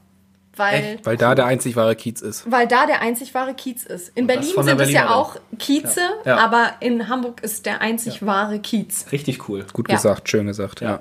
Weil, 0.58 0.98
Weil 1.02 1.18
da 1.18 1.34
der 1.34 1.44
einzig 1.44 1.76
wahre 1.76 1.94
Kiez 1.96 2.22
ist. 2.22 2.50
weil 2.50 2.66
da 2.66 2.86
der 2.86 3.02
einzig 3.02 3.34
wahre 3.34 3.52
Kiez 3.52 3.84
ist. 3.84 4.10
In 4.14 4.26
das 4.26 4.36
Berlin 4.38 4.62
sind 4.64 4.80
es 4.80 4.90
ja 4.90 5.10
auch 5.14 5.36
Kieze, 5.58 6.00
Ja. 6.24 6.36
Ja. 6.36 6.36
aber 6.38 6.70
in 6.80 7.08
Hamburg 7.10 7.42
ist 7.42 7.66
der 7.66 7.82
einzig 7.82 8.24
wahre 8.24 8.58
Kiez. 8.58 9.04
Richtig 9.12 9.48
cool. 9.50 9.66
Gut 9.74 9.88
Ja. 9.90 9.96
gesagt, 9.96 10.30
schön 10.30 10.46
gesagt, 10.46 10.80
ja. 10.80 11.00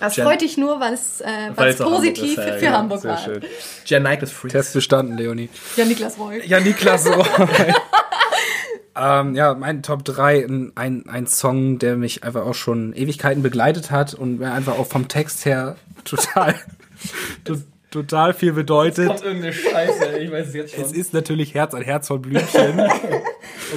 Das 0.00 0.16
Jen- 0.16 0.26
freut 0.26 0.42
dich 0.42 0.58
nur, 0.58 0.80
weil 0.80 0.92
es, 0.94 1.22
äh, 1.22 1.26
weil 1.56 1.70
es 1.70 1.80
auch 1.80 1.86
Hamburg 1.86 2.00
positiv 2.00 2.36
ist, 2.38 2.46
ja, 2.46 2.52
für 2.58 2.64
ja, 2.66 2.72
Hamburg 2.72 3.00
Sehr 3.00 3.10
war. 3.12 3.18
schön. 3.18 3.42
Jan 3.86 4.02
Knight 4.02 4.22
ist 4.22 4.32
Freaks. 4.32 4.52
Test 4.52 4.74
bestanden, 4.74 5.16
Leonie. 5.16 5.48
Ja, 5.76 5.84
Niklas 5.86 6.18
Wolk. 6.18 6.46
Ja, 6.46 6.60
Niklas. 6.60 7.06
Oh. 8.96 9.02
ähm, 9.02 9.34
ja, 9.34 9.54
mein 9.54 9.82
Top 9.82 10.04
3, 10.04 10.44
ein, 10.44 10.72
ein, 10.74 11.08
ein 11.08 11.26
Song, 11.26 11.78
der 11.78 11.96
mich 11.96 12.24
einfach 12.24 12.44
auch 12.44 12.54
schon 12.54 12.92
Ewigkeiten 12.92 13.42
begleitet 13.42 13.90
hat 13.90 14.14
und 14.14 14.40
mir 14.40 14.52
einfach 14.52 14.78
auch 14.78 14.86
vom 14.86 15.08
Text 15.08 15.44
her 15.46 15.76
total, 16.04 16.54
to, 16.54 16.58
total 17.90 18.34
viel 18.34 18.52
bedeutet. 18.52 19.08
Kommt 19.08 19.22
irgendeine 19.24 19.52
Scheiße, 19.52 20.18
ich 20.20 20.30
weiß 20.30 20.48
es 20.48 20.54
jetzt 20.54 20.78
Es 20.78 20.88
schon. 20.90 20.94
ist 21.00 21.12
natürlich 21.12 21.54
Herz 21.54 21.74
an 21.74 21.82
Herz 21.82 22.08
von 22.08 22.22
Blümchen. 22.22 22.80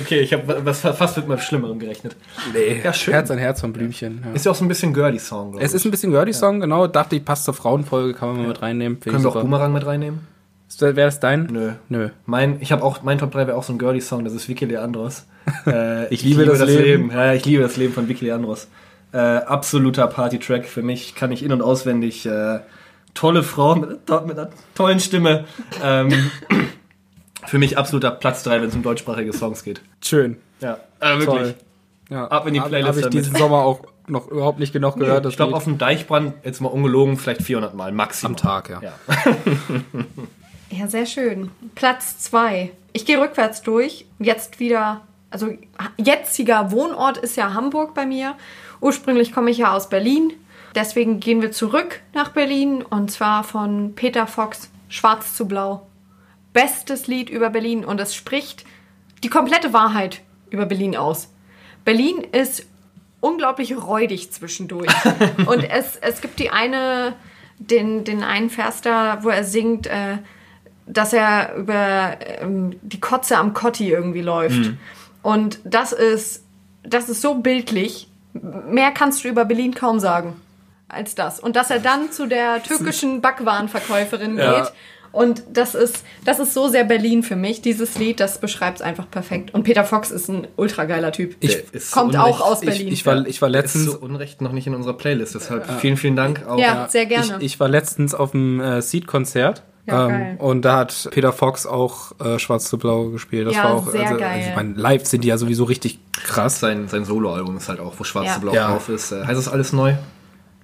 Okay, 0.01 0.21
ich 0.21 0.33
habe 0.33 0.65
was 0.65 0.79
fast 0.79 1.17
mit 1.17 1.27
was 1.29 1.43
Schlimmerem 1.45 1.77
gerechnet. 1.77 2.15
nee, 2.51 2.81
Ja, 2.83 2.91
schön. 2.93 3.13
Herz 3.13 3.29
an 3.29 3.37
Herz 3.37 3.61
von 3.61 3.71
Blümchen. 3.73 4.23
Ja. 4.25 4.31
Ist 4.33 4.43
ja 4.43 4.51
auch 4.51 4.55
so 4.55 4.65
ein 4.65 4.67
bisschen 4.67 4.91
girly-Song, 4.91 5.55
ich. 5.57 5.63
Es 5.63 5.75
ist 5.75 5.85
ein 5.85 5.91
bisschen 5.91 6.11
Girly-Song, 6.11 6.61
genau. 6.61 6.87
Dachte 6.87 7.15
ich, 7.15 7.23
passt 7.23 7.45
zur 7.45 7.53
Frauenfolge, 7.53 8.15
kann 8.15 8.29
man 8.29 8.37
mal 8.39 8.47
mit 8.47 8.61
reinnehmen. 8.63 8.99
Können 8.99 9.17
ich 9.17 9.23
wir 9.23 9.29
auch. 9.29 9.39
Boomerang 9.39 9.71
mit 9.71 9.85
reinnehmen? 9.85 10.21
Wäre 10.79 10.95
das 10.95 11.19
dein? 11.19 11.45
Nö. 11.45 11.73
Nö. 11.89 12.09
Mein, 12.25 12.57
ich 12.59 12.71
habe 12.71 12.81
auch, 12.81 13.03
mein 13.03 13.19
Top 13.19 13.31
3 13.33 13.45
wäre 13.45 13.55
auch 13.55 13.61
so 13.63 13.71
ein 13.71 13.77
Girly-Song, 13.77 14.23
das 14.25 14.33
ist 14.33 14.49
Vicky 14.49 14.65
Leandros. 14.65 15.27
Äh, 15.67 16.07
Ich 16.11 16.23
liebe 16.23 16.43
das 16.45 16.59
Leben. 16.65 17.11
Ja, 17.11 17.25
ja, 17.27 17.33
ich 17.33 17.45
liebe 17.45 17.61
das 17.61 17.77
Leben 17.77 17.93
von 17.93 18.07
Vicky 18.09 18.25
Leandros. 18.25 18.69
Äh, 19.11 19.17
absoluter 19.19 20.07
Party-Track 20.07 20.65
für 20.65 20.81
mich, 20.81 21.13
kann 21.13 21.31
ich 21.31 21.43
in- 21.43 21.51
und 21.51 21.61
auswendig. 21.61 22.25
Äh, 22.25 22.61
tolle 23.13 23.43
Frau 23.43 23.75
mit, 23.75 23.89
mit 23.89 24.37
einer 24.37 24.49
tollen 24.75 24.99
Stimme. 24.99 25.45
Ähm, 25.83 26.31
für 27.45 27.59
mich 27.59 27.77
absoluter 27.77 28.11
Platz 28.11 28.43
3, 28.43 28.61
wenn 28.61 28.69
es 28.69 28.75
um 28.75 28.83
deutschsprachige 28.83 29.33
Songs 29.33 29.63
geht. 29.63 29.81
Schön. 30.03 30.37
Ja, 30.59 30.77
äh, 30.99 31.19
wirklich. 31.19 31.27
Toll. 31.27 31.55
Ja. 32.09 32.27
Ab 32.27 32.47
in 32.47 32.53
die 32.53 32.59
Playlist 32.59 32.87
Habe 32.87 32.99
ich 32.99 33.05
damit. 33.05 33.13
diesen 33.13 33.35
Sommer 33.35 33.59
auch 33.59 33.81
noch 34.07 34.27
überhaupt 34.27 34.59
nicht 34.59 34.73
genug 34.73 34.97
gehört. 34.97 35.25
ich 35.25 35.35
glaube, 35.35 35.55
auf 35.55 35.63
dem 35.63 35.77
Deichbrand, 35.77 36.33
jetzt 36.43 36.61
mal 36.61 36.69
ungelogen, 36.69 37.17
vielleicht 37.17 37.41
400 37.41 37.73
Mal 37.73 37.91
Maximum. 37.91 38.33
am 38.33 38.37
Tag, 38.37 38.69
ja. 38.69 38.81
Ja. 38.81 38.93
Ja, 40.75 40.87
sehr 40.87 41.05
schön. 41.05 41.51
Platz 41.75 42.17
zwei. 42.17 42.71
Ich 42.93 43.05
gehe 43.05 43.21
rückwärts 43.21 43.61
durch. 43.61 44.05
Jetzt 44.17 44.59
wieder, 44.59 45.01
also 45.29 45.49
jetziger 45.97 46.71
Wohnort 46.71 47.17
ist 47.17 47.37
ja 47.37 47.53
Hamburg 47.53 47.93
bei 47.93 48.07
mir. 48.07 48.35
Ursprünglich 48.81 49.31
komme 49.33 49.51
ich 49.51 49.59
ja 49.59 49.75
aus 49.75 49.87
Berlin. 49.89 50.33
Deswegen 50.75 51.19
gehen 51.19 51.41
wir 51.41 51.51
zurück 51.51 52.01
nach 52.13 52.29
Berlin 52.29 52.81
und 52.81 53.11
zwar 53.11 53.43
von 53.43 53.93
Peter 53.95 54.25
Fox, 54.25 54.71
Schwarz 54.89 55.35
zu 55.35 55.47
Blau. 55.47 55.87
Bestes 56.51 57.07
Lied 57.07 57.29
über 57.29 57.49
Berlin 57.49 57.85
und 57.85 57.99
es 57.99 58.15
spricht 58.15 58.65
die 59.23 59.29
komplette 59.29 59.73
Wahrheit 59.73 60.21
über 60.49 60.65
Berlin 60.65 60.95
aus. 60.95 61.29
Berlin 61.85 62.23
ist 62.31 62.65
unglaublich 63.19 63.75
räudig 63.75 64.31
zwischendurch. 64.31 64.91
und 65.45 65.63
es, 65.63 65.95
es 65.97 66.21
gibt 66.21 66.39
die 66.39 66.49
eine, 66.49 67.13
den, 67.59 68.03
den 68.03 68.23
einen 68.23 68.49
Vers 68.49 68.81
da, 68.81 69.23
wo 69.23 69.29
er 69.29 69.43
singt, 69.43 69.87
äh, 69.87 70.17
dass 70.85 71.13
er 71.13 71.55
über 71.55 72.17
ähm, 72.41 72.75
die 72.81 72.99
Kotze 72.99 73.37
am 73.37 73.53
Kotti 73.53 73.89
irgendwie 73.89 74.21
läuft. 74.21 74.73
Und 75.21 75.59
das 75.63 75.93
ist, 75.93 76.43
das 76.83 77.09
ist 77.09 77.21
so 77.21 77.35
bildlich. 77.35 78.09
Mehr 78.33 78.91
kannst 78.91 79.23
du 79.23 79.29
über 79.29 79.45
Berlin 79.45 79.73
kaum 79.73 79.99
sagen 79.99 80.41
als 80.93 81.15
das. 81.15 81.39
Und 81.39 81.55
dass 81.55 81.69
er 81.69 81.79
dann 81.79 82.11
zu 82.11 82.27
der 82.27 82.61
türkischen 82.63 83.21
Backwarenverkäuferin 83.21 84.37
Ja. 84.37 84.59
geht. 84.61 84.73
Und 85.11 85.43
das 85.53 85.75
ist, 85.75 86.03
das 86.25 86.39
ist 86.39 86.55
so 86.55 86.69
sehr 86.69 86.85
Berlin 86.85 87.21
für 87.21 87.35
mich. 87.35 87.61
Dieses 87.61 87.99
Lied, 87.99 88.19
das 88.19 88.39
beschreibt 88.39 88.77
es 88.79 88.81
einfach 88.81 89.07
perfekt. 89.11 89.53
Und 89.53 89.61
Peter 89.61 89.83
Fox 89.83 90.09
ist 90.09 90.27
ein 90.27 90.47
ultra 90.55 90.85
geiler 90.85 91.11
Typ. 91.11 91.35
Ich- 91.39 91.63
Kommt 91.91 92.13
so 92.13 92.19
auch 92.19 92.39
unrecht- 92.39 92.41
aus 92.41 92.61
Berlin. 92.61 92.87
Ich, 92.87 92.93
ich, 92.93 93.05
war, 93.05 93.27
ich 93.27 93.39
war 93.39 93.49
Der 93.51 93.63
ist 93.63 93.75
letztens 93.75 93.91
so 93.93 93.99
Unrecht 93.99 94.41
noch 94.41 94.53
nicht 94.53 94.65
in 94.65 94.73
unserer 94.73 94.93
Playlist, 94.97 95.35
deshalb 95.35 95.69
vielen, 95.79 95.97
vielen 95.97 96.15
Dank. 96.15 96.43
Auch. 96.47 96.57
Ja, 96.57 96.87
sehr 96.89 97.05
gerne. 97.05 97.35
Ich, 97.37 97.43
ich 97.45 97.59
war 97.59 97.69
letztens 97.69 98.15
auf 98.15 98.31
dem 98.31 98.59
äh, 98.59 98.81
Seed-Konzert. 98.81 99.61
Ja, 99.85 100.07
ähm, 100.09 100.37
und 100.37 100.63
da 100.63 100.77
hat 100.77 101.09
Peter 101.11 101.33
Fox 101.33 101.67
auch 101.67 102.13
äh, 102.19 102.39
Schwarz 102.39 102.69
zu 102.69 102.77
Blau 102.79 103.09
gespielt. 103.09 103.45
Das 103.45 103.55
Ja, 103.55 103.65
war 103.65 103.73
auch, 103.75 103.87
sehr 103.91 104.01
also, 104.07 104.17
geil. 104.17 104.45
Ich 104.49 104.55
meine, 104.55 104.73
live 104.75 105.05
sind 105.05 105.25
die 105.25 105.27
ja 105.27 105.37
sowieso 105.37 105.65
richtig 105.65 105.99
krass. 106.23 106.59
Sein, 106.61 106.87
sein 106.87 107.03
Soloalbum 107.05 107.57
ist 107.57 107.67
halt 107.69 107.81
auch, 107.81 107.93
wo 107.99 108.03
Schwarz 108.05 108.27
Ja. 108.27 108.33
zu 108.35 108.39
Blau 108.41 108.53
Ja. 108.53 108.67
drauf 108.71 108.87
ist. 108.89 109.11
Äh, 109.11 109.25
heißt 109.25 109.37
das 109.37 109.49
alles 109.49 109.73
neu? 109.73 109.93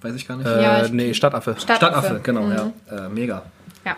Weiß 0.02 0.14
ich 0.14 0.26
gar 0.26 0.36
nicht. 0.36 0.46
Äh, 0.46 0.62
Ja, 0.62 0.84
ich- 0.84 0.92
nee, 0.92 1.12
Stadtaffe. 1.14 1.56
Stadtaffe, 1.58 2.20
genau, 2.22 2.48
ja. 2.50 2.72
Äh, 2.90 3.08
mega. 3.08 3.42
Ja. 3.84 3.96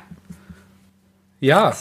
Ja. 1.40 1.72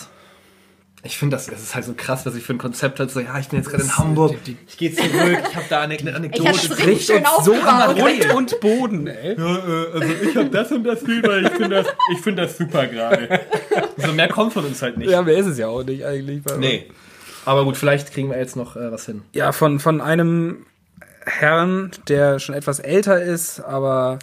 Ich 1.03 1.17
finde 1.17 1.35
das, 1.35 1.47
es 1.47 1.63
ist 1.63 1.73
halt 1.73 1.83
so 1.85 1.95
krass, 1.97 2.27
was 2.27 2.35
ich 2.35 2.43
für 2.43 2.53
ein 2.53 2.59
Konzept 2.59 2.99
hatte. 2.99 3.11
So, 3.11 3.19
ja, 3.21 3.35
ich 3.39 3.47
bin 3.47 3.57
jetzt 3.57 3.71
gerade 3.71 3.81
in 3.83 3.97
Hamburg, 3.97 4.35
ich 4.67 4.77
gehe 4.77 4.93
zurück, 4.93 5.09
ich 5.49 5.55
habe 5.55 5.65
da 5.67 5.81
eine, 5.81 5.97
eine 5.97 6.15
Anekdote. 6.15 6.51
Ich 6.51 6.69
richtig 6.85 7.05
schön 7.07 7.23
so 7.43 7.53
an 7.55 7.95
Grund 7.95 8.33
und 8.35 8.59
Boden, 8.59 9.07
ey. 9.07 9.35
Ja, 9.35 9.57
äh, 9.57 9.91
also 9.93 10.13
ich 10.29 10.35
habe 10.37 10.49
das 10.51 10.71
und 10.71 10.83
das 10.83 11.01
weil 11.03 11.45
ich 11.47 11.51
finde 11.53 11.69
das, 11.83 11.87
ich 12.13 12.19
find 12.19 12.37
das 12.37 12.55
super 12.55 12.85
gerade. 12.85 13.39
So 13.97 14.13
mehr 14.13 14.27
kommt 14.27 14.53
von 14.53 14.63
uns 14.63 14.79
halt 14.83 14.97
nicht. 14.97 15.09
Ja, 15.09 15.23
mehr 15.23 15.37
ist 15.37 15.47
es 15.47 15.57
ja 15.57 15.69
auch 15.69 15.83
nicht 15.83 16.05
eigentlich. 16.05 16.43
Nee. 16.59 16.91
Aber 17.45 17.63
gut, 17.63 17.77
vielleicht 17.77 18.13
kriegen 18.13 18.29
wir 18.29 18.37
jetzt 18.37 18.55
noch 18.55 18.75
äh, 18.75 18.91
was 18.91 19.07
hin. 19.07 19.23
Ja, 19.33 19.53
von, 19.53 19.79
von 19.79 20.01
einem 20.01 20.67
Herrn, 21.25 21.91
der 22.07 22.39
schon 22.39 22.55
etwas 22.55 22.79
älter 22.79 23.21
ist, 23.21 23.59
aber 23.59 24.19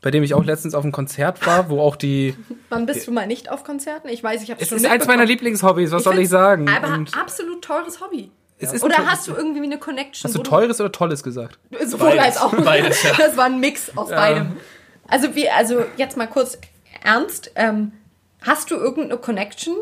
bei 0.00 0.10
dem 0.10 0.22
ich 0.22 0.34
auch 0.34 0.44
letztens 0.44 0.74
auf 0.74 0.82
einem 0.84 0.92
Konzert 0.92 1.46
war, 1.46 1.70
wo 1.70 1.80
auch 1.80 1.96
die. 1.96 2.36
Wann 2.68 2.86
bist 2.86 3.06
du 3.06 3.12
mal 3.12 3.26
nicht 3.26 3.50
auf 3.50 3.62
Konzerten? 3.64 4.08
Ich 4.08 4.22
weiß, 4.22 4.42
ich 4.42 4.50
habe 4.50 4.60
Es 4.60 4.68
schon 4.68 4.78
ist 4.78 4.86
eins 4.86 5.06
meiner. 5.06 5.24
Lieblingshobbys, 5.24 5.92
was 5.92 6.02
soll 6.04 6.18
ich 6.18 6.28
sagen? 6.28 6.68
Aber 6.68 6.94
Und 6.94 7.16
absolut 7.16 7.62
teures 7.62 8.00
Hobby. 8.00 8.30
es 8.58 8.72
ist 8.72 8.82
Oder 8.82 8.98
ein- 8.98 9.10
hast 9.10 9.28
du 9.28 9.32
irgendwie 9.34 9.62
eine 9.62 9.78
Connection? 9.78 10.28
Hast 10.28 10.36
du 10.36 10.42
teures 10.42 10.80
oder 10.80 10.90
tolles 10.90 11.22
gesagt? 11.22 11.58
Sowohl 11.86 12.18
als 12.18 12.36
auch. 12.38 12.52
Beides, 12.54 13.02
ja. 13.04 13.12
Das 13.18 13.36
war 13.36 13.44
ein 13.44 13.60
Mix 13.60 13.96
aus 13.96 14.10
beidem. 14.10 14.56
Also 15.06 15.34
wie, 15.34 15.48
also 15.48 15.84
jetzt 15.96 16.16
mal 16.16 16.26
kurz 16.26 16.58
ernst. 17.04 17.52
Ähm, 17.54 17.92
hast 18.40 18.70
du 18.70 18.74
irgendeine 18.76 19.18
Connection, 19.20 19.76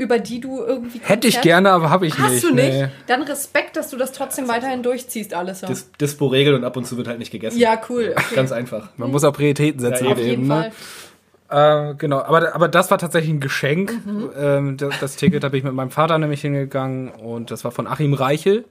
über 0.00 0.18
die 0.18 0.40
du 0.40 0.64
irgendwie 0.64 1.00
Hätte 1.04 1.28
ich 1.28 1.40
gerne, 1.42 1.70
aber 1.70 1.90
habe 1.90 2.06
ich 2.06 2.18
Hast 2.18 2.32
nicht. 2.32 2.44
du 2.44 2.54
nicht? 2.54 2.72
Nee. 2.72 2.88
Dann 3.06 3.22
Respekt, 3.22 3.76
dass 3.76 3.90
du 3.90 3.98
das 3.98 4.12
trotzdem 4.12 4.48
weiterhin 4.48 4.82
durchziehst, 4.82 5.34
alles. 5.34 5.60
Ja, 5.60 5.68
Dis 5.68 5.90
Dispo 6.00 6.26
regelt 6.28 6.56
und 6.56 6.64
ab 6.64 6.76
und 6.76 6.86
zu 6.86 6.96
wird 6.96 7.06
halt 7.06 7.18
nicht 7.18 7.30
gegessen. 7.30 7.58
ja 7.58 7.78
cool. 7.90 8.14
Okay. 8.16 8.34
Ganz 8.34 8.50
einfach. 8.50 8.88
Man 8.96 9.10
muss 9.10 9.22
auch 9.24 9.32
Prioritäten 9.32 9.78
setzen 9.80 10.06
Ja, 10.06 10.12
Auf 10.12 10.18
jeden. 10.18 10.46
Fall. 10.46 10.68
Ne? 10.70 11.90
Äh, 11.90 11.94
genau, 11.96 12.20
aber, 12.20 12.54
aber 12.54 12.68
das 12.68 12.90
war 12.90 12.98
tatsächlich 12.98 13.32
ein 13.32 13.40
Geschenk. 13.40 13.92
Mhm. 14.06 14.30
Ähm, 14.38 14.76
das, 14.76 14.98
das 15.00 15.16
Ticket, 15.16 15.42
bin 15.42 15.54
ich 15.54 15.64
mit 15.64 15.74
meinem 15.74 15.90
Vater 15.90 16.16
nämlich 16.16 16.40
hingegangen 16.40 17.08
und 17.08 17.50
das 17.50 17.64
war 17.64 17.72
von 17.72 17.86
Achim 17.86 18.14
Reichel, 18.14 18.64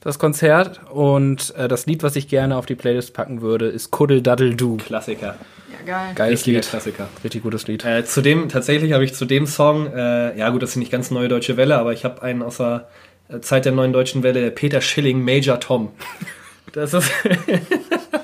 das 0.00 0.18
Konzert. 0.18 0.80
Und 0.90 1.54
äh, 1.56 1.68
das 1.68 1.86
Lied, 1.86 2.02
was 2.02 2.16
ich 2.16 2.28
gerne 2.28 2.56
auf 2.56 2.66
die 2.66 2.74
Playlist 2.74 3.12
packen 3.14 3.42
würde, 3.42 3.68
ist 3.68 3.90
Kuddel 3.90 4.22
Daddel 4.22 4.56
Du. 4.56 4.78
Klassiker. 4.78 5.36
Geil. 5.84 6.14
Geiles 6.14 6.46
Lied. 6.46 6.62
Klassiker. 6.68 7.08
Richtig 7.24 7.42
gutes 7.42 7.66
Lied. 7.66 7.84
Äh, 7.84 8.04
zudem, 8.04 8.48
tatsächlich 8.48 8.92
habe 8.92 9.04
ich 9.04 9.14
zu 9.14 9.24
dem 9.24 9.46
Song, 9.46 9.92
äh, 9.92 10.36
ja 10.38 10.50
gut, 10.50 10.62
das 10.62 10.70
ist 10.70 10.76
nicht 10.76 10.92
ganz 10.92 11.10
neue 11.10 11.28
deutsche 11.28 11.56
Welle, 11.56 11.78
aber 11.78 11.92
ich 11.92 12.04
habe 12.04 12.22
einen 12.22 12.42
aus 12.42 12.58
der 12.58 12.88
äh, 13.28 13.40
Zeit 13.40 13.64
der 13.64 13.72
neuen 13.72 13.92
deutschen 13.92 14.22
Welle, 14.22 14.50
Peter 14.50 14.80
Schilling, 14.80 15.24
Major 15.24 15.60
Tom. 15.60 15.90
Das 16.72 16.94
ist. 16.94 17.10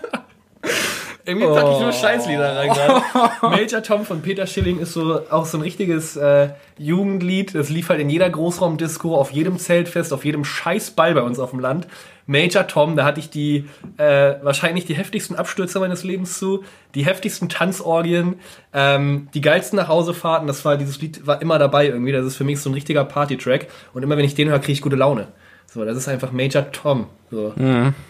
Irgendwie 1.29 1.47
packe 1.47 1.72
ich 1.72 1.81
nur 1.81 1.93
Scheißlieder 1.93 2.57
rein 2.57 2.70
gerade. 2.70 3.03
Major 3.43 3.83
Tom 3.83 4.07
von 4.07 4.22
Peter 4.22 4.47
Schilling 4.47 4.79
ist 4.79 4.95
so 4.95 5.20
auch 5.29 5.45
so 5.45 5.59
ein 5.59 5.61
richtiges 5.61 6.16
äh, 6.16 6.49
Jugendlied. 6.79 7.55
Das 7.55 7.68
lief 7.68 7.91
halt 7.91 8.01
in 8.01 8.09
jeder 8.09 8.31
Großraumdisco, 8.31 9.14
auf 9.14 9.31
jedem 9.31 9.59
Zeltfest, 9.59 10.14
auf 10.14 10.24
jedem 10.24 10.47
Scheißball 10.47 11.12
bei 11.12 11.20
uns 11.20 11.39
auf 11.39 11.51
dem 11.51 11.61
Land. 11.61 11.87
Major 12.26 12.66
Tom, 12.66 12.97
da 12.97 13.05
hatte 13.05 13.20
ich 13.20 13.29
die 13.29 13.68
äh, 13.99 14.37
wahrscheinlich 14.41 14.87
die 14.87 14.95
heftigsten 14.95 15.37
Abstürze 15.37 15.81
meines 15.81 16.03
Lebens 16.03 16.39
zu, 16.39 16.64
die 16.95 17.05
heftigsten 17.05 17.51
Tanzorgien, 17.51 18.37
ähm, 18.72 19.29
die 19.35 19.43
geilsten 19.43 19.76
Nachhausefahrten. 19.76 20.47
Das 20.47 20.64
war 20.64 20.79
dieses 20.79 20.99
Lied 21.03 21.26
war 21.26 21.43
immer 21.43 21.59
dabei 21.59 21.89
irgendwie. 21.89 22.12
Das 22.12 22.24
ist 22.24 22.37
für 22.37 22.45
mich 22.45 22.59
so 22.59 22.70
ein 22.70 22.74
richtiger 22.74 23.05
Party-Track. 23.05 23.66
Und 23.93 24.03
immer 24.03 24.16
wenn 24.16 24.24
ich 24.24 24.35
den 24.35 24.49
höre, 24.49 24.61
kriege 24.61 24.72
ich 24.72 24.81
gute 24.81 24.97
Laune. 24.97 25.29
So, 25.66 25.85
das 25.85 25.99
ist 25.99 26.09
einfach 26.09 26.33
Major 26.33 26.72
Tom. 26.72 27.09
So. 27.31 27.53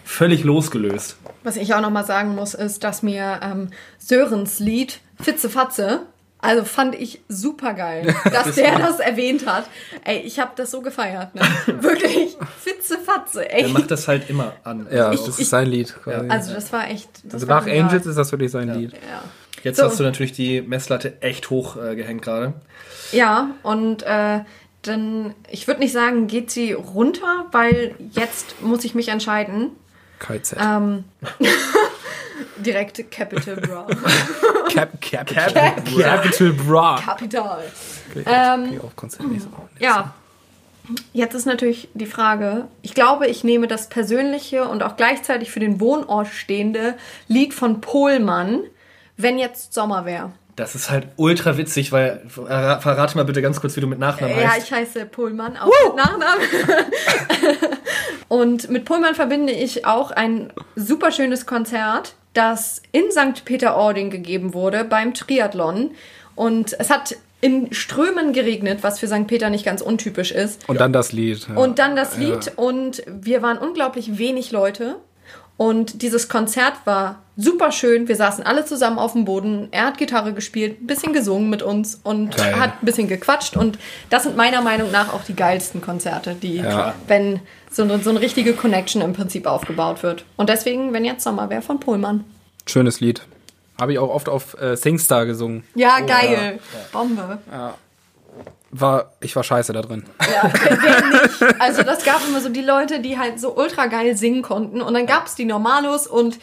Völlig 0.05 0.45
losgelöst. 0.45 1.17
Was 1.43 1.55
ich 1.55 1.73
auch 1.73 1.81
nochmal 1.81 2.05
sagen 2.05 2.35
muss, 2.35 2.53
ist, 2.53 2.83
dass 2.83 3.01
mir 3.03 3.39
ähm, 3.41 3.69
Sörens 3.97 4.59
Lied 4.59 4.99
Fitze 5.21 5.49
Fatze, 5.49 6.01
also 6.41 6.63
fand 6.63 6.95
ich 6.95 7.21
super 7.27 7.73
geil, 7.73 8.13
dass 8.31 8.55
der 8.55 8.77
das 8.79 8.99
erwähnt 8.99 9.45
hat. 9.45 9.65
Ey, 10.05 10.19
ich 10.19 10.39
habe 10.39 10.51
das 10.55 10.71
so 10.71 10.81
gefeiert. 10.81 11.33
Ne? 11.35 11.41
Wirklich, 11.81 12.37
Fitze 12.59 12.97
Fatze, 12.97 13.49
ey. 13.51 13.63
Er 13.63 13.69
macht 13.69 13.91
das 13.91 14.07
halt 14.07 14.29
immer 14.29 14.53
an. 14.63 14.87
Ja, 14.91 15.07
Also 15.09 15.25
das 15.27 15.35
ich- 15.35 15.41
ist 15.43 15.49
sein 15.49 15.67
Lied. 15.67 15.95
quasi. 16.03 16.29
Also 16.29 16.53
das 16.53 16.71
war 16.73 16.89
echt. 16.89 17.09
Das 17.25 17.35
Also 17.35 17.47
war 17.47 17.59
nach 17.59 17.65
genial. 17.65 17.85
Angels 17.85 18.05
ist 18.05 18.17
das 18.17 18.31
wirklich 18.31 18.51
sein 18.51 18.73
Lied. 18.73 18.93
Ja. 18.93 19.21
Jetzt 19.63 19.77
So. 19.77 19.83
hast 19.83 19.99
du 19.99 20.03
natürlich 20.03 20.31
die 20.31 20.61
Messlatte 20.61 21.21
echt 21.21 21.49
hoch 21.49 21.75
äh, 21.75 21.95
gehängt 21.95 22.21
gerade. 22.21 22.53
Ja, 23.11 23.49
und 23.63 24.03
äh, 24.03 24.39
dann, 24.83 25.33
ich 25.49 25.67
würde 25.67 25.81
nicht 25.81 25.91
sagen, 25.91 26.27
geht 26.27 26.51
sie 26.51 26.71
runter, 26.71 27.45
weil 27.51 27.95
jetzt 28.11 28.61
muss 28.61 28.85
ich 28.85 28.95
mich 28.95 29.09
entscheiden. 29.09 29.71
KZ. 30.19 30.57
Ähm, 30.59 31.05
direkt 32.57 33.11
Capital 33.11 33.55
Bra. 33.57 33.87
Cap, 34.69 35.01
Capital, 35.01 35.51
Capital 35.83 36.53
Bra. 36.53 37.01
Kapital. 37.03 37.63
Okay, 38.11 38.23
Ähm. 38.25 38.79
Ja. 39.79 40.13
Jetzt 41.13 41.35
ist 41.35 41.45
natürlich 41.45 41.89
die 41.93 42.07
Frage, 42.07 42.67
ich 42.81 42.95
glaube, 42.95 43.27
ich 43.27 43.43
nehme 43.43 43.67
das 43.67 43.89
persönliche 43.89 44.67
und 44.67 44.81
auch 44.81 44.95
gleichzeitig 44.97 45.51
für 45.51 45.59
den 45.59 45.79
Wohnort 45.79 46.27
stehende 46.27 46.95
Lied 47.27 47.53
von 47.53 47.79
Pohlmann, 47.79 48.61
wenn 49.15 49.37
jetzt 49.37 49.73
Sommer 49.73 50.05
wäre. 50.05 50.31
Das 50.59 50.75
ist 50.75 50.89
halt 50.91 51.07
ultra 51.15 51.57
witzig, 51.57 51.91
weil 51.93 52.21
verra- 52.27 52.79
verrate 52.81 53.15
mal 53.15 53.23
bitte 53.23 53.41
ganz 53.41 53.61
kurz, 53.61 53.75
wie 53.77 53.81
du 53.81 53.87
mit 53.87 53.97
Nachnamen 53.97 54.37
Ja, 54.39 54.49
heißt. 54.51 54.67
ich 54.67 54.71
heiße 54.73 55.05
Pohlmann, 55.05 55.55
auch 55.55 55.67
mit 55.87 55.95
Nachnamen. 55.95 56.43
und 58.27 58.69
mit 58.69 58.85
Pohlmann 58.85 59.15
verbinde 59.15 59.53
ich 59.53 59.85
auch 59.85 60.11
ein 60.11 60.51
super 60.75 61.11
schönes 61.11 61.45
Konzert, 61.45 62.15
das 62.33 62.81
in 62.91 63.11
St. 63.11 63.45
Peter-Ording 63.45 64.09
gegeben 64.09 64.53
wurde 64.53 64.83
beim 64.83 65.13
Triathlon. 65.13 65.91
Und 66.35 66.75
es 66.79 66.89
hat 66.89 67.15
in 67.41 67.73
Strömen 67.73 68.33
geregnet, 68.33 68.79
was 68.81 68.99
für 68.99 69.07
St. 69.07 69.27
Peter 69.27 69.49
nicht 69.49 69.63
ganz 69.65 69.81
untypisch 69.81 70.31
ist. 70.31 70.67
Und 70.67 70.79
dann 70.81 70.91
das 70.91 71.13
Lied. 71.13 71.47
Ja. 71.47 71.55
Und 71.55 71.79
dann 71.79 71.95
das 71.95 72.17
Lied 72.17 72.51
und 72.57 73.01
wir 73.07 73.41
waren 73.41 73.57
unglaublich 73.57 74.17
wenig 74.17 74.51
Leute. 74.51 74.97
Und 75.59 76.03
dieses 76.03 76.29
Konzert 76.29 76.75
war 76.85 77.17
super 77.35 77.73
schön. 77.73 78.07
Wir 78.07 78.15
saßen 78.15 78.45
alle 78.45 78.63
zusammen 78.63 78.97
auf 78.97 79.11
dem 79.11 79.25
Boden. 79.25 79.67
Er 79.71 79.87
hat 79.87 79.97
Gitarre 79.97 80.31
gespielt, 80.31 80.81
ein 80.81 80.87
bisschen 80.87 81.11
gesungen 81.11 81.49
mit 81.49 81.61
uns 81.61 81.99
und 82.01 82.37
Geil. 82.37 82.57
hat 82.57 82.81
ein 82.81 82.85
bisschen 82.85 83.09
gequatscht. 83.09 83.57
Und 83.57 83.77
das 84.09 84.23
sind 84.23 84.37
meiner 84.37 84.61
Meinung 84.61 84.89
nach 84.89 85.13
auch 85.13 85.25
die 85.25 85.35
geilsten 85.35 85.81
Konzerte, 85.81 86.33
die, 86.33 86.55
Ja. 86.59 86.95
wenn 87.07 87.41
so 87.69 87.83
eine, 87.83 87.99
so 87.99 88.09
eine 88.09 88.21
richtige 88.21 88.53
Connection 88.53 89.01
im 89.01 89.11
Prinzip 89.11 89.45
aufgebaut 89.47 90.01
wird. 90.01 90.23
Und 90.37 90.47
deswegen, 90.47 90.93
wenn 90.93 91.03
jetzt 91.03 91.25
Sommer 91.25 91.49
wäre, 91.49 91.61
von 91.61 91.81
Pohlmann. 91.81 92.23
Schönes 92.65 93.01
Lied. 93.01 93.23
Habe 93.77 93.91
ich 93.91 93.99
auch 93.99 94.09
oft 94.09 94.29
auf 94.29 94.59
äh, 94.61 94.77
Singstar 94.77 95.25
gesungen. 95.25 95.63
Ja, 95.75 95.99
geil. 95.99 96.59
Bombe. 96.93 97.39
War, 98.71 99.13
ich 99.19 99.35
war 99.35 99.43
scheiße 99.43 99.73
da 99.73 99.81
drin. 99.81 100.05
Ja, 100.31 100.43
nicht? 100.47 101.61
Also 101.61 101.83
das 101.83 102.03
gab 102.03 102.25
immer 102.27 102.41
so 102.41 102.49
die 102.49 102.61
Leute, 102.61 102.99
die 102.99 103.17
halt 103.17 103.39
so 103.39 103.55
ultra 103.55 103.87
geil 103.87 104.15
singen 104.15 104.41
konnten. 104.41 104.81
Und 104.81 104.93
dann 104.93 105.05
gab's 105.05 105.35
die 105.35 105.45
Normalos 105.45 106.07
und 106.07 106.39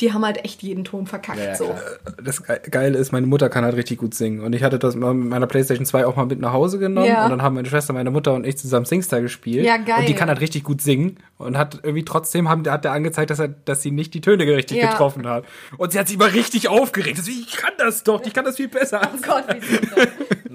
die 0.00 0.12
haben 0.12 0.24
halt 0.24 0.44
echt 0.44 0.62
jeden 0.62 0.84
Ton 0.84 1.06
verkackt. 1.06 1.38
Ja, 1.38 1.54
so. 1.54 1.74
Das 2.22 2.42
Ge- 2.44 2.58
Geile 2.70 2.98
ist, 2.98 3.12
meine 3.12 3.26
Mutter 3.26 3.48
kann 3.48 3.64
halt 3.64 3.76
richtig 3.76 3.98
gut 3.98 4.14
singen. 4.14 4.40
Und 4.40 4.52
ich 4.54 4.62
hatte 4.62 4.78
das 4.78 4.94
mit 4.94 5.02
meiner 5.14 5.46
Playstation 5.46 5.86
2 5.86 6.06
auch 6.06 6.16
mal 6.16 6.26
mit 6.26 6.40
nach 6.40 6.52
Hause 6.52 6.78
genommen. 6.78 7.06
Ja. 7.06 7.24
Und 7.24 7.30
dann 7.30 7.42
haben 7.42 7.54
meine 7.54 7.68
Schwester, 7.68 7.92
meine 7.92 8.10
Mutter 8.10 8.34
und 8.34 8.46
ich 8.46 8.56
zusammen 8.58 8.86
Singstar 8.86 9.20
gespielt. 9.20 9.64
Ja, 9.64 9.76
geil. 9.76 10.00
Und 10.00 10.08
die 10.08 10.14
kann 10.14 10.28
halt 10.28 10.40
richtig 10.40 10.64
gut 10.64 10.80
singen. 10.80 11.16
Und 11.38 11.58
hat 11.58 11.80
irgendwie 11.82 12.04
trotzdem, 12.04 12.48
haben, 12.48 12.68
hat 12.70 12.84
der 12.84 12.92
angezeigt, 12.92 13.30
dass, 13.30 13.38
er, 13.38 13.48
dass 13.48 13.82
sie 13.82 13.90
nicht 13.90 14.14
die 14.14 14.20
Töne 14.20 14.44
richtig 14.46 14.78
Ja. 14.78 14.90
getroffen 14.90 15.26
hat. 15.28 15.44
Und 15.76 15.92
sie 15.92 15.98
hat 15.98 16.06
sich 16.08 16.16
immer 16.16 16.32
richtig 16.32 16.68
aufgeregt. 16.68 17.18
Deswegen, 17.18 17.40
ich 17.40 17.56
kann 17.56 17.72
das 17.78 18.02
doch, 18.04 18.24
ich 18.24 18.32
kann 18.32 18.44
das 18.44 18.56
viel 18.56 18.68
besser. 18.68 19.00
Oh 19.14 19.18
Gott, 19.26 19.44
wie 19.60 19.66
super. 19.76 20.06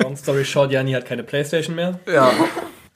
Long 0.01 0.15
story 0.15 0.45
short, 0.45 0.71
Jani 0.71 0.93
hat 0.93 1.05
keine 1.05 1.23
Playstation 1.23 1.75
mehr. 1.75 1.99
Ja. 2.11 2.31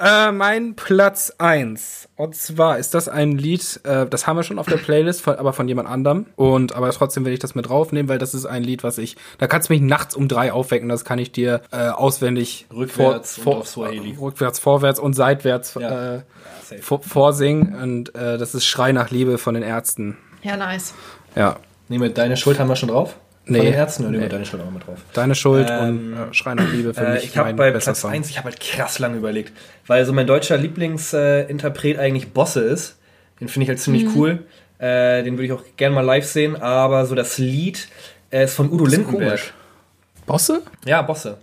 Äh, 0.04 0.32
mein 0.34 0.76
Platz 0.76 1.34
eins 1.38 2.10
Und 2.18 2.36
zwar 2.36 2.78
ist 2.78 2.94
das 2.94 3.08
ein 3.08 3.38
Lied, 3.38 3.80
äh, 3.86 4.06
das 4.06 4.28
haben 4.28 4.36
wir 4.36 4.44
schon 4.44 4.60
auf 4.60 4.66
der 4.68 4.76
Playlist, 4.78 5.22
von, 5.22 5.36
aber 5.36 5.54
von 5.54 5.68
jemand 5.68 5.88
anderem. 5.88 6.26
Und 6.36 6.76
aber 6.76 6.90
trotzdem 6.92 7.24
will 7.24 7.32
ich 7.32 7.40
das 7.40 7.56
mit 7.56 7.70
draufnehmen, 7.70 8.10
weil 8.10 8.18
das 8.18 8.34
ist 8.34 8.46
ein 8.46 8.64
Lied, 8.64 8.84
was 8.84 8.98
ich, 8.98 9.16
da 9.38 9.48
kannst 9.48 9.70
du 9.70 9.74
mich 9.74 9.82
nachts 9.82 10.14
um 10.16 10.28
drei 10.28 10.52
aufwecken, 10.52 10.90
das 10.90 11.06
kann 11.06 11.20
ich 11.20 11.32
dir 11.32 11.62
äh, 11.72 11.88
auswendig 11.88 12.68
Rückwärts 12.74 13.38
vor, 13.38 13.54
und 13.56 13.60
auf 13.62 13.68
Swahili. 13.70 14.18
rückwärts, 14.20 14.60
vorwärts 14.60 15.00
und 15.00 15.14
seitwärts 15.14 15.76
Ja. 15.80 16.16
äh, 16.16 16.22
safe. 16.64 16.82
vor, 16.82 17.02
vorsingen. 17.02 17.74
Und 17.76 18.14
äh, 18.16 18.38
das 18.38 18.56
ist 18.56 18.66
Schrei 18.66 18.92
nach 18.92 19.10
Liebe 19.10 19.38
von 19.38 19.54
den 19.54 19.64
Ärzten. 19.64 20.18
Ja, 20.42 20.58
nice. 20.58 20.94
Ja. 21.36 21.56
Nehmen 21.88 22.04
wir 22.04 22.10
deine 22.14 22.36
Schuld 22.36 22.60
haben 22.60 22.68
wir 22.68 22.76
schon 22.76 22.90
drauf? 22.90 23.16
Nee. 23.46 23.58
Von 23.58 23.66
den 23.66 23.74
nehmen 23.74 24.14
wir 24.14 24.20
Nee. 24.22 24.30
deine 24.30 24.46
Schuld 24.46 24.62
auch 24.64 24.72
mit 24.72 24.88
drauf? 24.88 25.00
Deine 25.14 25.36
Schuld 25.36 25.68
Ähm, 25.70 26.14
und 26.18 26.30
äh, 26.30 26.34
Schrei 26.34 26.54
nach 26.56 26.72
Liebe 26.72 26.94
für 26.94 27.02
Äh, 27.06 27.14
mich 27.16 27.24
ich 27.26 27.38
habe 27.38 27.50
mein 27.50 27.56
bei 27.58 27.72
Platz 27.72 28.00
Song. 28.00 28.12
1, 28.12 28.30
ich 28.30 28.38
habe 28.38 28.46
halt 28.50 28.60
krass 28.62 29.00
lange 29.00 29.18
überlegt, 29.18 29.52
weil 29.88 30.06
so 30.06 30.14
mein 30.14 30.28
deutscher 30.28 30.58
Lieblingsinterpret 30.58 31.98
eigentlich 32.00 32.32
Bosse 32.32 32.62
ist. 32.62 32.98
Den 33.42 33.48
finde 33.50 33.64
ich 33.64 33.70
halt 33.70 33.80
ziemlich 33.80 34.06
Mhm. 34.06 34.12
cool. 34.16 34.40
Äh, 34.80 35.24
den 35.24 35.34
würde 35.38 35.46
ich 35.46 35.52
auch 35.52 35.64
gerne 35.78 35.94
mal 35.96 36.02
live 36.02 36.26
sehen, 36.26 36.56
aber 36.62 37.06
so 37.06 37.16
das 37.16 37.38
Lied 37.38 37.88
äh, 38.32 38.46
ist 38.46 38.56
von 38.56 38.72
Udo 38.72 38.86
Lindenberg. 38.86 39.22
komisch. 39.30 39.54
Bosse? 40.26 40.62
Ja, 40.86 41.02
Bosse. 41.02 41.38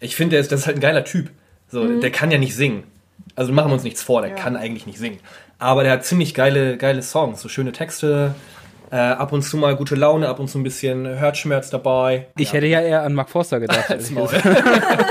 Ich 0.00 0.16
finde, 0.16 0.32
der 0.32 0.40
ist, 0.40 0.50
das 0.52 0.60
ist 0.60 0.66
halt 0.66 0.78
ein 0.78 0.80
geiler 0.80 1.04
Typ. 1.04 1.30
So, 1.70 2.00
Der 2.00 2.10
kann 2.10 2.30
ja 2.30 2.38
nicht 2.38 2.54
singen. 2.54 2.84
Also 3.36 3.52
machen 3.52 3.70
wir 3.70 3.74
uns 3.74 3.84
nichts 3.84 4.02
vor, 4.02 4.20
der 4.22 4.30
Mhm. 4.32 4.36
Ja. 4.36 4.42
kann 4.42 4.56
eigentlich 4.56 4.86
nicht 4.86 4.98
singen. 4.98 5.18
Aber 5.58 5.84
der 5.84 5.92
hat 5.92 6.04
ziemlich 6.04 6.34
geile, 6.34 6.76
geile 6.76 7.02
Songs, 7.02 7.40
so 7.40 7.48
schöne 7.48 7.72
Texte, 7.72 8.34
äh, 8.92 8.96
ab 8.96 9.32
und 9.32 9.42
zu 9.42 9.56
mal 9.56 9.74
gute 9.74 9.94
Laune, 9.96 10.28
ab 10.28 10.38
und 10.38 10.46
zu 10.48 10.58
ein 10.58 10.62
bisschen 10.62 11.06
Herzschmerz 11.16 11.70
dabei. 11.70 12.26
Ich 12.36 12.52
hätte 12.52 12.66
ja 12.66 12.80
eher 12.80 13.02
an 13.02 13.14
Mark 13.14 13.30
Forster 13.30 13.58
gedacht. 13.58 13.88
ehrlich 13.90 14.10
Maul. 14.12 14.28
gesagt. 14.28 14.46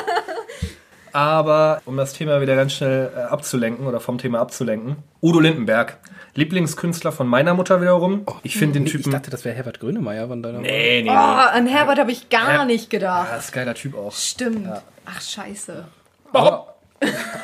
Aber 1.13 1.81
um 1.85 1.97
das 1.97 2.13
Thema 2.13 2.39
wieder 2.39 2.55
ganz 2.55 2.71
schnell 2.73 3.11
äh, 3.15 3.19
abzulenken 3.21 3.85
oder 3.85 3.99
vom 3.99 4.17
Thema 4.17 4.39
abzulenken, 4.39 4.95
Udo 5.21 5.41
Lindenberg, 5.41 5.97
Lieblingskünstler 6.35 7.11
von 7.11 7.27
meiner 7.27 7.53
Mutter 7.53 7.81
wiederum. 7.81 8.25
Ich 8.43 8.55
finde 8.55 8.75
den 8.79 8.85
ich 8.85 8.93
Typen. 8.93 9.11
dachte, 9.11 9.29
das 9.29 9.43
wäre 9.43 9.53
Herbert 9.53 9.81
Grönemeyer 9.81 10.29
von 10.29 10.41
deiner 10.41 10.59
nee, 10.59 11.01
nee, 11.03 11.09
Oh, 11.09 11.13
nee. 11.13 11.57
an 11.57 11.67
Herbert 11.67 11.99
habe 11.99 12.11
ich 12.13 12.29
gar 12.29 12.53
Ja. 12.53 12.65
nicht 12.65 12.93
Ja, 12.93 12.99
gedacht. 12.99 13.27
das 13.33 13.45
ist 13.45 13.51
ein 13.51 13.55
geiler 13.55 13.73
Typ 13.75 13.97
auch. 13.97 14.13
Stimmt. 14.13 14.69
Ach, 15.05 15.21
scheiße. 15.21 15.83
Aber, 16.31 16.70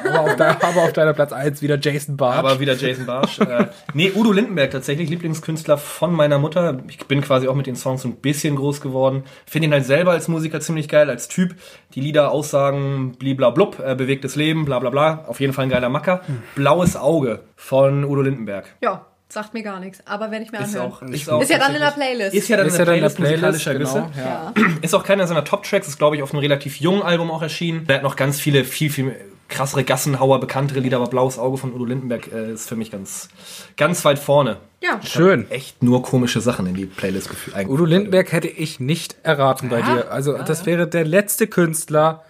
aber, 0.04 0.20
auf 0.22 0.36
deiner, 0.36 0.64
aber 0.64 0.84
auf 0.84 0.94
deiner 0.94 1.14
Platz 1.14 1.34
1 1.34 1.62
wieder 1.62 1.78
Jason 1.80 2.18
Bartsch. 2.18 2.38
Aber 2.40 2.60
wieder 2.60 2.76
Jason 2.76 3.06
Barsch. 3.06 3.40
äh, 3.40 3.68
nee, 3.94 4.12
Udo 4.14 4.32
Lindenberg 4.32 4.72
tatsächlich, 4.72 5.10
Lieblingskünstler 5.10 5.78
von 5.78 6.14
meiner 6.14 6.38
Mutter. 6.38 6.80
Ich 6.88 7.00
bin 7.08 7.22
quasi 7.22 7.48
auch 7.48 7.56
mit 7.56 7.68
den 7.68 7.76
Songs 7.76 8.02
so 8.04 8.08
ein 8.08 8.16
bisschen 8.18 8.56
groß 8.56 8.82
geworden. 8.82 9.24
Finde 9.46 9.68
ihn 9.68 9.74
halt 9.74 9.86
selber 9.86 10.12
als 10.12 10.28
Musiker 10.28 10.60
ziemlich 10.60 10.88
geil, 10.90 11.10
als 11.10 11.28
Typ. 11.28 11.56
Die 11.94 12.02
Lieder, 12.02 12.32
Aussagen, 12.32 13.14
bliblablub, 13.18 13.80
äh, 13.80 13.96
bewegtes 13.96 14.36
Leben, 14.36 14.66
bla 14.66 14.80
bla 14.80 14.90
bla. 14.90 15.26
Auf 15.28 15.40
jeden 15.40 15.54
Fall 15.54 15.66
ein 15.66 15.70
geiler 15.70 15.90
Macker. 15.90 16.22
Blaues 16.56 16.96
Auge 16.96 17.42
von 17.56 18.04
Udo 18.04 18.22
Lindenberg. 18.22 18.66
Ja, 18.82 19.06
sagt 19.30 19.54
mir 19.54 19.64
gar 19.64 19.80
nichts. 19.80 20.06
Aber 20.06 20.32
werde 20.32 20.46
ich 20.46 20.52
mir 20.52 20.60
Ist 20.60 20.76
anhören. 20.76 20.92
auch, 20.92 21.02
ist, 21.02 21.30
auch 21.30 21.42
Ist 21.42 21.50
ja 21.52 21.58
dann 21.58 21.74
in 21.74 21.82
der 21.82 21.92
Playlist. 21.92 22.36
Ist 22.36 22.48
ja 22.48 22.58
dann 22.58 22.68
ist 22.68 22.74
in 22.74 22.80
ja 22.80 22.86
der 22.86 22.94
der 22.96 23.10
Playlist, 23.10 23.18
Playlist, 23.18 23.66
musikalischer 23.66 23.74
genau. 23.74 24.08
Güsse. 24.08 24.20
Ja. 24.20 24.54
ja. 24.56 24.68
Ist 24.82 24.96
auch 24.96 25.04
keiner 25.04 25.28
seiner 25.28 25.44
Top-Tracks, 25.44 25.88
ist 25.88 25.98
glaube 25.98 26.16
ich 26.16 26.24
auf 26.24 26.32
einem 26.32 26.40
relativ 26.42 26.80
jungen 26.80 27.02
Album 27.02 27.32
auch 27.32 27.42
erschienen. 27.42 27.86
Er 27.88 27.96
hat 27.96 28.04
noch 28.04 28.16
ganz 28.16 28.40
viele, 28.40 28.64
viel, 28.64 28.90
viel 28.90 29.16
krassere 29.48 29.84
Gassenhauer, 29.84 30.40
bekanntere 30.40 30.80
Lieder, 30.80 30.98
aber 30.98 31.08
Blaues 31.08 31.40
Auge 31.40 31.58
von 31.58 31.74
Udo 31.74 31.86
Lindenberg 31.86 32.32
äh, 32.34 32.52
ist 32.52 32.68
für 32.68 32.76
mich 32.76 32.92
ganz, 32.92 33.30
ganz 33.78 34.04
weit 34.06 34.20
vorne. 34.20 34.58
Ja. 34.84 35.00
Schön. 35.04 35.50
Echt 35.50 35.82
nur 35.82 36.04
komische 36.04 36.42
Sachen 36.42 36.66
in 36.68 36.76
die 36.76 36.86
Playlist 36.86 37.30
gefügt. 37.30 37.68
Udo 37.68 37.86
Lindenberg 37.86 38.32
hätte 38.32 38.48
ich 38.48 38.80
nicht 38.80 39.16
erraten 39.24 39.70
bei 39.70 39.80
Ja, 39.80 39.94
dir. 39.96 40.12
Also 40.12 40.38
das 40.38 40.66
wäre 40.66 40.88
der 40.88 41.06
letzte 41.06 41.48
Künstler, 41.48 42.24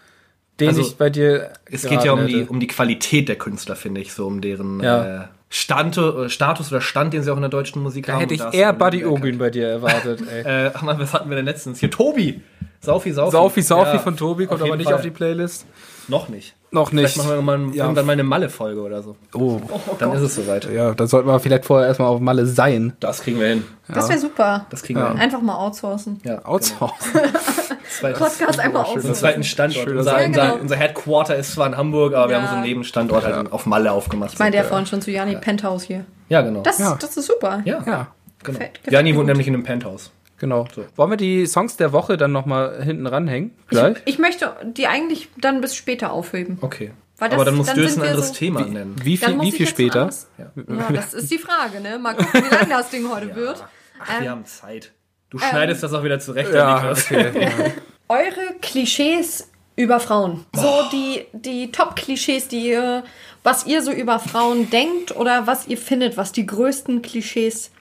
den 0.60 0.70
Also, 0.70 0.82
ich 0.82 0.96
bei 0.98 1.10
dir. 1.10 1.52
Es 1.70 1.84
geht 1.84 2.04
ja 2.04 2.14
um 2.14 2.26
die, 2.28 2.44
um 2.44 2.60
die 2.60 2.68
Qualität 2.68 3.28
der 3.30 3.36
Künstler, 3.38 3.76
finde 3.76 4.02
ich, 4.02 4.14
so 4.14 4.26
um 4.28 4.42
deren 4.42 4.80
Ja. 4.82 5.24
äh, 5.24 5.28
Stand, 5.50 5.98
äh, 5.98 6.30
Status 6.30 6.72
oder 6.72 6.82
Stand, 6.82 7.14
den 7.14 7.24
sie 7.24 7.32
auch 7.32 7.36
in 7.38 7.42
der 7.42 7.50
deutschen 7.50 7.82
Musik 7.82 8.06
Da 8.08 8.14
haben. 8.14 8.20
hätte 8.22 8.34
ich 8.34 8.44
eher 8.54 8.74
Buddy 8.74 9.06
Ogün 9.06 9.38
bei 9.38 9.50
dir 9.50 9.68
erwartet. 9.68 10.22
Ey. 10.32 10.42
Äh, 10.68 10.72
ach 10.74 10.82
man, 10.82 11.00
was 11.00 11.14
hatten 11.14 11.30
wir 11.30 11.38
denn 11.38 11.46
letztens? 11.46 11.80
Hier, 11.80 11.90
Tobi! 11.92 12.42
Saufi, 12.82 13.12
Saufi. 13.12 13.32
Saufi 13.32 13.62
Saufi 13.62 13.92
Ja, 13.94 14.00
von 14.00 14.16
Tobi 14.18 14.46
kommt 14.46 14.62
aber 14.62 14.76
nicht 14.78 14.86
Fall. 14.86 14.96
auf 14.96 15.02
die 15.02 15.10
Playlist. 15.10 15.66
Noch 16.08 16.30
nicht. 16.30 16.56
Noch 16.72 16.92
nicht. 16.92 17.14
Vielleicht 17.14 17.18
machen 17.18 17.30
wir 17.38 17.42
mal, 17.42 17.76
Ja. 17.76 17.84
irgendwann 17.86 18.06
mal 18.06 18.14
eine 18.14 18.24
Malle-Folge 18.24 18.82
oder 18.82 19.02
so. 19.02 19.16
Oh. 19.34 19.60
Dann 20.00 20.14
ist 20.14 20.22
es 20.22 20.36
soweit. 20.36 20.70
Ja, 20.72 20.94
da 20.94 21.08
sollten 21.08 21.28
wir 21.28 21.40
vielleicht 21.40 21.66
vorher 21.66 21.88
erstmal 21.88 22.10
auf 22.10 22.20
Malle 22.20 22.46
sein. 22.46 22.94
Das 23.00 23.22
kriegen 23.22 23.40
wir 23.40 23.48
hin. 23.48 23.66
Das 23.88 24.10
wäre 24.10 24.20
super. 24.20 24.66
Das 24.70 24.84
kriegen 24.84 25.00
wir 25.00 25.10
hin. 25.10 25.18
Einfach 25.20 25.42
mal 25.42 25.56
outsourcen. 25.56 26.20
Ja, 26.24 26.44
Outsourcen. 26.46 26.98
Zweites- 28.00 28.20
Podcast 28.20 28.60
einfach 28.60 28.86
outsourcen. 28.86 29.16
zweiten 29.16 29.44
Standort. 29.44 29.86
Schöner 29.86 30.00
Unser, 30.00 30.22
Ja, 30.22 30.28
genau. 30.28 30.56
unser 30.62 30.76
Headquarter 30.76 31.36
ist 31.38 31.54
zwar 31.54 31.68
in 31.68 31.78
Hamburg, 31.78 32.14
aber 32.14 32.30
wir 32.30 32.36
Ja. 32.36 32.42
haben 32.42 32.50
so 32.50 32.56
einen 32.56 32.64
Nebenstandort 32.66 33.26
halt 33.26 33.52
auf 33.52 33.66
Malle 33.66 33.92
aufgemacht. 33.92 34.34
Ich 34.34 34.40
meinte 34.40 34.58
ja 34.58 34.64
vorhin 34.66 34.86
schon 34.86 35.02
zu 35.02 35.10
Jani 35.12 35.36
Penthouse 35.38 35.84
hier. 35.84 36.06
Ja, 36.30 36.42
genau. 36.42 36.62
Das, 36.62 36.80
Ja. 36.80 36.98
das 37.00 37.16
ist 37.16 37.28
super. 37.28 37.62
ja, 37.66 37.76
Ja, 37.76 37.80
genau. 37.80 38.06
Gefällt- 38.44 38.74
gefällt 38.76 38.94
Jani 38.94 39.12
wohnt 39.12 39.20
gut. 39.22 39.28
nämlich 39.28 39.48
in 39.48 39.54
einem 39.54 39.64
Penthouse. 39.64 40.12
Genau. 40.38 40.68
Wollen 40.96 41.10
wir 41.12 41.18
die 41.18 41.46
Songs 41.46 41.78
der 41.78 41.92
Woche 41.92 42.18
dann 42.18 42.32
nochmal 42.32 42.84
hinten 42.84 43.08
ranhängen? 43.08 43.52
Gleich? 43.68 43.98
Ich 44.06 44.20
möchte 44.20 44.56
die 44.64 44.88
eigentlich 44.88 45.30
dann 45.38 45.62
bis 45.62 45.76
später 45.76 46.12
aufheben. 46.12 46.58
Okay. 46.62 46.92
Weil 47.20 47.30
aber 47.30 47.38
das- 47.38 47.46
dann 47.46 47.56
musst 47.56 47.70
dann 47.70 47.78
du 47.78 47.84
jetzt 47.84 47.98
ein 47.98 48.04
anderes 48.04 48.28
so- 48.30 48.34
Thema 48.36 48.62
nennen. 48.62 48.96
Wie 49.04 49.18
viel, 49.18 49.42
wie 49.42 49.50
ich 49.50 49.56
viel 49.56 49.68
später? 49.68 50.02
anders- 50.02 50.28
Ja, 50.38 50.92
das 50.94 51.14
ist 51.16 51.32
die 51.32 51.40
Frage, 51.40 51.80
ne? 51.82 51.98
Mal 51.98 52.14
gucken, 52.16 52.44
wie 52.50 52.54
lang 52.56 52.70
das 52.70 52.90
Ding 52.92 53.10
heute 53.12 53.36
wird. 53.36 53.64
Ach, 54.00 54.18
Ähm, 54.18 54.24
wir 54.24 54.32
haben 54.32 54.46
Zeit. 54.46 54.92
Du 55.30 55.40
schneidest 55.40 55.82
das 55.84 55.94
auch 55.94 56.04
wieder 56.04 56.20
zurecht, 56.20 56.54
Ja, 56.54 56.92
okay. 56.92 57.32
ja. 57.42 57.50
Eure 58.08 58.56
Klischees 58.62 59.50
über 59.76 60.00
Frauen. 60.00 60.46
So 60.56 60.84
die, 60.92 61.26
die 61.34 61.72
Top-Klischees, 61.72 62.48
die 62.48 62.70
ihr, 62.70 63.04
was 63.44 63.66
ihr 63.66 63.82
so 63.82 63.92
über 63.92 64.20
Frauen 64.20 64.70
denkt 64.70 65.16
oder 65.16 65.46
was 65.48 65.68
ihr 65.68 65.78
findet, 65.78 66.16
was 66.18 66.32
die 66.32 66.46
größten 66.46 67.02
Klischees. 67.02 67.72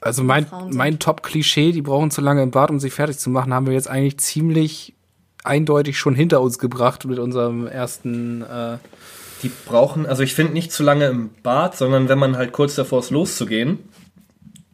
Also 0.00 0.24
mein, 0.24 0.46
mein 0.70 0.98
Top-Klischee, 0.98 1.72
die 1.72 1.82
brauchen 1.82 2.10
zu 2.10 2.20
lange 2.20 2.42
im 2.42 2.50
Bad, 2.50 2.70
um 2.70 2.80
sich 2.80 2.92
fertig 2.92 3.18
zu 3.18 3.28
machen, 3.28 3.52
haben 3.52 3.66
wir 3.66 3.74
jetzt 3.74 3.88
eigentlich 3.88 4.18
ziemlich 4.18 4.94
eindeutig 5.44 5.98
schon 5.98 6.14
hinter 6.14 6.40
uns 6.40 6.58
gebracht 6.58 7.04
mit 7.04 7.18
unserem 7.18 7.66
ersten. 7.66 8.42
Äh, 8.42 8.78
Die 9.42 9.50
brauchen, 9.66 10.06
also 10.06 10.22
ich 10.22 10.34
finde 10.34 10.52
nicht 10.52 10.72
zu 10.72 10.82
lange 10.82 11.06
im 11.06 11.30
Bad, 11.42 11.76
sondern 11.76 12.08
wenn 12.08 12.18
man 12.18 12.36
halt 12.36 12.52
kurz 12.52 12.74
davor 12.74 13.00
ist, 13.00 13.10
loszugehen. 13.10 13.78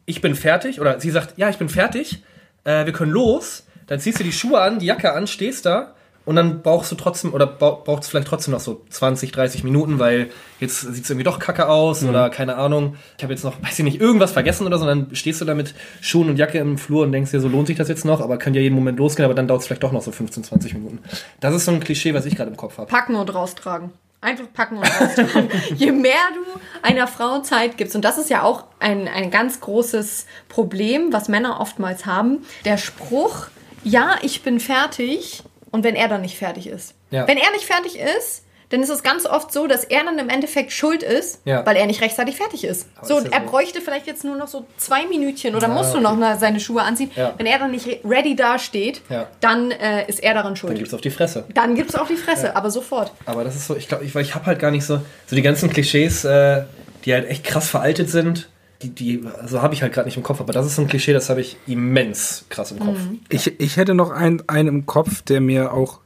Ich 0.05 0.21
bin 0.21 0.35
fertig, 0.35 0.79
oder 0.79 0.99
sie 0.99 1.11
sagt, 1.11 1.37
ja, 1.37 1.49
ich 1.49 1.57
bin 1.57 1.69
fertig, 1.69 2.23
äh, 2.63 2.85
wir 2.85 2.93
können 2.93 3.11
los. 3.11 3.65
Dann 3.87 3.99
ziehst 3.99 4.19
du 4.19 4.23
die 4.23 4.33
Schuhe 4.33 4.61
an, 4.61 4.79
die 4.79 4.85
Jacke 4.85 5.13
an, 5.13 5.27
stehst 5.27 5.65
da 5.65 5.93
und 6.27 6.35
dann 6.35 6.61
brauchst 6.61 6.91
du 6.91 6.95
trotzdem, 6.95 7.33
oder 7.33 7.47
braucht 7.47 8.03
es 8.03 8.09
vielleicht 8.09 8.27
trotzdem 8.27 8.51
noch 8.51 8.59
so 8.59 8.81
20, 8.89 9.31
30 9.31 9.63
Minuten, 9.63 9.97
weil 9.97 10.29
jetzt 10.59 10.81
sieht 10.81 11.05
es 11.05 11.09
irgendwie 11.09 11.23
doch 11.23 11.39
kacke 11.39 11.69
aus 11.69 12.03
oder 12.03 12.29
keine 12.29 12.57
Ahnung. 12.57 12.97
Ich 13.17 13.23
habe 13.23 13.31
jetzt 13.31 13.45
noch, 13.45 13.53
weiß 13.63 13.79
ich 13.79 13.85
nicht, 13.85 14.01
irgendwas 14.01 14.33
vergessen 14.33 14.67
oder 14.67 14.77
so, 14.77 14.85
und 14.85 14.89
dann 14.89 15.15
stehst 15.15 15.39
du 15.39 15.45
da 15.45 15.55
mit 15.55 15.73
Schuhen 16.01 16.29
und 16.29 16.35
Jacke 16.35 16.57
im 16.57 16.77
Flur 16.77 17.03
und 17.03 17.13
denkst 17.13 17.31
dir, 17.31 17.39
so 17.39 17.47
lohnt 17.47 17.67
sich 17.67 17.77
das 17.77 17.87
jetzt 17.87 18.03
noch, 18.03 18.19
aber 18.19 18.35
kann 18.35 18.53
ja 18.53 18.59
jeden 18.59 18.75
Moment 18.75 18.99
losgehen, 18.99 19.23
aber 19.23 19.35
dann 19.35 19.47
dauert 19.47 19.61
es 19.61 19.67
vielleicht 19.67 19.83
doch 19.83 19.93
noch 19.93 20.01
so 20.01 20.11
15, 20.11 20.43
20 20.43 20.73
Minuten. 20.73 20.99
Das 21.39 21.55
ist 21.55 21.63
so 21.63 21.71
ein 21.71 21.79
Klischee, 21.79 22.13
was 22.13 22.25
ich 22.25 22.35
gerade 22.35 22.51
im 22.51 22.57
Kopf 22.57 22.77
habe. 22.77 22.89
Packen 22.89 23.15
und 23.15 23.33
raustragen. 23.33 23.91
Einfach 24.19 24.51
packen 24.53 24.79
und 24.79 24.83
raustragen. 24.83 25.49
Je 25.77 25.93
mehr 25.93 26.11
du 26.35 26.59
einer 26.85 27.07
Frau 27.07 27.39
Zeit 27.39 27.77
gibst, 27.77 27.95
und 27.95 28.03
das 28.03 28.17
ist 28.17 28.29
ja 28.29 28.43
auch 28.43 28.65
ein, 28.81 29.07
ein 29.07 29.31
ganz 29.31 29.61
großes 29.61 30.25
Problem, 30.49 31.13
was 31.13 31.29
Männer 31.29 31.61
oftmals 31.61 32.05
haben, 32.05 32.39
der 32.65 32.77
Spruch, 32.77 33.47
ja, 33.85 34.15
ich 34.23 34.43
bin 34.43 34.59
fertig, 34.59 35.43
und 35.71 35.83
wenn 35.83 35.95
er 35.95 36.07
dann 36.07 36.21
nicht 36.21 36.37
fertig 36.37 36.67
ist. 36.67 36.93
Ja. 37.11 37.27
Wenn 37.27 37.37
er 37.37 37.51
nicht 37.51 37.65
fertig 37.65 37.97
ist, 37.99 38.43
dann 38.69 38.83
ist 38.83 38.89
es 38.89 39.01
ganz 39.01 39.25
oft 39.25 39.53
so, 39.53 39.65
dass 39.65 39.85
er 39.85 40.03
dann 40.03 40.19
im 40.19 40.27
Endeffekt 40.27 40.73
schuld 40.73 41.01
ist, 41.01 41.39
Ja. 41.45 41.65
weil 41.65 41.77
er 41.77 41.85
nicht 41.85 42.01
rechtzeitig 42.01 42.35
fertig 42.35 42.65
ist. 42.65 42.89
Aber 42.97 43.07
So, 43.07 43.17
ist 43.19 43.31
er 43.31 43.39
so. 43.39 43.45
bräuchte 43.49 43.79
vielleicht 43.79 44.07
jetzt 44.07 44.25
nur 44.25 44.35
noch 44.35 44.49
so 44.49 44.65
zwei 44.77 45.05
Minütchen 45.07 45.55
oder 45.55 45.69
Ja, 45.69 45.73
musst 45.73 45.93
du 45.93 46.01
noch 46.01 46.17
mal 46.17 46.37
seine 46.37 46.59
Schuhe 46.59 46.81
anziehen. 46.81 47.09
Ja. 47.15 47.33
Wenn 47.37 47.45
er 47.45 47.59
dann 47.59 47.71
nicht 47.71 47.87
re- 47.87 47.99
ready 48.03 48.35
dasteht, 48.35 49.01
Ja. 49.09 49.27
dann 49.39 49.71
äh, 49.71 50.05
ist 50.09 50.21
er 50.21 50.33
daran 50.33 50.57
schuld. 50.57 50.71
Dann 50.73 50.79
gibt's 50.79 50.93
auf 50.93 50.99
die 50.99 51.09
Fresse. 51.11 51.45
Dann 51.53 51.75
gibt's 51.75 51.95
auch 51.95 52.07
die 52.07 52.17
Fresse, 52.17 52.57
aber 52.57 52.69
sofort. 52.69 53.13
Aber 53.25 53.45
das 53.45 53.55
ist 53.55 53.67
so, 53.67 53.75
ich 53.77 53.87
glaube, 53.87 54.03
ich, 54.03 54.13
weil 54.13 54.23
ich 54.23 54.35
habe 54.35 54.45
halt 54.47 54.59
gar 54.59 54.71
nicht 54.71 54.83
so, 54.85 54.99
so 55.27 55.35
die 55.37 55.41
ganzen 55.41 55.69
Klischees, 55.69 56.25
äh, 56.25 56.63
die 57.05 57.13
halt 57.13 57.29
echt 57.29 57.45
krass 57.45 57.69
veraltet 57.69 58.09
sind, 58.09 58.49
die, 58.81 58.89
die 58.89 59.27
so 59.45 59.61
habe 59.61 59.73
ich 59.73 59.81
halt 59.81 59.93
gerade 59.93 60.07
nicht 60.07 60.17
im 60.17 60.23
Kopf. 60.23 60.39
Aber 60.39 60.53
das 60.53 60.65
ist 60.65 60.77
ein 60.79 60.87
Klischee, 60.87 61.13
das 61.13 61.29
habe 61.29 61.41
ich 61.41 61.57
immens 61.67 62.45
krass 62.49 62.71
im 62.71 62.79
Kopf. 62.79 62.97
Mhm. 62.99 63.19
ich, 63.29 63.59
ich 63.59 63.77
hätte 63.77 63.93
noch 63.93 64.11
einen, 64.11 64.43
einen 64.47 64.67
im 64.67 64.85
Kopf, 64.85 65.21
der 65.21 65.41
mir 65.41 65.73
auch 65.73 65.99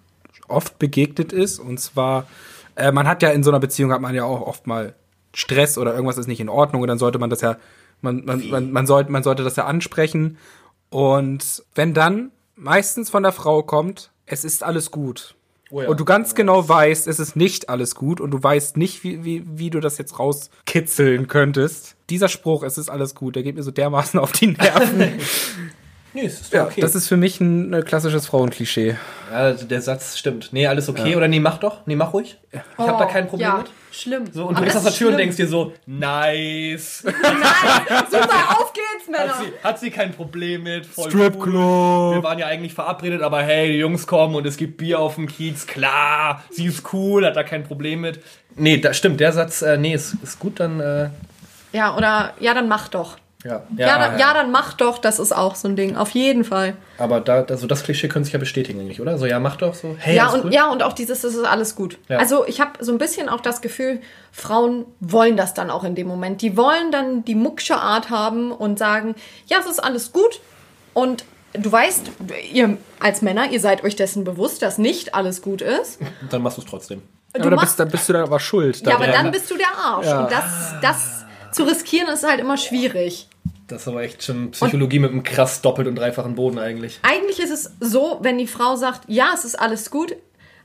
oft 0.47 0.80
begegnet 0.80 1.34
ist. 1.34 1.59
Und 1.59 1.80
zwar, 1.80 2.28
äh, 2.76 2.91
man 2.91 3.07
hat 3.07 3.24
ja 3.24 3.30
in 3.30 3.43
so 3.43 3.51
einer 3.51 3.59
Beziehung 3.59 3.91
hat 3.91 4.01
man 4.01 4.15
ja 4.15 4.24
auch 4.24 4.41
oft 4.41 4.67
mal 4.67 4.95
Stress 5.34 5.78
oder 5.78 5.93
irgendwas 5.93 6.17
ist 6.17 6.28
nicht 6.28 6.41
in 6.41 6.49
Ordnung 6.49 6.82
und 6.82 6.88
dann 6.88 6.99
sollte 6.99 7.17
man 7.17 7.30
das 7.30 7.41
ja, 7.41 7.57
man, 8.01 8.26
man, 8.26 8.49
man, 8.49 8.72
man, 8.72 8.86
sollte, 8.86 9.11
man 9.11 9.24
sollte 9.24 9.43
das 9.43 9.55
ja 9.55 9.65
ansprechen. 9.65 10.38
Und 10.89 11.63
wenn 11.74 11.93
dann 11.93 12.32
meistens 12.55 13.09
von 13.09 13.24
der 13.24 13.32
Frau 13.32 13.63
kommt, 13.63 14.11
es 14.26 14.43
ist 14.43 14.63
alles 14.63 14.91
gut. 14.91 15.36
Oh 15.72 15.82
ja. 15.82 15.89
Und 15.89 15.99
du 15.99 16.05
ganz 16.05 16.36
genau 16.36 16.67
weißt, 16.67 17.07
es 17.07 17.19
ist 17.19 17.36
nicht 17.36 17.69
alles 17.69 17.95
gut 17.95 18.19
und 18.19 18.32
du 18.32 18.43
weißt 18.43 18.78
nicht, 18.78 19.03
wie, 19.03 19.24
wie, 19.24 19.43
wie 19.47 19.69
du 19.69 19.80
das 19.80 19.97
jetzt 19.97 20.19
rauskitzeln 20.19 21.28
könntest. 21.28 21.95
Dieser 22.09 22.28
Spruch, 22.28 22.63
es 22.63 22.78
ist 22.78 22.89
alles 22.89 23.15
gut, 23.15 23.36
der 23.36 23.43
geht 23.43 23.55
mir 23.55 23.63
so 23.63 23.72
dermaßen 23.72 24.19
auf 24.19 24.34
die 24.34 24.47
Nerven. 24.47 25.13
Nee, 26.14 26.26
es 26.26 26.41
ist 26.41 26.53
doch 26.53 26.57
ja, 26.57 26.66
okay. 26.66 26.82
das 26.82 26.93
ist 26.93 27.07
für 27.07 27.16
mich 27.16 27.39
ein 27.39 27.72
äh, 27.74 27.82
klassisches 27.84 28.26
Frauenklischee. 28.28 28.97
ja, 29.32 29.38
also 29.38 29.66
der 29.66 29.82
Satz 29.82 30.18
stimmt. 30.18 30.49
Nee, 30.51 30.68
alles 30.68 30.89
okay 30.89 31.16
oder 31.16 31.28
nee, 31.30 31.39
mach 31.39 31.57
doch. 31.57 31.86
Nee, 31.86 31.95
mach 31.95 32.12
ruhig. 32.14 32.38
Ich 32.51 32.59
habe 32.78 32.97
da 32.99 33.05
kein 33.05 33.28
Problem 33.28 33.47
Oh, 33.49 33.51
ja, 33.53 33.57
mit. 33.59 33.72
Schlimm. 33.91 34.26
So, 34.32 34.43
und 34.45 34.55
Aber 34.55 34.59
du 34.59 34.64
gehst 34.66 34.78
aus 34.78 34.84
das 34.84 34.93
der 34.93 34.99
Tür 34.99 35.12
und 35.12 35.18
denkst 35.18 35.38
dir 35.38 35.47
so, 35.47 35.74
nice. 35.86 37.03
Nein, 37.05 38.03
super, 38.09 38.59
auf 38.59 38.74
geht's, 38.74 39.09
Männer. 39.09 39.30
Hat 39.30 39.39
sie, 39.39 39.53
hat 39.64 39.80
sie 39.80 39.89
kein 39.91 40.12
Problem 40.14 40.64
mit. 40.64 40.86
Voll 40.86 41.09
Stripclub. 41.09 41.53
Cool. 41.53 42.16
Wir 42.16 42.24
waren 42.24 42.39
ja 42.39 42.47
eigentlich 42.47 42.74
verabredet, 42.74 43.22
aber 43.22 43.41
hey, 43.43 43.72
die 43.72 43.78
Jungs 43.78 44.05
kommen 44.07 44.36
und 44.36 44.45
es 44.45 44.57
gibt 44.57 44.78
Bier 44.78 44.99
auf 44.99 45.16
dem 45.16 45.28
Kiez. 45.28 45.66
Klar, 45.68 46.43
sie 46.51 46.66
ist 46.66 46.93
cool, 46.93 47.26
hat 47.26 47.36
da 47.38 47.43
kein 47.43 47.64
Problem 47.64 48.01
mit. 48.01 48.20
Nee, 48.55 48.78
das 48.78 48.97
stimmt. 48.97 49.20
Der 49.22 49.32
Satz, 49.32 49.62
äh, 49.62 49.78
nee, 49.78 49.93
ist, 49.93 50.16
ist 50.24 50.39
gut, 50.39 50.59
dann, 50.59 50.80
äh, 50.82 51.09
Ja, 51.72 51.95
oder, 51.95 52.34
ja, 52.41 52.53
dann 52.53 52.68
mach 52.68 52.89
doch. 52.89 53.18
Ja. 53.44 53.64
Ja, 53.76 53.98
dann, 53.98 54.20
ja, 54.20 54.34
dann 54.34 54.52
mach 54.52 54.74
doch, 54.74 54.98
das 54.98 55.20
ist 55.20 55.32
auch 55.32 55.56
so 55.56 55.68
ein 55.68 55.76
Ding, 55.76 55.96
auf 55.96 56.12
jeden 56.12 56.44
Fall. 56.44 56.76
Aber 56.98 57.22
da, 57.22 57.44
also 57.44 57.66
das 57.68 57.84
Klischee 57.84 58.08
könnte 58.08 58.26
sich 58.26 58.34
ja 58.34 58.39
bestätigen 58.39 58.80
eigentlich, 58.80 59.02
oder? 59.02 59.18
So, 59.18 59.26
ja, 59.26 59.39
mach 59.39 59.56
doch 59.56 59.74
so. 59.74 59.96
Hey, 59.98 60.16
ja, 60.16 60.30
und, 60.30 60.54
ja, 60.54 60.70
und 60.70 60.84
auch 60.84 60.94
dieses, 60.94 61.22
das 61.22 61.34
ist 61.34 61.46
alles 61.46 61.76
gut. 61.76 61.98
Ja. 62.08 62.18
Also 62.18 62.46
ich 62.46 62.62
habe 62.62 62.72
so 62.84 62.92
ein 62.92 62.98
bisschen 62.98 63.30
auch 63.30 63.42
das 63.42 63.62
Gefühl, 63.62 64.02
Frauen 64.32 64.86
wollen 65.00 65.38
das 65.38 65.54
dann 65.54 65.70
auch 65.72 65.84
in 65.84 65.96
dem 65.96 66.08
Moment. 66.08 66.42
Die 66.42 66.56
wollen 66.56 66.92
dann 66.92 67.26
die 67.26 67.36
mucksche 67.36 67.78
Art 67.78 68.10
haben 68.10 68.52
und 68.52 68.78
sagen, 68.78 69.16
ja, 69.48 69.58
es 69.60 69.66
ist 69.66 69.84
alles 69.84 70.12
gut. 70.12 70.39
Und 70.94 71.26
du 71.54 71.72
weißt, 71.72 72.12
ihr 72.52 72.78
als 73.00 73.22
Männer, 73.22 73.50
ihr 73.50 73.60
seid 73.60 73.84
euch 73.84 73.96
dessen 73.96 74.24
bewusst, 74.24 74.62
dass 74.62 74.78
nicht 74.78 75.16
alles 75.16 75.42
gut 75.42 75.62
ist. 75.62 76.00
Dann 76.30 76.42
machst 76.42 76.58
du 76.58 76.62
es 76.62 76.68
trotzdem. 76.68 77.02
Du 77.34 77.44
aber 77.44 77.58
bist, 77.58 77.80
da 77.80 77.86
bist 77.86 78.10
du 78.10 78.14
da 78.14 78.24
aber 78.24 78.39
schuld. 78.39 78.86
ja, 78.86 78.96
aber 78.96 79.08
dann 79.08 79.32
bist 79.32 79.50
du 79.50 79.58
der 79.58 79.74
Arsch. 79.74 80.06
Ja. 80.06 80.24
Und 80.24 80.32
das, 80.32 80.76
das 80.82 81.26
zu 81.52 81.64
riskieren 81.64 82.10
ist 82.10 82.28
halt 82.28 82.39
immer 82.39 82.58
schwierig. 82.58 83.30
Das 83.72 83.84
ist 83.84 83.88
aber 83.88 84.03
echt 84.03 84.24
schon 84.24 84.51
Psychologie 84.51 84.99
mit 84.99 85.11
einem 85.11 85.24
krass 85.24 85.61
doppelt 85.61 85.88
und 85.88 85.95
dreifachen 85.95 86.36
Boden 86.36 86.59
eigentlich. 86.59 86.99
Eigentlich 87.03 87.39
ist 87.39 87.51
es 87.51 87.72
so, 87.80 88.19
wenn 88.22 88.38
die 88.38 88.47
Frau 88.47 88.76
sagt, 88.76 89.01
ja, 89.07 89.32
es 89.34 89.45
ist 89.45 89.55
alles 89.55 89.89
gut, 89.89 90.15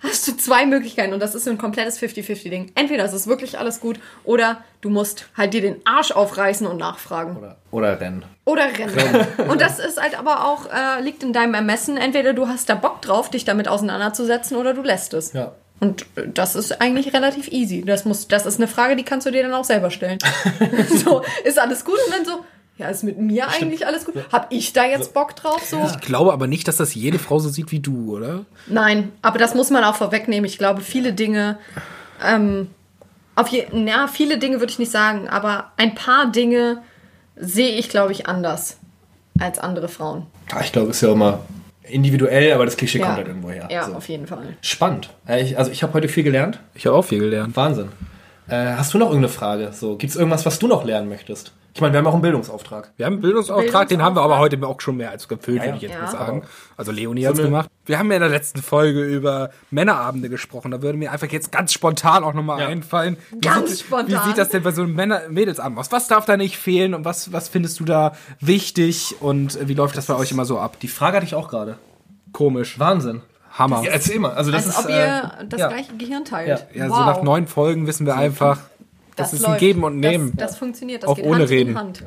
hast 0.01 0.27
du 0.29 0.37
zwei 0.37 0.67
Möglichkeiten 0.67 1.13
und 1.13 1.21
das 1.21 1.35
ist 1.35 1.45
so 1.45 1.51
ein 1.51 1.59
komplettes 1.59 2.01
50-50-Ding. 2.01 2.73
Entweder 2.75 3.05
es 3.05 3.13
ist 3.13 3.27
wirklich 3.27 3.59
alles 3.59 3.81
gut 3.81 3.99
oder 4.25 4.63
du 4.81 4.91
musst 4.91 5.29
halt 5.37 5.55
dir 5.55 5.61
den 5.61 5.77
Arsch 5.85 6.11
aufreißen 6.11 6.67
und 6.67 6.79
nachfragen. 6.79 7.37
Oder, 7.37 7.57
oder 7.71 8.01
rennen. 8.01 8.25
Oder 8.45 8.67
rennen. 8.67 9.27
Und 9.49 9.61
das 9.61 9.81
ist 9.81 10.01
halt 10.01 10.17
aber 10.17 10.47
auch, 10.47 10.67
äh, 10.67 11.03
liegt 11.03 11.25
in 11.25 11.33
deinem 11.33 11.55
Ermessen. 11.55 11.97
Entweder 11.97 12.33
du 12.33 12.47
hast 12.47 12.69
da 12.69 12.77
Bock 12.77 13.03
drauf, 13.03 13.29
dich 13.29 13.45
damit 13.45 13.67
auseinanderzusetzen 13.67 14.57
oder 14.57 14.73
du 14.73 14.83
lässt 14.83 15.15
es. 15.15 15.33
Ja. 15.33 15.53
Und 15.81 16.03
äh, 16.17 16.29
das 16.33 16.55
ist 16.55 16.81
eigentlich 16.81 17.13
relativ 17.13 17.49
easy. 17.49 17.85
Das, 17.85 18.05
muss, 18.05 18.29
das 18.29 18.47
ist 18.47 18.59
eine 18.59 18.69
Frage, 18.69 18.97
die 18.97 19.03
kannst 19.03 19.27
du 19.27 19.31
dir 19.31 19.43
dann 19.43 19.53
auch 19.53 19.65
selber 19.65 19.91
stellen. 19.91 20.19
so, 21.05 21.23
ist 21.45 21.59
alles 21.59 21.85
gut? 21.85 21.99
Und 22.07 22.15
dann 22.15 22.25
so, 22.25 22.45
ja, 22.79 22.89
ist 22.89 23.05
mit 23.05 23.19
mir 23.19 23.49
eigentlich 23.49 23.87
alles 23.87 24.05
gut? 24.05 24.15
Hab 24.33 24.53
ich 24.53 24.73
da 24.73 24.85
jetzt 24.85 25.15
Bock 25.15 25.35
drauf? 25.37 25.63
So? 25.65 25.83
Ich 25.85 26.01
glaube 26.01 26.33
aber 26.33 26.47
nicht, 26.47 26.69
dass 26.69 26.77
das 26.77 26.95
jede 26.95 27.19
Frau 27.19 27.39
so 27.39 27.49
sieht 27.49 27.73
wie 27.73 27.81
du, 27.81 28.15
oder? 28.17 28.45
Nein, 28.67 29.13
aber 29.23 29.39
das 29.39 29.55
muss 29.55 29.71
man 29.71 29.83
auch 29.85 29.95
vorwegnehmen. 29.97 30.45
Ich 30.45 30.59
glaube, 30.59 30.83
viele 30.83 31.13
Dinge, 31.13 31.59
ähm, 32.25 32.69
auf 33.35 33.49
je, 33.49 33.67
ja, 33.87 34.09
viele 34.09 34.39
Dinge 34.39 34.61
würde 34.61 34.71
ich 34.71 34.79
nicht 34.79 34.91
sagen, 34.93 35.29
aber 35.29 35.73
ein 35.77 35.95
paar 35.95 36.31
Dinge 36.31 36.83
sehe 37.37 37.77
ich, 37.79 37.89
glaube 37.89 38.13
ich, 38.13 38.27
anders 38.27 38.79
als 39.39 39.59
andere 39.59 39.89
Frauen. 39.89 40.27
Ja, 40.51 40.61
ich 40.61 40.73
glaube, 40.73 40.91
es 40.91 40.97
ist 40.97 41.03
ja 41.03 41.13
immer 41.13 41.41
individuell, 41.83 42.53
aber 42.53 42.65
das 42.65 42.77
Klischee 42.77 42.99
kommt 42.99 43.17
halt 43.17 43.29
irgendwo 43.29 43.51
her. 43.51 43.69
Ja, 43.71 43.85
So. 43.85 43.95
auf 43.95 44.09
jeden 44.09 44.27
Fall. 44.27 44.57
Spannend. 44.61 45.11
Ich, 45.29 45.59
also 45.59 45.71
ich 45.71 45.83
habe 45.83 45.93
heute 45.95 46.09
viel 46.09 46.25
gelernt. 46.25 46.61
Ich 46.75 46.87
habe 46.87 46.97
auch 46.97 47.05
viel 47.05 47.21
gelernt. 47.21 47.55
Wahnsinn. 47.57 47.89
Äh, 48.49 48.75
hast 48.77 48.95
du 48.95 48.99
noch 48.99 49.07
irgendeine 49.07 49.33
Frage? 49.33 49.71
So, 49.73 49.97
Gibt 49.97 50.11
es 50.11 50.17
irgendwas, 50.17 50.47
was 50.47 50.59
du 50.59 50.67
noch 50.67 50.85
lernen 50.85 51.09
möchtest? 51.09 51.53
Ich 51.77 51.83
meine, 51.83 51.93
wir 51.93 51.99
haben 51.99 52.07
auch 52.07 52.15
einen 52.15 52.23
Bildungsauftrag. 52.23 52.91
Wir 52.97 53.05
haben 53.05 53.13
einen 53.15 53.21
Bildungsauftrag, 53.23 53.89
den 53.89 54.01
haben 54.03 54.17
wir 54.17 54.23
aber 54.23 54.39
heute 54.39 54.67
auch 54.67 54.81
schon 54.81 54.97
mehr 54.97 55.11
als 55.11 55.29
gefüllt, 55.29 55.63
würde 55.63 55.77
ich 55.77 55.83
jetzt 55.83 55.93
Ja. 55.93 56.01
mal 56.05 56.11
sagen. 56.11 56.43
Also 56.75 56.91
Leonie 56.91 57.25
So 57.25 57.29
hat's 57.29 57.43
gemacht. 57.43 57.69
Wir 57.85 57.99
haben 57.99 58.09
ja 58.11 58.17
in 58.17 58.23
der 58.23 58.31
letzten 58.31 58.63
Folge 58.63 59.05
über 59.05 59.51
Männerabende 59.71 60.31
gesprochen. 60.31 60.71
Da 60.71 60.81
würde 60.81 60.97
mir 60.97 61.13
einfach 61.13 61.29
jetzt 61.29 61.53
ganz 61.53 61.75
spontan 61.75 62.25
auch 62.25 62.33
nochmal 62.33 62.61
Ja. 62.61 62.69
einfallen. 62.69 63.19
Wie 63.31 63.41
Ganz 63.41 63.73
sieht, 63.73 63.81
spontan. 63.81 64.09
Wie 64.09 64.27
sieht 64.27 64.39
das 64.39 64.49
denn 64.49 64.63
bei 64.63 64.73
so 64.73 64.85
einem 64.85 64.95
Männer 64.95 65.29
Mädelsabend 65.29 65.79
aus? 65.79 65.93
Was 65.93 66.09
darf 66.09 66.25
da 66.25 66.39
nicht 66.39 66.57
fehlen 66.57 66.95
und 66.95 67.05
was, 67.05 67.31
was 67.35 67.51
findest 67.51 67.79
du 67.79 67.85
da 67.85 68.13
wichtig 68.41 69.17
und 69.21 69.61
äh, 69.61 69.69
wie 69.69 69.75
läuft 69.75 69.99
das 69.99 70.07
bei 70.07 70.15
euch 70.17 70.31
immer 70.33 70.47
so 70.47 70.59
ab? 70.59 70.81
Die 70.81 70.89
Frage 70.89 71.17
hatte 71.17 71.27
ich 71.27 71.35
auch 71.35 71.49
gerade. 71.49 71.77
Komisch. 72.33 72.79
Wahnsinn. 72.79 73.21
Hammer. 73.53 73.83
Ja, 73.85 73.91
erzähl 73.91 74.19
mal. 74.19 74.33
Also 74.33 74.51
das 74.51 74.67
Als 74.67 74.79
ist, 74.79 74.85
ob 74.87 74.91
äh, 74.91 74.97
ihr 74.99 75.33
das 75.51 75.61
ja. 75.61 75.69
gleiche 75.69 75.95
Gehirn 75.97 76.25
teilt. 76.25 76.67
Ja. 76.73 76.85
Ja, 76.87 76.89
so 76.89 77.01
nach 77.05 77.23
neun 77.23 77.47
Folgen 77.47 77.87
wissen 77.87 78.07
wir 78.07 78.17
einfach, 78.17 78.61
das, 79.17 79.33
ist 79.33 79.45
ein 79.45 79.53
läuft. 79.53 79.61
Geben 79.61 79.85
und 79.85 79.99
Nehmen. 79.99 80.33
Das, 80.37 80.53
das 80.53 80.59
funktioniert, 80.59 81.03
das 81.03 81.11
Auch 81.11 81.17
geht 81.17 81.27
ohne 81.27 81.41
Hand 81.41 81.51
Reden. 81.51 81.71
in 81.71 81.79
Hand. 81.79 82.05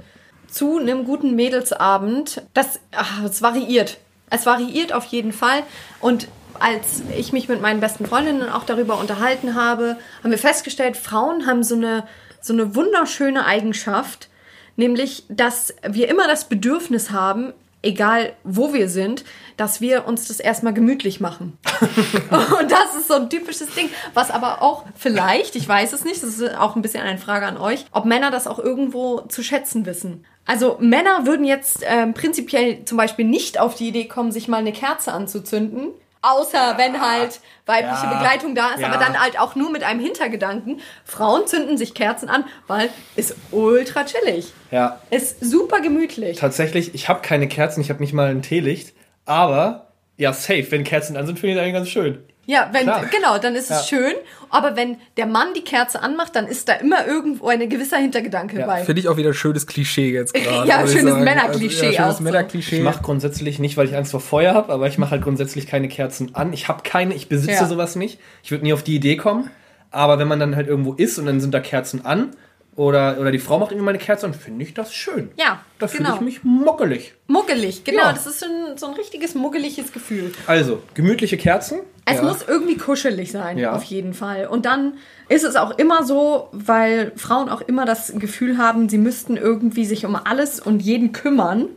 Zu 0.47 0.79
einem 0.79 1.05
guten 1.05 1.35
Mädelsabend, 1.35 2.43
das, 2.53 2.79
ach, 2.91 3.23
es 3.23 3.41
variiert. 3.41 3.97
Es 4.29 4.45
variiert 4.45 4.93
auf 4.93 5.05
jeden 5.05 5.31
Fall. 5.31 5.63
Und 5.99 6.27
als 6.59 7.03
ich 7.15 7.33
mich 7.33 7.47
mit 7.47 7.61
meinen 7.61 7.79
besten 7.79 8.05
Freundinnen 8.05 8.49
auch 8.49 8.63
darüber 8.63 8.99
unterhalten 8.99 9.55
habe, 9.55 9.97
haben 10.23 10.31
wir 10.31 10.37
festgestellt, 10.37 10.97
Frauen 10.97 11.45
haben 11.45 11.63
so 11.63 11.75
eine, 11.75 12.05
so 12.41 12.53
eine 12.53 12.75
wunderschöne 12.75 13.45
Eigenschaft, 13.45 14.29
nämlich, 14.75 15.23
dass 15.29 15.75
wir 15.87 16.09
immer 16.09 16.27
das 16.27 16.45
Bedürfnis 16.45 17.11
haben, 17.11 17.53
egal 17.81 18.33
wo 18.43 18.73
wir 18.73 18.89
sind, 18.89 19.23
dass 19.57 19.81
wir 19.81 20.07
uns 20.07 20.27
das 20.27 20.39
erstmal 20.39 20.73
gemütlich 20.73 21.19
machen. 21.19 21.57
Und 22.59 22.71
das 22.71 22.95
ist 22.97 23.07
so 23.07 23.15
ein 23.15 23.29
typisches 23.29 23.73
Ding, 23.73 23.89
was 24.13 24.31
aber 24.31 24.61
auch 24.61 24.85
vielleicht, 24.95 25.55
ich 25.55 25.67
weiß 25.67 25.93
es 25.93 26.03
nicht, 26.03 26.21
das 26.21 26.37
ist 26.39 26.55
auch 26.55 26.75
ein 26.75 26.81
bisschen 26.81 27.03
eine 27.03 27.17
Frage 27.17 27.45
an 27.45 27.57
euch, 27.57 27.85
ob 27.91 28.05
Männer 28.05 28.31
das 28.31 28.47
auch 28.47 28.59
irgendwo 28.59 29.21
zu 29.21 29.43
schätzen 29.43 29.85
wissen. 29.85 30.25
Also 30.45 30.77
Männer 30.79 31.25
würden 31.25 31.45
jetzt 31.45 31.83
ähm, 31.85 32.13
prinzipiell 32.13 32.83
zum 32.85 32.97
Beispiel 32.97 33.25
nicht 33.25 33.59
auf 33.59 33.75
die 33.75 33.89
Idee 33.89 34.05
kommen, 34.05 34.31
sich 34.31 34.47
mal 34.47 34.57
eine 34.57 34.73
Kerze 34.73 35.13
anzuzünden. 35.13 35.89
Außer 36.21 36.73
wenn 36.77 36.99
halt 37.01 37.39
weibliche 37.65 38.03
Ja. 38.05 38.13
Begleitung 38.13 38.53
da 38.55 38.71
ist, 38.73 38.81
Ja. 38.81 38.87
aber 38.89 38.97
dann 38.97 39.19
halt 39.19 39.39
auch 39.39 39.55
nur 39.55 39.69
mit 39.71 39.83
einem 39.83 39.99
Hintergedanken. 40.01 40.81
Frauen 41.05 41.47
zünden 41.47 41.77
sich 41.77 41.93
Kerzen 41.93 42.27
an, 42.29 42.43
weil 42.67 42.89
ist 43.15 43.35
ultra 43.51 44.03
chillig. 44.03 44.51
Ja, 44.71 44.99
Ist 45.11 45.39
super 45.39 45.79
gemütlich. 45.81 46.37
tatsächlich, 46.37 46.93
ich 46.93 47.07
habe 47.09 47.21
keine 47.21 47.47
Kerzen, 47.47 47.79
ich 47.81 47.89
habe 47.89 48.01
nicht 48.01 48.13
mal 48.13 48.29
ein 48.31 48.41
Teelicht, 48.41 48.93
aber 49.25 49.87
ja, 50.17 50.33
safe, 50.33 50.65
wenn 50.71 50.83
Kerzen 50.83 51.15
an 51.15 51.25
sind, 51.25 51.39
finde 51.39 51.51
ich 51.51 51.55
das 51.57 51.63
eigentlich 51.63 51.75
ganz 51.75 51.89
schön. 51.89 52.23
Ja, 52.49 52.69
wenn, 52.71 52.81
Klar. 52.81 53.05
genau, 53.15 53.37
dann 53.37 53.53
ist 53.55 53.69
es 53.69 53.91
Ja. 53.91 53.97
schön. 53.97 54.13
Aber 54.49 54.75
wenn 54.75 54.97
der 55.17 55.27
Mann 55.27 55.49
die 55.55 55.61
Kerze 55.63 56.01
anmacht, 56.01 56.35
dann 56.35 56.47
ist 56.47 56.67
da 56.67 56.73
immer 56.73 57.05
irgendwo 57.05 57.47
ein 57.49 57.69
gewisser 57.69 57.97
Hintergedanke 57.97 58.59
Ja. 58.59 58.65
bei. 58.65 58.83
Finde 58.85 59.01
ich 59.01 59.07
auch 59.07 59.17
wieder 59.17 59.29
ein 59.29 59.33
schönes 59.35 59.67
Klischee 59.67 60.11
jetzt 60.11 60.33
gerade. 60.33 60.67
Ja, 60.67 60.87
schönes. 60.87 61.13
Männerklischee 61.15 61.85
Also, 61.87 61.95
ja, 61.95 61.99
auch 62.01 62.05
schönes 62.05 62.17
so. 62.17 62.23
Männerklischee. 62.23 62.77
Ich 62.77 62.81
mache 62.83 63.03
grundsätzlich 63.03 63.59
nicht, 63.59 63.77
weil 63.77 63.87
ich 63.87 63.95
Angst 63.95 64.09
vor 64.11 64.19
Feuer 64.19 64.55
habe, 64.55 64.73
aber 64.73 64.87
ich 64.87 64.97
mache 64.97 65.11
halt 65.11 65.21
grundsätzlich 65.21 65.67
keine 65.67 65.89
Kerzen 65.89 66.33
an. 66.33 66.51
Ich 66.51 66.67
habe 66.67 66.81
keine, 66.83 67.13
ich 67.13 67.29
besitze 67.29 67.51
Ja. 67.53 67.65
sowas 67.67 67.95
nicht. 67.95 68.19
Ich 68.41 68.49
würde 68.49 68.63
nie 68.63 68.73
auf 68.73 68.81
die 68.81 68.95
Idee 68.95 69.15
kommen. 69.15 69.51
Aber 69.91 70.17
wenn 70.17 70.27
man 70.27 70.39
dann 70.39 70.55
halt 70.55 70.67
irgendwo 70.67 70.93
ist 70.93 71.19
und 71.19 71.27
dann 71.27 71.39
sind 71.39 71.53
da 71.53 71.59
Kerzen 71.59 72.03
an 72.05 72.31
oder, 72.75 73.17
oder 73.19 73.31
die 73.31 73.39
Frau 73.39 73.59
macht 73.59 73.71
irgendwie 73.71 73.85
mal 73.85 73.91
eine 73.91 73.99
Kerze 73.99 74.25
an, 74.25 74.33
finde 74.33 74.63
ich 74.63 74.73
das 74.73 74.93
schön. 74.93 75.31
Ja, 75.37 75.59
Da 75.79 75.87
fühle 75.87 76.03
genau. 76.05 76.15
ich 76.15 76.21
mich 76.21 76.43
muckelig. 76.43 77.13
Muggelig, 77.27 77.83
genau. 77.83 78.03
Ja. 78.03 78.11
Das 78.13 78.25
ist 78.25 78.39
so 78.39 78.45
ein, 78.45 78.77
so 78.77 78.87
ein 78.87 78.93
richtiges 78.93 79.35
muggeliges 79.35 79.91
Gefühl. 79.91 80.31
Also, 80.47 80.81
gemütliche 80.93 81.37
Kerzen. 81.37 81.79
Es 82.05 82.17
Ja. 82.17 82.23
muss 82.23 82.45
irgendwie 82.47 82.77
kuschelig 82.77 83.31
sein, 83.31 83.57
Ja. 83.57 83.73
auf 83.73 83.83
jeden 83.83 84.13
Fall. 84.13 84.47
Und 84.47 84.65
dann 84.65 84.93
ist 85.27 85.43
es 85.43 85.55
auch 85.55 85.77
immer 85.77 86.03
so, 86.03 86.47
weil 86.53 87.11
Frauen 87.17 87.49
auch 87.49 87.61
immer 87.61 87.85
das 87.85 88.13
Gefühl 88.15 88.57
haben, 88.57 88.89
sie 88.89 88.97
müssten 88.97 89.35
irgendwie 89.37 89.85
sich 89.85 90.05
um 90.05 90.15
alles 90.15 90.59
und 90.59 90.81
jeden 90.81 91.11
kümmern, 91.11 91.67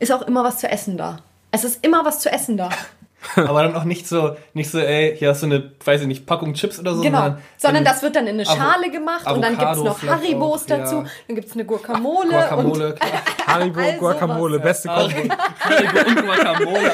ist 0.00 0.12
auch 0.12 0.22
immer 0.22 0.44
was 0.44 0.58
zu 0.58 0.68
essen 0.68 0.96
da. 0.96 1.18
Es 1.50 1.64
ist 1.64 1.84
immer 1.84 2.04
was 2.04 2.20
zu 2.20 2.30
essen 2.32 2.56
da. 2.56 2.70
aber 3.36 3.62
dann 3.64 3.74
auch 3.74 3.84
nicht 3.84 4.06
so, 4.06 4.36
nicht 4.54 4.70
so, 4.70 4.78
ey, 4.78 5.16
hier 5.16 5.30
hast 5.30 5.42
du 5.42 5.46
eine, 5.46 5.72
weiß 5.84 6.02
ich 6.02 6.06
nicht, 6.06 6.24
Packung 6.26 6.54
Chips 6.54 6.78
oder 6.78 6.94
so. 6.94 7.02
Genau. 7.02 7.36
Sondern 7.56 7.82
in- 7.82 7.84
das 7.84 8.02
wird 8.02 8.14
dann 8.16 8.26
in 8.26 8.34
eine 8.34 8.44
Avo- 8.44 8.56
Schale 8.56 8.90
gemacht 8.90 9.26
und 9.30 9.42
dann 9.42 9.58
gibt 9.58 9.62
es 9.62 9.78
Avocado 9.78 9.84
noch 9.84 10.02
Haribos 10.22 10.64
auch, 10.64 10.68
ja. 10.68 10.76
dazu, 10.78 11.04
dann 11.26 11.34
gibt 11.36 11.48
es 11.48 11.54
eine 11.54 11.64
Guacamole. 11.64 12.28
Guacamole, 12.30 12.86
Und, 12.92 13.00
klar. 13.00 13.12
Haribo, 13.46 13.80
all 13.80 13.96
Guacamole, 13.98 14.52
sowas. 14.58 14.62
beste 14.64 14.88
Kombo. 14.88 15.34
Haribo 15.60 15.98
und 16.08 16.26
Guacamole. 16.26 16.92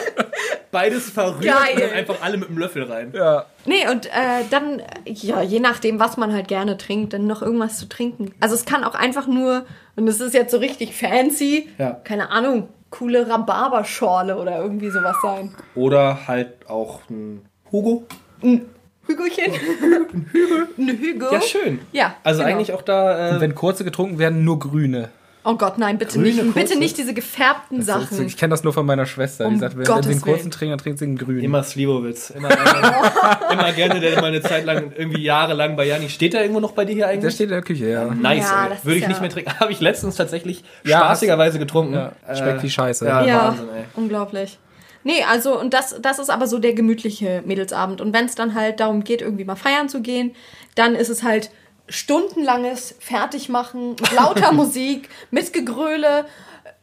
Beides 0.71 1.11
verrührt 1.11 1.45
Geil. 1.45 1.75
und 1.75 1.81
dann 1.83 1.91
einfach 1.91 2.17
alle 2.21 2.37
mit 2.37 2.49
dem 2.49 2.59
Löffel 2.59 2.83
rein. 2.91 3.13
Ja. 3.15 3.45
nee, 3.65 3.87
und 3.89 4.07
äh, 4.07 4.11
dann, 4.51 4.83
ja, 5.05 5.41
je 5.41 5.61
nachdem, 5.61 6.01
was 6.01 6.17
man 6.17 6.33
halt 6.33 6.49
gerne 6.49 6.77
trinkt, 6.77 7.13
dann 7.13 7.27
noch 7.29 7.43
irgendwas 7.43 7.79
zu 7.79 7.89
trinken. 7.89 8.35
Also 8.41 8.55
es 8.57 8.65
kann 8.65 8.83
auch 8.83 8.95
einfach 8.97 9.27
nur, 9.29 9.67
und 9.95 10.09
es 10.09 10.21
ist 10.21 10.35
jetzt 10.35 10.51
so 10.51 10.59
richtig 10.59 10.97
fancy, 10.97 11.69
Ja. 11.79 11.93
keine 12.03 12.31
Ahnung, 12.31 12.69
coole 12.97 13.29
Rhabarberschorle 13.29 14.37
oder 14.37 14.59
irgendwie 14.63 14.91
sowas 14.91 15.17
sein. 15.23 15.55
Oder 15.75 16.27
halt 16.29 16.69
auch 16.69 17.01
ein 17.11 17.45
Hugo. 17.73 18.05
ein 18.43 18.63
Hügelchen. 19.07 19.53
Ein 19.53 20.27
Hügel. 20.33 20.69
Ein 20.79 20.89
Hügel. 20.99 21.29
Ja, 21.33 21.41
schön. 21.41 21.81
Ja, 21.93 22.15
Also 22.23 22.43
genau. 22.43 22.55
eigentlich 22.55 22.73
auch 22.73 22.83
da. 22.83 23.37
Äh, 23.37 23.41
Wenn 23.41 23.55
kurze 23.55 23.85
getrunken 23.85 24.19
werden, 24.19 24.45
nur 24.45 24.59
grüne. 24.59 25.11
Oh 25.47 25.57
Gott, 25.57 25.77
nein, 25.77 25.99
bitte 25.99 26.15
Grüne, 26.19 26.29
nicht. 26.29 26.55
Bitte 26.55 26.67
kurze? 26.69 26.79
nicht 26.79 26.97
diese 26.97 27.13
gefärbten 27.13 27.85
Das 27.85 28.03
ist, 28.05 28.11
Sachen. 28.11 28.27
ich 28.27 28.37
kenne 28.39 28.53
das 28.53 28.65
nur 28.65 28.73
von 28.73 28.87
meiner 28.87 29.05
Schwester. 29.05 29.47
Um 29.47 29.55
die 29.55 29.61
sagt, 29.61 29.77
wenn, 29.77 29.85
Gottes 29.85 30.07
sie 30.07 30.13
einen 30.13 30.21
kurzen 30.23 30.41
Willen. 30.45 30.51
trinken, 30.51 30.71
dann 30.71 30.79
trinkt 30.79 30.99
sie 31.01 31.05
einen 31.05 31.19
grünen. 31.19 31.41
Immer 31.45 31.63
Slivovitz. 31.63 32.31
Immer, 32.31 32.49
immer, 32.79 33.53
immer 33.53 33.73
gerne, 33.73 34.01
der 34.01 34.15
immer 34.17 34.29
eine 34.29 34.41
Zeit 34.41 34.65
lang, 34.65 34.93
irgendwie 34.97 35.23
jahrelang 35.23 35.77
bei 35.77 35.85
Jani. 35.87 36.09
Steht 36.09 36.33
der 36.33 36.41
irgendwo 36.43 36.61
noch 36.61 36.73
bei 36.73 36.85
dir 36.87 36.93
hier 36.95 37.05
Der 37.05 37.13
eigentlich? 37.13 37.35
steht 37.35 37.49
in 37.49 37.53
der 37.53 37.63
Küche, 37.63 37.89
ja. 37.91 38.07
Nice, 38.07 38.45
Ja, 38.45 38.69
Würde 38.83 38.97
ist 38.97 39.03
ich 39.03 39.09
nicht 39.09 39.17
ja- 39.17 39.21
mehr 39.21 39.31
trinken. 39.31 39.53
Habe 39.61 39.71
ich 39.73 39.81
letztens 39.81 40.17
tatsächlich 40.17 40.65
Ja, 40.85 41.01
spaßigerweise 41.01 41.59
getrunken. 41.59 41.93
Ja, 41.95 42.13
schmeckt 42.35 42.63
wie 42.63 42.71
Scheiße. 42.71 43.05
Ja, 43.05 43.25
ja, 43.27 43.49
Wahnsinn, 43.49 43.69
ey. 43.77 43.85
unglaublich. 43.97 44.59
Nee, 45.07 45.23
also, 45.31 45.61
und 45.61 45.75
das, 45.75 45.97
das 46.01 46.19
ist 46.19 46.31
aber 46.31 46.47
so 46.47 46.59
der 46.59 46.73
gemütliche 46.73 47.43
Mädelsabend. 47.45 48.01
Und 48.01 48.15
wenn 48.15 48.25
es 48.25 48.35
dann 48.35 48.55
halt 48.55 48.81
darum 48.81 49.05
geht, 49.05 49.21
irgendwie 49.21 49.45
mal 49.45 49.57
feiern 49.57 49.91
zu 49.91 50.01
gehen, 50.01 50.35
dann 50.75 50.95
ist 50.95 51.11
es 51.11 51.23
halt 51.23 51.51
stundenlanges 51.89 52.95
Fertigmachen 53.01 53.91
mit 53.91 54.13
lauter 54.13 54.53
Musik, 54.53 55.09
mit 55.31 55.53
Gegröle, 55.53 56.25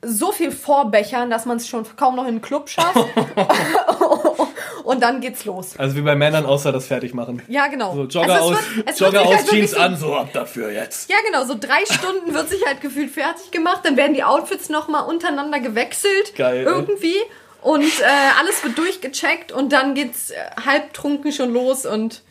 so 0.04 0.32
viel 0.32 0.52
Vorbechern, 0.52 1.30
dass 1.30 1.46
man 1.46 1.58
es 1.58 1.68
schon 1.68 1.86
kaum 1.96 2.16
noch 2.16 2.26
in 2.28 2.36
den 2.36 2.42
Club 2.42 2.70
schafft. 2.70 2.98
und 4.84 5.02
dann 5.02 5.22
geht's 5.22 5.46
los. 5.46 5.74
Also 5.78 5.96
wie 5.96 6.02
bei 6.02 6.16
Männern 6.16 6.46
außer 6.46 6.72
das 6.72 6.88
Fertigmachen. 6.88 7.42
Ja, 7.48 7.68
genau. 7.68 7.94
So 7.94 8.04
Jogger 8.06 8.34
Also 8.34 8.50
aus, 8.54 8.58
es 8.60 8.76
wird- 8.78 8.88
wird 8.88 9.00
Jogger 9.00 9.22
aus 9.28 9.36
halt 9.36 9.50
Jeans 9.50 9.72
so- 9.72 9.78
an, 9.80 9.96
so 9.98 10.16
ab 10.16 10.30
dafür 10.34 10.72
jetzt. 10.72 11.10
Ja, 11.10 11.18
genau, 11.26 11.46
so 11.46 11.56
drei 11.60 11.86
Stunden 11.86 12.34
wird 12.34 12.50
sich 12.50 12.66
halt 12.66 12.82
gefühlt 12.82 13.12
fertig 13.12 13.52
gemacht, 13.52 13.82
dann 13.84 13.96
werden 13.98 14.14
die 14.14 14.24
Outfits 14.24 14.70
nochmal 14.70 15.06
untereinander 15.08 15.60
gewechselt. 15.60 16.36
Geil. 16.36 16.64
Irgendwie. 16.64 17.16
Und 17.62 17.84
äh, 17.84 18.04
alles 18.40 18.64
wird 18.64 18.78
durchgecheckt 18.78 19.52
und 19.52 19.72
dann 19.72 19.94
geht's 19.94 20.32
äh, 20.32 20.36
halbtrunken 20.66 21.32
schon 21.32 21.54
los 21.54 21.86
und 21.86 22.24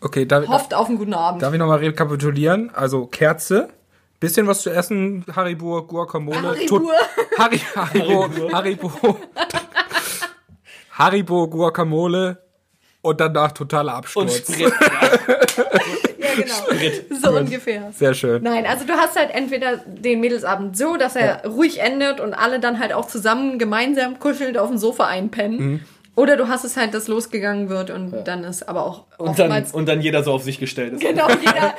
Okay, 0.00 0.26
darf, 0.26 0.46
hofft 0.48 0.74
auf 0.74 0.88
einen 0.88 0.98
guten 0.98 1.14
Abend. 1.14 1.42
darf 1.42 1.52
ich 1.52 1.58
nochmal 1.58 1.78
rekapitulieren? 1.78 2.70
Also 2.74 3.06
Kerze, 3.06 3.68
bisschen 4.20 4.46
was 4.46 4.62
zu 4.62 4.70
essen, 4.70 5.24
Haribo, 5.34 5.82
Guacamole. 5.82 6.48
Haribo. 6.48 6.90
Harry, 7.38 7.60
Haribo, 7.74 8.52
Haribo. 8.52 9.18
Haribo, 10.92 11.48
Guacamole 11.48 12.38
und 13.02 13.20
danach 13.20 13.52
totaler 13.52 13.92
Und 13.92 13.98
Absturz. 13.98 14.38
Sprit. 14.38 14.72
ja, 16.18 16.34
genau. 16.36 17.20
So 17.20 17.30
ungefähr. 17.30 17.92
Sehr 17.92 18.14
schön. 18.14 18.42
Nein, 18.42 18.66
also 18.66 18.84
du 18.84 18.94
hast 18.94 19.16
halt 19.16 19.30
entweder 19.32 19.76
den 19.78 20.20
Mädelsabend 20.20 20.76
so, 20.76 20.96
dass 20.96 21.14
er 21.16 21.44
ruhig 21.46 21.80
endet 21.80 22.20
und 22.20 22.34
alle 22.34 22.58
dann 22.60 22.80
halt 22.80 22.92
auch 22.92 23.06
zusammen 23.06 23.58
gemeinsam 23.58 24.18
kuschelnd 24.18 24.58
auf 24.58 24.68
dem 24.68 24.78
Sofa 24.78 25.06
einpennen. 25.06 25.58
Mhm. 25.58 25.80
Oder 26.18 26.36
du 26.36 26.48
hast 26.48 26.64
es 26.64 26.76
halt, 26.76 26.94
dass 26.94 27.06
losgegangen 27.06 27.68
wird 27.68 27.90
und 27.90 28.24
dann 28.24 28.42
ist 28.42 28.68
aber 28.68 28.84
auch 28.84 29.04
Und 29.18 29.38
dann, 29.38 29.64
und 29.72 29.88
dann 29.88 30.00
jeder 30.00 30.24
so 30.24 30.32
auf 30.32 30.42
sich 30.42 30.58
gestellt 30.58 30.94
ist. 30.94 31.00
Genau, 31.00 31.28
jeder. 31.28 31.74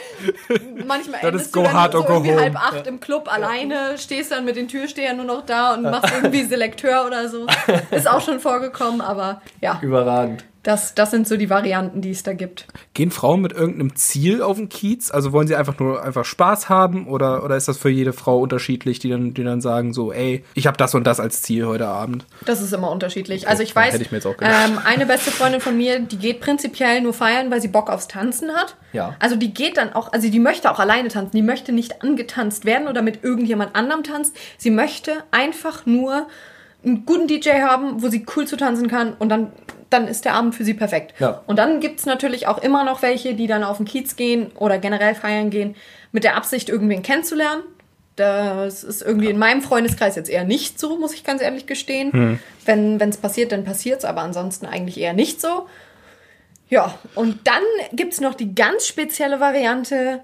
Manchmal 0.87 1.19
Das 1.19 1.23
endest 1.23 1.45
ist 1.47 1.55
du 1.55 1.59
go 1.59 1.65
dann 1.65 1.73
hard 1.73 1.91
so 1.91 1.97
or 1.97 2.05
go 2.05 2.13
irgendwie 2.13 2.31
home. 2.31 2.41
halb 2.43 2.55
acht 2.55 2.87
im 2.87 3.01
Club 3.01 3.29
alleine, 3.29 3.97
stehst 3.97 4.31
dann 4.31 4.45
mit 4.45 4.55
den 4.55 4.69
Türstehern 4.69 5.17
nur 5.17 5.25
noch 5.25 5.45
da 5.45 5.73
und 5.73 5.81
machst 5.81 6.13
irgendwie 6.15 6.43
Selekteur 6.45 7.05
oder 7.05 7.27
so. 7.27 7.47
Ist 7.91 8.09
auch 8.09 8.21
schon 8.21 8.39
vorgekommen, 8.39 9.01
aber 9.01 9.41
ja, 9.59 9.77
Überragend. 9.81 10.45
Das, 10.63 10.93
das 10.93 11.11
sind 11.11 11.27
so 11.27 11.37
die 11.37 11.49
Varianten, 11.49 12.01
die 12.01 12.11
es 12.11 12.23
da 12.23 12.33
gibt. 12.33 12.67
Gehen 12.93 13.11
Frauen 13.11 13.41
mit 13.41 13.53
irgendeinem 13.53 13.95
Ziel 13.95 14.41
auf 14.41 14.57
den 14.57 14.67
Kiez? 14.67 15.09
Also 15.09 15.31
wollen 15.31 15.47
sie 15.47 15.55
einfach 15.55 15.79
nur 15.79 16.03
einfach 16.03 16.25
Spaß 16.25 16.67
haben 16.67 17.07
oder, 17.07 17.43
oder 17.43 17.55
ist 17.55 17.67
das 17.67 17.77
für 17.77 17.89
jede 17.89 18.11
Frau 18.11 18.39
unterschiedlich, 18.39 18.99
die 18.99 19.09
dann, 19.09 19.33
die 19.33 19.43
dann 19.43 19.61
sagen 19.61 19.93
so, 19.93 20.11
ey, 20.11 20.43
ich 20.55 20.67
habe 20.67 20.77
das 20.77 20.93
und 20.95 21.05
das 21.05 21.19
als 21.19 21.41
Ziel 21.41 21.65
heute 21.65 21.87
Abend? 21.87 22.25
Das 22.45 22.61
ist 22.61 22.73
immer 22.73 22.91
unterschiedlich. 22.91 23.47
Also 23.47 23.63
ich 23.63 23.75
weiß, 23.75 23.95
ich 23.95 24.11
ähm, 24.11 24.79
eine 24.83 25.05
beste 25.05 25.31
Freundin 25.31 25.61
von 25.61 25.77
mir, 25.77 25.99
die 25.99 26.17
geht 26.17 26.41
prinzipiell 26.41 27.01
nur 27.01 27.13
feiern, 27.13 27.49
weil 27.51 27.61
sie 27.61 27.69
Bock 27.69 27.89
aufs 27.89 28.07
Tanzen 28.07 28.51
hat. 28.51 28.75
Ja. 28.91 29.15
Also 29.19 29.37
die 29.37 29.53
geht 29.53 29.77
dann 29.77 29.93
auch, 29.93 30.11
also 30.11 30.29
die 30.29 30.39
möchte 30.39 30.69
auch 30.71 30.79
alleine 30.79 31.07
tanzen. 31.07 31.35
Die 31.35 31.41
möchte 31.41 31.71
nicht 31.71 32.01
angetanzt 32.01 32.65
werden 32.65 32.87
oder 32.87 33.01
mit 33.01 33.23
irgendjemand 33.23 33.75
anderem 33.75 34.03
tanzt. 34.03 34.35
Sie 34.57 34.71
möchte 34.71 35.23
einfach 35.31 35.85
nur 35.85 36.27
einen 36.83 37.05
guten 37.05 37.27
DJ 37.27 37.61
haben, 37.61 38.01
wo 38.01 38.07
sie 38.07 38.25
cool 38.35 38.47
zu 38.47 38.57
tanzen 38.57 38.87
kann 38.87 39.13
und 39.13 39.29
dann, 39.29 39.51
dann 39.89 40.07
ist 40.07 40.25
der 40.25 40.33
Abend 40.33 40.55
für 40.55 40.63
sie 40.63 40.73
perfekt. 40.73 41.19
Ja. 41.19 41.41
Und 41.47 41.57
dann 41.57 41.79
gibt's 41.79 42.05
natürlich 42.05 42.47
auch 42.47 42.59
immer 42.59 42.83
noch 42.83 43.01
welche, 43.01 43.33
die 43.33 43.47
dann 43.47 43.63
auf 43.63 43.77
den 43.77 43.85
Kiez 43.85 44.15
gehen 44.15 44.51
oder 44.55 44.77
generell 44.77 45.15
feiern 45.15 45.49
gehen, 45.49 45.75
mit 46.11 46.23
der 46.23 46.35
Absicht, 46.35 46.69
irgendwen 46.69 47.01
kennenzulernen. 47.01 47.63
Das 48.15 48.83
ist 48.83 49.01
irgendwie 49.01 49.29
in 49.29 49.37
meinem 49.37 49.61
Freundeskreis 49.61 50.15
jetzt 50.17 50.29
eher 50.29 50.43
nicht 50.43 50.77
so, 50.77 50.97
muss 50.97 51.13
ich 51.13 51.23
ganz 51.23 51.41
ehrlich 51.41 51.67
gestehen. 51.67 52.39
Wenn 52.65 52.99
es 52.99 53.17
passiert, 53.17 53.51
dann 53.51 53.63
passiert's, 53.63 54.03
aber 54.03 54.21
ansonsten 54.21 54.65
eigentlich 54.65 54.99
eher 54.99 55.13
nicht 55.13 55.39
so. 55.39 55.67
Ja, 56.67 56.93
und 57.15 57.47
dann 57.47 57.63
gibt's 57.93 58.19
noch 58.19 58.35
die 58.35 58.53
ganz 58.53 58.85
spezielle 58.85 59.39
Variante, 59.39 60.21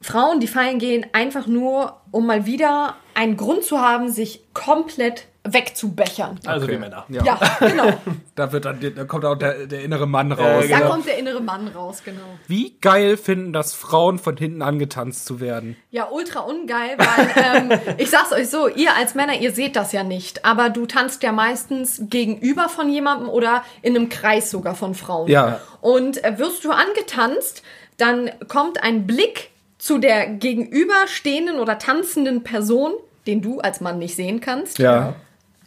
Frauen, 0.00 0.40
die 0.40 0.48
feiern 0.48 0.78
gehen, 0.78 1.06
einfach 1.12 1.46
nur, 1.46 2.00
um 2.10 2.26
mal 2.26 2.44
wieder 2.44 2.96
einen 3.14 3.36
Grund 3.36 3.64
zu 3.64 3.80
haben, 3.80 4.10
sich 4.10 4.42
komplett 4.52 5.26
wegzubechern. 5.52 6.38
Also 6.46 6.64
Okay. 6.66 6.74
wie 6.74 6.78
Männer. 6.78 7.04
Ja. 7.08 7.24
Ja, 7.24 7.38
genau. 7.60 7.92
Da, 8.34 8.52
wird 8.52 8.66
dann, 8.66 8.78
da 8.94 9.04
kommt 9.04 9.24
auch 9.24 9.34
der, 9.34 9.66
der 9.66 9.82
innere 9.82 10.06
Mann 10.06 10.30
raus. 10.30 10.64
Äh, 10.64 10.68
Da 10.68 10.78
Genau. 10.78 10.90
kommt 10.90 11.06
der 11.08 11.18
innere 11.18 11.40
Mann 11.40 11.66
raus, 11.68 12.02
genau. 12.04 12.20
Wie 12.46 12.76
geil 12.80 13.16
finden 13.16 13.52
das 13.52 13.74
Frauen, 13.74 14.18
von 14.20 14.36
hinten 14.36 14.62
angetanzt 14.62 15.26
zu 15.26 15.40
werden? 15.40 15.76
Ja, 15.90 16.08
ultra 16.10 16.40
ungeil, 16.40 16.96
weil 16.98 17.72
ähm, 17.72 17.80
ich 17.98 18.10
sag's 18.10 18.32
euch 18.32 18.48
so, 18.48 18.68
ihr 18.68 18.94
als 18.96 19.14
Männer, 19.16 19.34
ihr 19.40 19.50
seht 19.52 19.74
das 19.74 19.90
ja 19.92 20.04
nicht, 20.04 20.44
aber 20.44 20.70
du 20.70 20.86
tanzt 20.86 21.22
ja 21.24 21.32
meistens 21.32 22.00
gegenüber 22.04 22.68
von 22.68 22.88
jemandem 22.90 23.28
oder 23.28 23.64
in 23.82 23.96
einem 23.96 24.08
Kreis 24.08 24.50
sogar 24.52 24.76
von 24.76 24.94
Frauen. 24.94 25.28
Ja. 25.28 25.60
Und 25.80 26.22
äh, 26.24 26.38
wirst 26.38 26.64
du 26.64 26.70
angetanzt, 26.70 27.62
dann 27.96 28.30
kommt 28.46 28.82
ein 28.84 29.06
Blick 29.06 29.50
zu 29.78 29.98
der 29.98 30.26
gegenüberstehenden 30.28 31.58
oder 31.58 31.78
tanzenden 31.78 32.44
Person, 32.44 32.92
den 33.26 33.42
du 33.42 33.58
als 33.60 33.80
Mann 33.80 33.98
nicht 33.98 34.14
sehen 34.14 34.40
kannst, 34.40 34.78
Ja. 34.78 35.14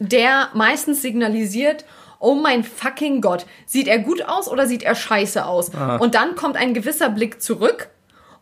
Der 0.01 0.49
meistens 0.53 1.01
signalisiert, 1.01 1.85
oh 2.19 2.35
mein 2.35 2.63
fucking 2.63 3.21
Gott, 3.21 3.45
sieht 3.65 3.87
er 3.87 3.99
gut 3.99 4.23
aus 4.27 4.47
oder 4.47 4.65
sieht 4.65 4.83
er 4.83 4.95
scheiße 4.95 5.45
aus? 5.45 5.69
Und 5.99 6.15
dann 6.15 6.35
kommt 6.35 6.57
ein 6.57 6.73
gewisser 6.73 7.09
Blick 7.09 7.41
zurück 7.41 7.89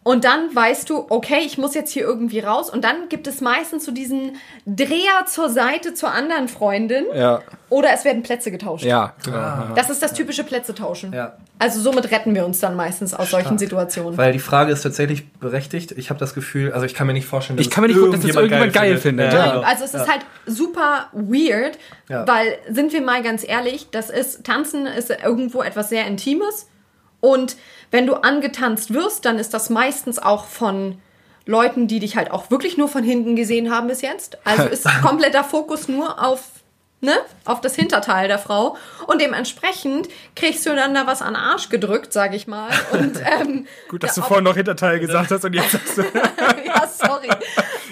und 0.10 0.26
dann 0.26 0.56
weißt 0.56 0.90
du, 0.90 1.06
okay, 1.10 1.42
ich 1.46 1.60
muss 1.60 1.76
jetzt 1.76 1.92
hier 1.92 2.02
irgendwie 2.02 2.40
raus. 2.40 2.72
Und 2.72 2.84
dann 2.84 3.10
gibt 3.10 3.28
es 3.28 3.42
meistens 3.42 3.86
so 3.86 3.92
diesen 3.92 4.38
Dreher 4.66 5.28
zur 5.28 5.50
Seite 5.50 5.94
zur 5.94 6.12
anderen 6.12 6.48
Freundin 6.48 7.06
Ja. 7.14 7.44
oder 7.70 7.90
es 7.94 8.06
werden 8.06 8.24
Plätze 8.24 8.50
getauscht. 8.50 8.84
Ja, 8.84 9.14
genau. 9.24 9.68
Das 9.76 9.92
ist 9.92 10.02
das 10.02 10.16
typische 10.16 10.44
Plätze 10.44 10.74
tauschen. 10.74 11.14
Ja. 11.14 11.38
Also 11.60 11.80
somit 11.80 12.10
retten 12.10 12.34
wir 12.34 12.44
uns 12.44 12.60
dann 12.60 12.76
meistens 12.76 13.14
aus 13.14 13.30
solchen 13.30 13.60
Situationen. 13.60 14.18
Weil 14.18 14.34
die 14.34 14.40
Frage 14.40 14.72
ist 14.72 14.82
tatsächlich 14.82 15.32
berechtigt. 15.34 15.92
Ich 15.92 16.10
habe 16.10 16.20
das 16.20 16.34
Gefühl, 16.34 16.74
also 16.74 16.88
ich 16.88 16.96
kann 16.96 17.06
mir 17.06 17.14
nicht 17.14 17.28
vorstellen, 17.28 17.58
dass 17.58 17.68
Ich 17.68 17.72
kann 17.72 17.84
mir 17.84 17.90
nicht 17.90 18.00
vorstellen, 18.00 18.20
dass 18.24 18.28
das 18.32 18.36
irgendjemand 18.36 18.74
geil 18.74 18.98
findet, 18.98 19.32
ja. 19.32 19.52
genau. 19.52 19.62
Also 19.62 19.84
es 19.84 19.94
ist 19.94 20.08
halt 20.12 20.26
super 20.48 21.10
weird, 21.14 21.78
Ja. 22.10 22.28
weil, 22.28 22.58
sind 22.68 22.94
wir 22.94 23.02
mal 23.04 23.22
ganz 23.22 23.48
ehrlich, 23.48 23.90
das 23.92 24.10
ist, 24.10 24.44
Tanzen 24.44 24.88
ist 24.88 25.12
irgendwo 25.12 25.62
etwas 25.62 25.90
sehr 25.90 26.08
Intimes. 26.08 26.66
Und 27.22 27.58
wenn 27.92 28.06
du 28.06 28.16
angetanzt 28.16 28.94
wirst, 28.94 29.26
dann 29.26 29.40
ist 29.40 29.54
das 29.54 29.70
meistens 29.70 30.20
auch 30.20 30.46
von 30.46 31.00
Leuten, 31.46 31.88
die 31.88 32.00
dich 32.00 32.16
halt 32.16 32.32
auch 32.32 32.52
wirklich 32.52 32.78
nur 32.78 32.88
von 32.88 33.04
hinten 33.04 33.36
gesehen 33.36 33.72
haben 33.72 33.88
bis 33.88 34.02
jetzt. 34.02 34.38
Also 34.46 34.64
ist 34.70 34.88
kompletter 35.02 35.44
Fokus 35.44 35.88
nur 35.88 36.24
auf, 36.24 36.42
ne, 37.02 37.14
auf 37.46 37.60
das 37.62 37.76
Hinterteil 37.76 38.28
der 38.28 38.38
Frau. 38.38 38.78
Und 39.08 39.20
dementsprechend 39.20 40.08
kriegst 40.36 40.66
du 40.66 40.76
dann 40.76 40.94
da 40.94 41.08
was 41.08 41.22
an 41.22 41.34
den 41.34 41.38
Arsch 41.38 41.70
gedrückt, 41.70 42.14
sag 42.14 42.36
ich 42.36 42.48
mal. 42.48 42.70
Und, 42.92 43.20
ähm, 43.42 43.68
Gut, 43.90 44.04
dass 44.04 44.16
ja, 44.16 44.22
du 44.22 44.28
vorhin 44.28 44.44
noch 44.44 44.56
Hinterteil 44.56 45.00
gesagt 45.00 45.32
hast 45.32 45.44
und 45.44 45.54
jetzt 45.54 45.72
sagst 45.72 45.98
du, 45.98 46.02
ja, 46.66 46.88
sorry. 46.88 47.30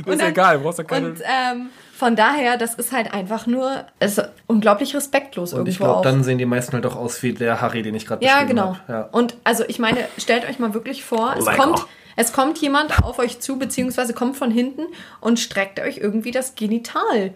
das 0.06 0.16
ist 0.16 0.22
egal, 0.22 0.58
du 0.58 0.64
brauchst 0.64 0.78
ja 0.78 0.84
keine... 0.84 1.08
Und 1.08 1.22
ähm, 1.24 1.70
von 1.98 2.16
daher, 2.16 2.58
das 2.58 2.76
ist 2.76 2.92
halt 2.92 3.12
einfach 3.12 3.48
nur, 3.48 3.86
es 3.98 4.20
ist 4.20 4.30
unglaublich 4.46 4.96
respektlos 4.96 5.54
Und 5.54 5.68
ich 5.68 5.76
irgendwo 5.76 5.84
glaube, 5.86 6.00
auch. 6.00 6.02
dann 6.04 6.24
sehen 6.24 6.38
die 6.38 6.46
meisten 6.46 6.74
halt 6.74 6.86
auch 6.86 6.96
aus 6.96 7.24
wie 7.24 7.34
der 7.34 7.60
Harry, 7.60 7.82
den 7.82 7.96
ich 7.96 8.06
gerade 8.06 8.24
ja, 8.24 8.34
beschrieben 8.34 8.50
genau. 8.50 8.78
hab. 8.78 8.90
Ja. 8.90 9.10
Und 9.12 9.36
also 9.44 9.64
ich 9.68 9.80
meine, 9.80 10.08
stellt 10.20 10.48
euch 10.48 10.60
mal 10.60 10.76
wirklich 10.76 11.04
vor, 11.04 11.34
es 11.36 11.46
Lecker. 11.46 11.58
kommt, 11.58 11.86
es 12.16 12.34
kommt 12.34 12.60
jemand 12.60 13.04
auf 13.04 13.18
euch 13.18 13.40
zu, 13.40 13.58
beziehungsweise 13.58 14.14
kommt 14.14 14.38
von 14.38 14.52
hinten 14.52 14.84
und 15.22 15.40
streckt 15.40 15.80
euch 15.80 15.98
irgendwie 15.98 16.30
das 16.30 16.54
Genital 16.54 17.34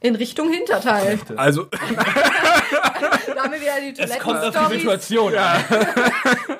in 0.00 0.16
Richtung 0.16 0.50
Hinterteil. 0.50 1.20
Also, 1.36 1.66
Da 3.40 3.44
haben 3.44 3.52
wir 3.52 3.60
wieder 3.60 3.80
die 3.80 4.00
Es 4.00 4.18
kommt 4.18 4.38
auf 4.38 4.68
die. 4.70 4.78
Situation 4.78 5.34
an. 5.36 5.62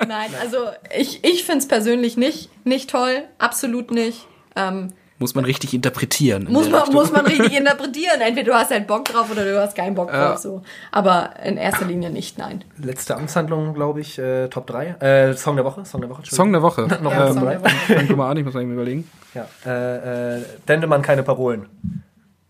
Nein, 0.07 0.31
also 0.41 0.69
ich, 0.97 1.25
ich 1.25 1.43
finde 1.43 1.59
es 1.59 1.69
persönlich 1.69 2.17
nicht, 2.17 2.49
nicht 2.65 2.91
toll, 2.91 3.25
absolut 3.39 3.91
nicht. 3.91 4.29
Ähm, 4.55 4.93
muss 5.21 5.35
man 5.37 5.45
richtig 5.45 5.73
interpretieren. 5.75 6.47
in 6.47 6.53
Muss 6.53 6.69
man, 6.69 6.81
Richtung. 6.81 6.95
muss 6.95 7.13
man 7.13 7.25
richtig 7.27 7.57
interpretieren. 7.57 8.21
Entweder 8.21 8.53
du 8.53 8.59
hast 8.59 8.71
halt 8.73 8.87
Bock 8.89 9.05
drauf 9.05 9.31
oder 9.31 9.45
du 9.45 9.61
hast 9.61 9.77
keinen 9.77 9.95
Bock 9.95 10.11
Ja. 10.13 10.31
drauf. 10.31 10.39
So. 10.39 10.63
Aber 10.91 11.31
in 11.45 11.57
erster 11.57 11.85
Linie 11.85 12.11
nicht, 12.11 12.39
nein. 12.39 12.65
Letzte 12.83 13.15
Amtshandlung, 13.17 13.75
glaube 13.75 14.01
ich, 14.01 14.19
äh, 14.19 14.49
Top 14.49 14.67
3. 14.67 14.97
Äh, 14.99 15.35
Song 15.37 15.55
der 15.57 15.65
Woche. 15.65 15.85
Song 15.85 16.01
der 16.01 16.11
Woche. 16.11 16.23
Song 16.27 16.51
der 16.53 16.63
Woche. 16.63 16.89
Noch 17.03 17.13
Ja, 17.13 17.33
Song 17.33 17.47
der 17.49 17.61
Woche. 17.61 17.71
Fang 17.71 18.17
mal 18.17 18.31
an, 18.31 18.37
ich 18.39 18.45
muss 18.45 18.55
mal 18.55 18.63
eben 18.63 18.73
überlegen. 18.73 19.09
Ja. 19.35 19.47
Äh, 19.65 20.39
äh, 20.39 20.43
Dendemann 20.67 21.03
keine 21.03 21.23
Parolen. 21.23 21.67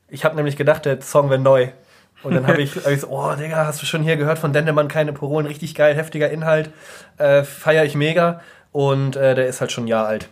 Ich 0.08 0.24
habe 0.24 0.36
nämlich 0.36 0.56
gedacht, 0.56 0.86
der 0.86 1.02
Song 1.02 1.28
wäre 1.28 1.40
neu. 1.40 1.68
Und 2.22 2.34
dann 2.34 2.46
habe 2.46 2.60
ich, 2.62 2.76
hab 2.76 2.88
ich 2.92 3.00
so, 3.00 3.08
oh 3.08 3.32
Digga, 3.34 3.66
hast 3.66 3.80
du 3.82 3.86
schon 3.86 4.02
hier 4.02 4.16
gehört 4.16 4.38
von 4.38 4.52
Dendemann 4.52 4.88
keine 4.88 5.12
Parolen, 5.12 5.46
richtig 5.46 5.74
geil, 5.74 5.94
heftiger 5.96 6.30
Inhalt, 6.30 6.70
äh, 7.18 7.42
feiere 7.44 7.84
ich 7.84 7.94
mega. 7.94 8.40
Und 8.72 9.16
äh, 9.16 9.34
der 9.34 9.46
ist 9.48 9.60
halt 9.60 9.72
schon 9.72 9.84
ein 9.84 9.88
Jahr 9.88 10.06
alt. 10.06 10.28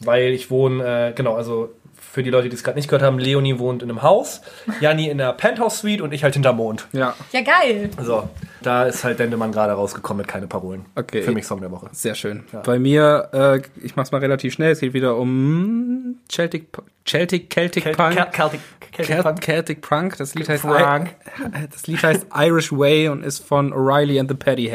Weil 0.00 0.32
ich 0.32 0.50
wohne, 0.50 1.08
äh, 1.08 1.12
genau, 1.12 1.34
also 1.34 1.70
für 1.98 2.22
die 2.22 2.30
Leute, 2.30 2.48
die 2.48 2.54
es 2.54 2.62
gerade 2.64 2.76
nicht 2.78 2.88
gehört 2.88 3.02
haben, 3.02 3.18
Leonie 3.18 3.58
wohnt 3.58 3.82
in 3.82 3.90
einem 3.90 4.02
Haus, 4.02 4.40
Janni 4.80 5.08
in 5.08 5.18
der 5.18 5.32
Penthouse-Suite 5.34 6.00
und 6.00 6.12
ich 6.12 6.22
halt 6.24 6.32
hinter 6.34 6.52
Mond. 6.52 6.86
Ja, 6.92 7.14
Ja, 7.32 7.40
geil. 7.42 7.90
So, 8.02 8.28
da 8.62 8.84
ist 8.84 9.04
halt 9.04 9.18
Dendemann 9.18 9.52
gerade 9.52 9.72
rausgekommen 9.74 10.18
mit 10.22 10.28
keine 10.28 10.46
Parolen. 10.46 10.86
Okay. 10.94 11.22
Für 11.22 11.32
mich 11.32 11.46
Song 11.46 11.60
der 11.60 11.70
Woche. 11.70 11.88
sehr 11.92 12.14
schön. 12.14 12.44
Bei 12.64 12.78
mir, 12.78 13.28
äh, 13.32 13.60
ich 13.84 13.96
mach's 13.96 14.12
mal 14.12 14.18
relativ 14.18 14.54
schnell, 14.54 14.72
es 14.72 14.80
geht 14.80 14.94
wieder 14.94 15.16
um 15.16 16.16
Celtic, 16.30 16.68
Celtic, 17.06 17.50
Celtic 17.52 17.84
Celt- 17.84 17.96
Punk. 17.96 18.14
Celt- 18.16 18.32
Celtic, 18.34 18.60
Celtic 18.92 19.06
Celt- 19.06 19.22
Punk. 19.22 19.42
Celtic 19.44 19.80
Punk. 19.82 20.16
Das 20.16 20.34
Lied 20.34 20.48
heißt 20.48 20.64
das 21.72 21.86
Lied 21.86 22.02
heißt 22.02 22.26
Irish 22.34 22.72
Way 22.72 23.08
und 23.08 23.24
ist 23.24 23.40
von 23.44 23.72
O'Reilly 23.74 24.18
and 24.20 24.30
the 24.30 24.36
Paddy 24.36 24.68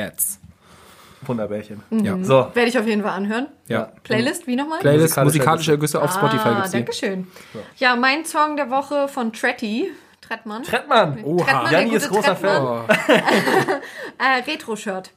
Wunderbärchen. 1.32 1.82
Ja. 1.90 2.18
So, 2.22 2.48
Werde 2.54 2.68
ich 2.70 2.78
auf 2.78 2.86
jeden 2.88 3.02
Fall 3.02 3.12
anhören. 3.12 3.48
Ja. 3.68 3.92
Playlist, 4.04 4.48
wie 4.48 4.56
nochmal? 4.56 4.80
Playlist 4.80 5.18
Musikalische 5.18 5.26
musikalische 5.26 5.72
Ergüsse 5.72 6.02
auf 6.02 6.12
Spotify 6.14 6.48
ah, 6.50 6.54
gibt's 6.56 6.72
die. 6.72 6.78
danke 6.78 6.94
schön. 6.94 7.28
Ja, 7.78 7.96
mein 7.96 8.26
Song 8.26 8.56
der 8.56 8.70
Woche 8.70 9.08
von 9.08 9.34
Tretti. 9.34 9.92
Trettmann. 10.22 10.64
Trettmann. 10.64 11.24
Oha. 11.26 11.70
Janni 11.72 11.96
ist 11.96 12.08
großer 12.10 12.38
Trettmann. 12.40 12.86
Fan. 12.88 13.18
Oh, 13.20 14.24
Äh, 14.24 14.50
Retro-Shirt. 14.52 15.12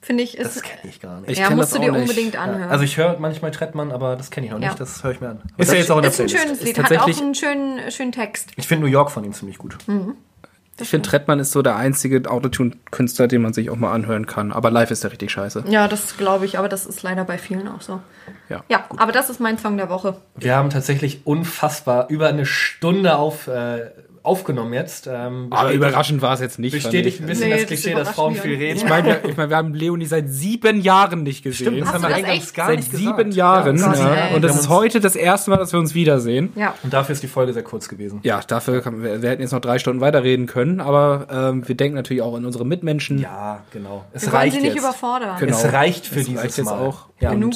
Finde 0.00 0.24
ich, 0.24 0.36
ist, 0.36 0.56
Das 0.56 0.62
kenne 0.62 0.80
ich 0.90 1.00
gar 1.00 1.20
nicht. 1.20 1.30
Ich 1.30 1.38
ja, 1.38 1.50
musst 1.50 1.72
das 1.72 1.78
du 1.78 1.84
dir 1.86 1.92
nicht. 1.92 2.00
unbedingt 2.02 2.36
anhören. 2.36 2.70
Also 2.70 2.82
ich 2.82 2.96
höre 2.96 3.18
manchmal 3.20 3.50
Trettmann, 3.52 3.92
aber 3.92 4.16
das 4.16 4.30
kenne 4.30 4.46
ich 4.46 4.52
noch 4.52 4.58
Ja. 4.60 4.68
nicht. 4.68 4.80
Das 4.80 5.04
höre 5.04 5.12
ich 5.12 5.20
mir 5.20 5.28
an. 5.30 5.42
Ist 5.58 5.70
ja 5.70 5.78
jetzt 5.78 5.90
auch 5.92 5.96
in 5.96 6.02
der 6.02 6.10
ist 6.10 6.20
ein 6.20 6.26
Playlist. 6.26 6.44
schönes 6.44 6.58
Ist 6.60 6.66
Lied, 6.66 6.78
hat 6.90 6.98
auch 6.98 7.20
einen 7.20 7.34
schönen, 7.34 7.90
schönen 7.90 8.12
Text. 8.12 8.50
Ich 8.56 8.66
finde 8.66 8.86
New 8.86 8.90
York 8.92 9.10
von 9.12 9.22
ihm 9.22 9.32
ziemlich 9.32 9.58
gut. 9.58 9.76
Ich 10.82 10.90
finde, 10.90 11.08
Trettmann 11.08 11.38
ist 11.38 11.52
so 11.52 11.62
der 11.62 11.76
einzige 11.76 12.30
Autotune-Künstler, 12.30 13.28
den 13.28 13.42
man 13.42 13.52
sich 13.52 13.70
auch 13.70 13.76
mal 13.76 13.92
anhören 13.92 14.26
kann. 14.26 14.52
Aber 14.52 14.70
live 14.70 14.90
ist 14.90 15.04
der 15.04 15.12
richtig 15.12 15.30
scheiße. 15.30 15.64
Ja, 15.68 15.88
das 15.88 16.16
glaube 16.16 16.44
ich, 16.44 16.58
aber 16.58 16.68
das 16.68 16.86
ist 16.86 17.02
leider 17.02 17.24
bei 17.24 17.38
vielen 17.38 17.68
auch 17.68 17.80
so. 17.80 18.00
Ja. 18.48 18.64
Ja, 18.68 18.84
aber 18.96 19.12
das 19.12 19.30
ist 19.30 19.40
mein 19.40 19.58
Song 19.58 19.76
der 19.76 19.88
Woche. 19.88 20.16
Wir 20.36 20.56
haben 20.56 20.70
tatsächlich 20.70 21.26
unfassbar 21.26 22.08
über 22.10 22.28
eine 22.28 22.46
Stunde 22.46 23.16
auf, 23.16 23.46
äh, 23.46 23.90
aufgenommen 24.24 24.72
jetzt. 24.72 25.08
Ähm, 25.10 25.48
Aber 25.50 25.72
überraschend 25.72 26.22
war 26.22 26.34
es 26.34 26.40
jetzt 26.40 26.58
nicht. 26.58 26.72
bestätigt 26.72 27.16
ich. 27.16 27.20
ein 27.22 27.26
bisschen 27.26 27.44
Nee, 27.48 27.50
das 27.52 27.60
das 27.62 27.68
Klischee, 27.68 27.94
dass 27.94 28.08
Frauen 28.10 28.34
viel 28.34 28.54
reden. 28.56 28.76
Ich 28.76 28.88
meine, 28.88 29.08
wir, 29.08 29.24
ich 29.30 29.36
mein, 29.36 29.50
wir 29.50 29.56
haben 29.56 29.74
Leonie 29.74 30.06
seit 30.06 30.28
sieben 30.28 30.80
Jahren 30.80 31.22
nicht 31.24 31.42
gesehen. 31.42 31.66
Stimmt, 31.68 31.80
das 31.82 31.88
Hast 31.92 32.02
haben 32.04 32.08
wir 32.24 32.28
echt? 32.28 32.54
gar 32.54 32.66
seit 32.68 32.76
nicht 32.76 32.90
sieben 32.92 33.16
gesagt. 33.16 33.34
Jahren. 33.34 33.76
ja. 33.78 34.14
ey. 34.28 34.34
Und 34.36 34.42
das 34.42 34.54
ist 34.58 34.68
heute 34.68 35.00
das 35.00 35.16
erste 35.16 35.50
Mal, 35.50 35.56
dass 35.56 35.72
wir 35.72 35.80
uns 35.80 35.94
wiedersehen. 35.94 36.52
Ja. 36.54 36.74
Und 36.82 36.92
dafür 36.92 37.12
ist 37.14 37.22
die 37.22 37.28
Folge 37.28 37.52
sehr 37.52 37.62
kurz 37.64 37.88
gewesen. 37.88 38.20
Ja, 38.22 38.40
dafür 38.46 38.80
kann, 38.80 39.02
wir, 39.02 39.22
wir 39.22 39.30
hätten 39.30 39.42
jetzt 39.42 39.52
noch 39.52 39.60
drei 39.60 39.78
Stunden 39.78 40.00
weiterreden 40.00 40.46
können, 40.46 40.80
aber 40.80 41.26
ähm, 41.30 41.66
wir 41.66 41.74
denken 41.76 41.96
natürlich 41.96 42.22
auch 42.22 42.36
an 42.36 42.44
unsere 42.44 42.64
Mitmenschen. 42.64 43.18
Ja, 43.18 43.62
genau. 43.72 44.04
Es 44.12 44.22
Wir 44.22 44.32
wollen 44.32 44.40
reicht 44.42 44.54
sie 44.56 44.62
nicht 44.62 44.74
jetzt. 44.74 44.82
überfordern. 44.84 45.36
Genau. 45.40 45.56
Es 45.56 45.72
reicht 45.72 46.06
für 46.06 46.20
Es 46.20 46.26
dieses 46.26 46.42
reicht 46.44 46.56
jetzt 46.58 46.66
Mal. 46.66 46.78
auch. 46.78 47.06
Ja. 47.20 47.30
Genug. 47.30 47.54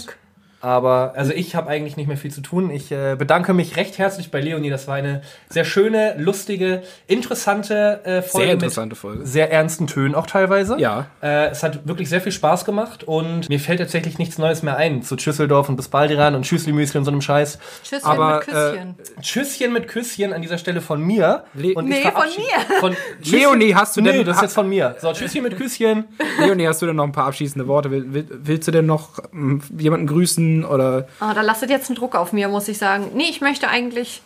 Aber 0.66 1.12
also 1.14 1.32
ich 1.32 1.54
habe 1.54 1.68
eigentlich 1.70 1.96
nicht 1.96 2.08
mehr 2.08 2.16
viel 2.16 2.32
zu 2.32 2.40
tun. 2.40 2.72
Ich 2.72 2.90
äh, 2.90 3.14
bedanke 3.16 3.54
mich 3.54 3.76
recht 3.76 3.98
herzlich 3.98 4.32
bei 4.32 4.40
Leonie. 4.40 4.68
Das 4.68 4.88
war 4.88 4.96
eine 4.96 5.22
sehr 5.48 5.64
schöne, 5.64 6.16
lustige, 6.18 6.82
interessante 7.06 8.00
äh, 8.04 8.20
Folge. 8.20 8.46
Sehr 8.46 8.52
interessante 8.54 8.88
mit 8.94 8.98
Folge. 8.98 9.26
Sehr 9.26 9.52
ernsten 9.52 9.86
Tönen 9.86 10.16
auch 10.16 10.26
teilweise. 10.26 10.76
Ja. 10.80 11.06
Äh, 11.22 11.50
es 11.50 11.62
hat 11.62 11.86
wirklich 11.86 12.08
sehr 12.08 12.20
viel 12.20 12.32
Spaß 12.32 12.64
gemacht 12.64 13.04
und 13.04 13.48
mir 13.48 13.60
fällt 13.60 13.78
tatsächlich 13.78 14.18
nichts 14.18 14.38
Neues 14.38 14.64
mehr 14.64 14.76
ein 14.76 15.02
zu 15.02 15.16
Schüsseldorf 15.16 15.68
und 15.68 15.76
bis 15.76 15.86
Baldiran 15.86 16.34
und 16.34 16.48
Schüsselmüsli 16.48 16.98
und 16.98 17.04
so 17.04 17.12
einem 17.12 17.20
Scheiß. 17.20 17.60
Tschüsschen 17.84 18.04
Aber, 18.04 18.38
mit 18.38 18.46
Küsschen. 18.46 18.94
Tschüsschen 19.20 19.72
mit 19.72 19.86
Küsschen 19.86 20.32
an 20.32 20.42
dieser 20.42 20.58
Stelle 20.58 20.80
von 20.80 21.00
mir. 21.00 21.44
Le- 21.54 21.74
und 21.74 21.88
Nee, 21.88 22.00
ich 22.00 22.10
von 22.10 22.24
mir. 22.24 22.80
Von 22.80 22.96
Leonie, 23.22 23.72
hast 23.72 23.96
du 23.96 24.00
nee, 24.00 24.10
denn- 24.10 24.26
das 24.26 24.38
ist 24.38 24.42
jetzt 24.42 24.54
von 24.54 24.68
mir. 24.68 24.96
So, 25.00 25.12
Tschüsschen 25.12 25.44
mit 25.44 25.56
Küsschen. 25.56 26.06
Leonie, 26.40 26.66
hast 26.66 26.82
du 26.82 26.86
denn 26.86 26.96
noch 26.96 27.04
ein 27.04 27.12
paar 27.12 27.28
abschließende 27.28 27.68
Worte? 27.68 27.92
Will, 27.92 28.12
will, 28.12 28.26
willst 28.28 28.66
du 28.66 28.72
denn 28.72 28.86
noch 28.86 29.20
ähm, 29.32 29.62
jemanden 29.78 30.08
grüßen 30.08 30.55
oder? 30.64 31.08
Ah, 31.20 31.34
da 31.34 31.42
lastet 31.42 31.70
jetzt 31.70 31.88
einen 31.88 31.96
Druck 31.96 32.14
auf 32.14 32.32
mir, 32.32 32.48
muss 32.48 32.68
ich 32.68 32.78
sagen. 32.78 33.10
Nee, 33.14 33.26
ich 33.30 33.40
möchte 33.40 33.68
eigentlich 33.68 34.22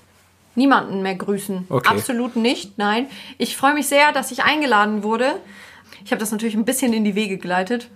niemanden 0.55 1.03
mehr 1.03 1.14
grüßen. 1.14 1.66
Okay. 1.68 1.89
Absolut 1.89 2.37
nicht, 2.37 2.76
nein. 2.78 3.07
Ich 3.39 3.57
freue 3.57 3.74
mich 3.74 3.87
sehr, 3.87 4.12
dass 4.12 4.31
ich 4.31 4.43
eingeladen 4.45 5.03
wurde. 5.03 5.35
Ich 6.05 6.12
habe 6.12 6.20
das 6.20 6.33
natürlich 6.33 6.55
ein 6.55 6.64
bisschen 6.64 6.93
in 6.95 7.05
die 7.05 7.14
Wege 7.14 7.37
geleitet. 7.37 7.91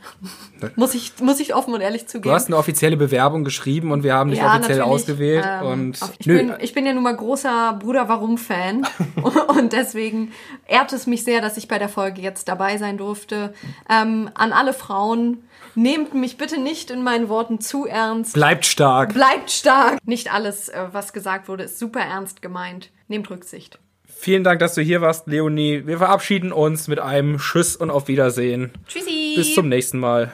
muss, 0.77 0.95
ich, 0.95 1.13
muss 1.21 1.41
ich 1.41 1.55
offen 1.55 1.73
und 1.73 1.81
ehrlich 1.81 2.03
Du 2.03 2.09
zugeben. 2.09 2.35
hast 2.35 2.49
eine 2.49 2.57
offizielle 2.59 2.97
Bewerbung 2.99 3.45
geschrieben 3.45 3.93
und 3.93 4.03
wir 4.03 4.13
haben 4.15 4.31
dich 4.31 4.43
offiziell 4.43 4.79
natürlich. 4.79 4.83
ausgewählt. 4.83 5.45
Ähm, 5.47 5.67
und 5.67 5.99
ich, 6.19 6.27
nö, 6.27 6.37
bin, 6.37 6.53
ich 6.61 6.75
bin 6.75 6.85
ja 6.87 6.93
nun 6.93 7.03
mal 7.03 7.17
großer 7.17 7.79
Bruder 7.81 8.09
Warum-Fan 8.09 8.87
und 9.57 9.73
deswegen 9.73 10.33
ehrt 10.67 10.93
es 10.93 11.07
mich 11.07 11.25
sehr, 11.25 11.41
dass 11.41 11.57
ich 11.57 11.67
bei 11.67 11.79
der 11.79 11.89
Folge 11.89 12.21
jetzt 12.21 12.47
dabei 12.49 12.77
sein 12.77 12.99
durfte. 12.99 13.55
Ähm, 13.89 14.31
an 14.35 14.53
alle 14.53 14.75
Frauen, 14.75 15.49
nehmt 15.75 16.15
mich 16.15 16.37
bitte 16.37 16.61
nicht 16.61 16.91
in 16.91 17.03
meinen 17.03 17.29
Worten 17.29 17.61
zu 17.61 17.87
ernst. 17.87 18.35
bleibt 18.35 18.67
stark. 18.67 19.15
Bleibt 19.15 19.51
stark. 19.51 19.99
Nicht 20.05 20.33
alles, 20.33 20.69
äh, 20.69 20.87
was 20.93 21.13
gesagt 21.13 21.49
wurde, 21.49 21.65
ist 21.65 21.79
super 21.79 22.01
ernst 22.01 22.43
gemeint. 22.43 22.91
Nehmt 23.09 23.31
Rücksicht. 23.31 23.79
Vielen 24.07 24.45
Dank, 24.45 24.61
dass 24.61 24.75
du 24.75 24.81
hier 24.81 25.01
warst, 25.01 25.27
Leonie. 25.27 25.87
Wir 25.87 25.99
verabschieden 25.99 26.53
uns 26.53 26.89
mit 26.89 26.99
einem 26.99 27.39
Tschüss 27.39 27.77
und 27.77 27.91
auf 27.91 28.09
Wiedersehen. 28.09 28.73
Tschüssi. 28.87 29.35
Bis 29.37 29.55
zum 29.55 29.69
nächsten 29.69 29.99
Mal. 29.99 30.33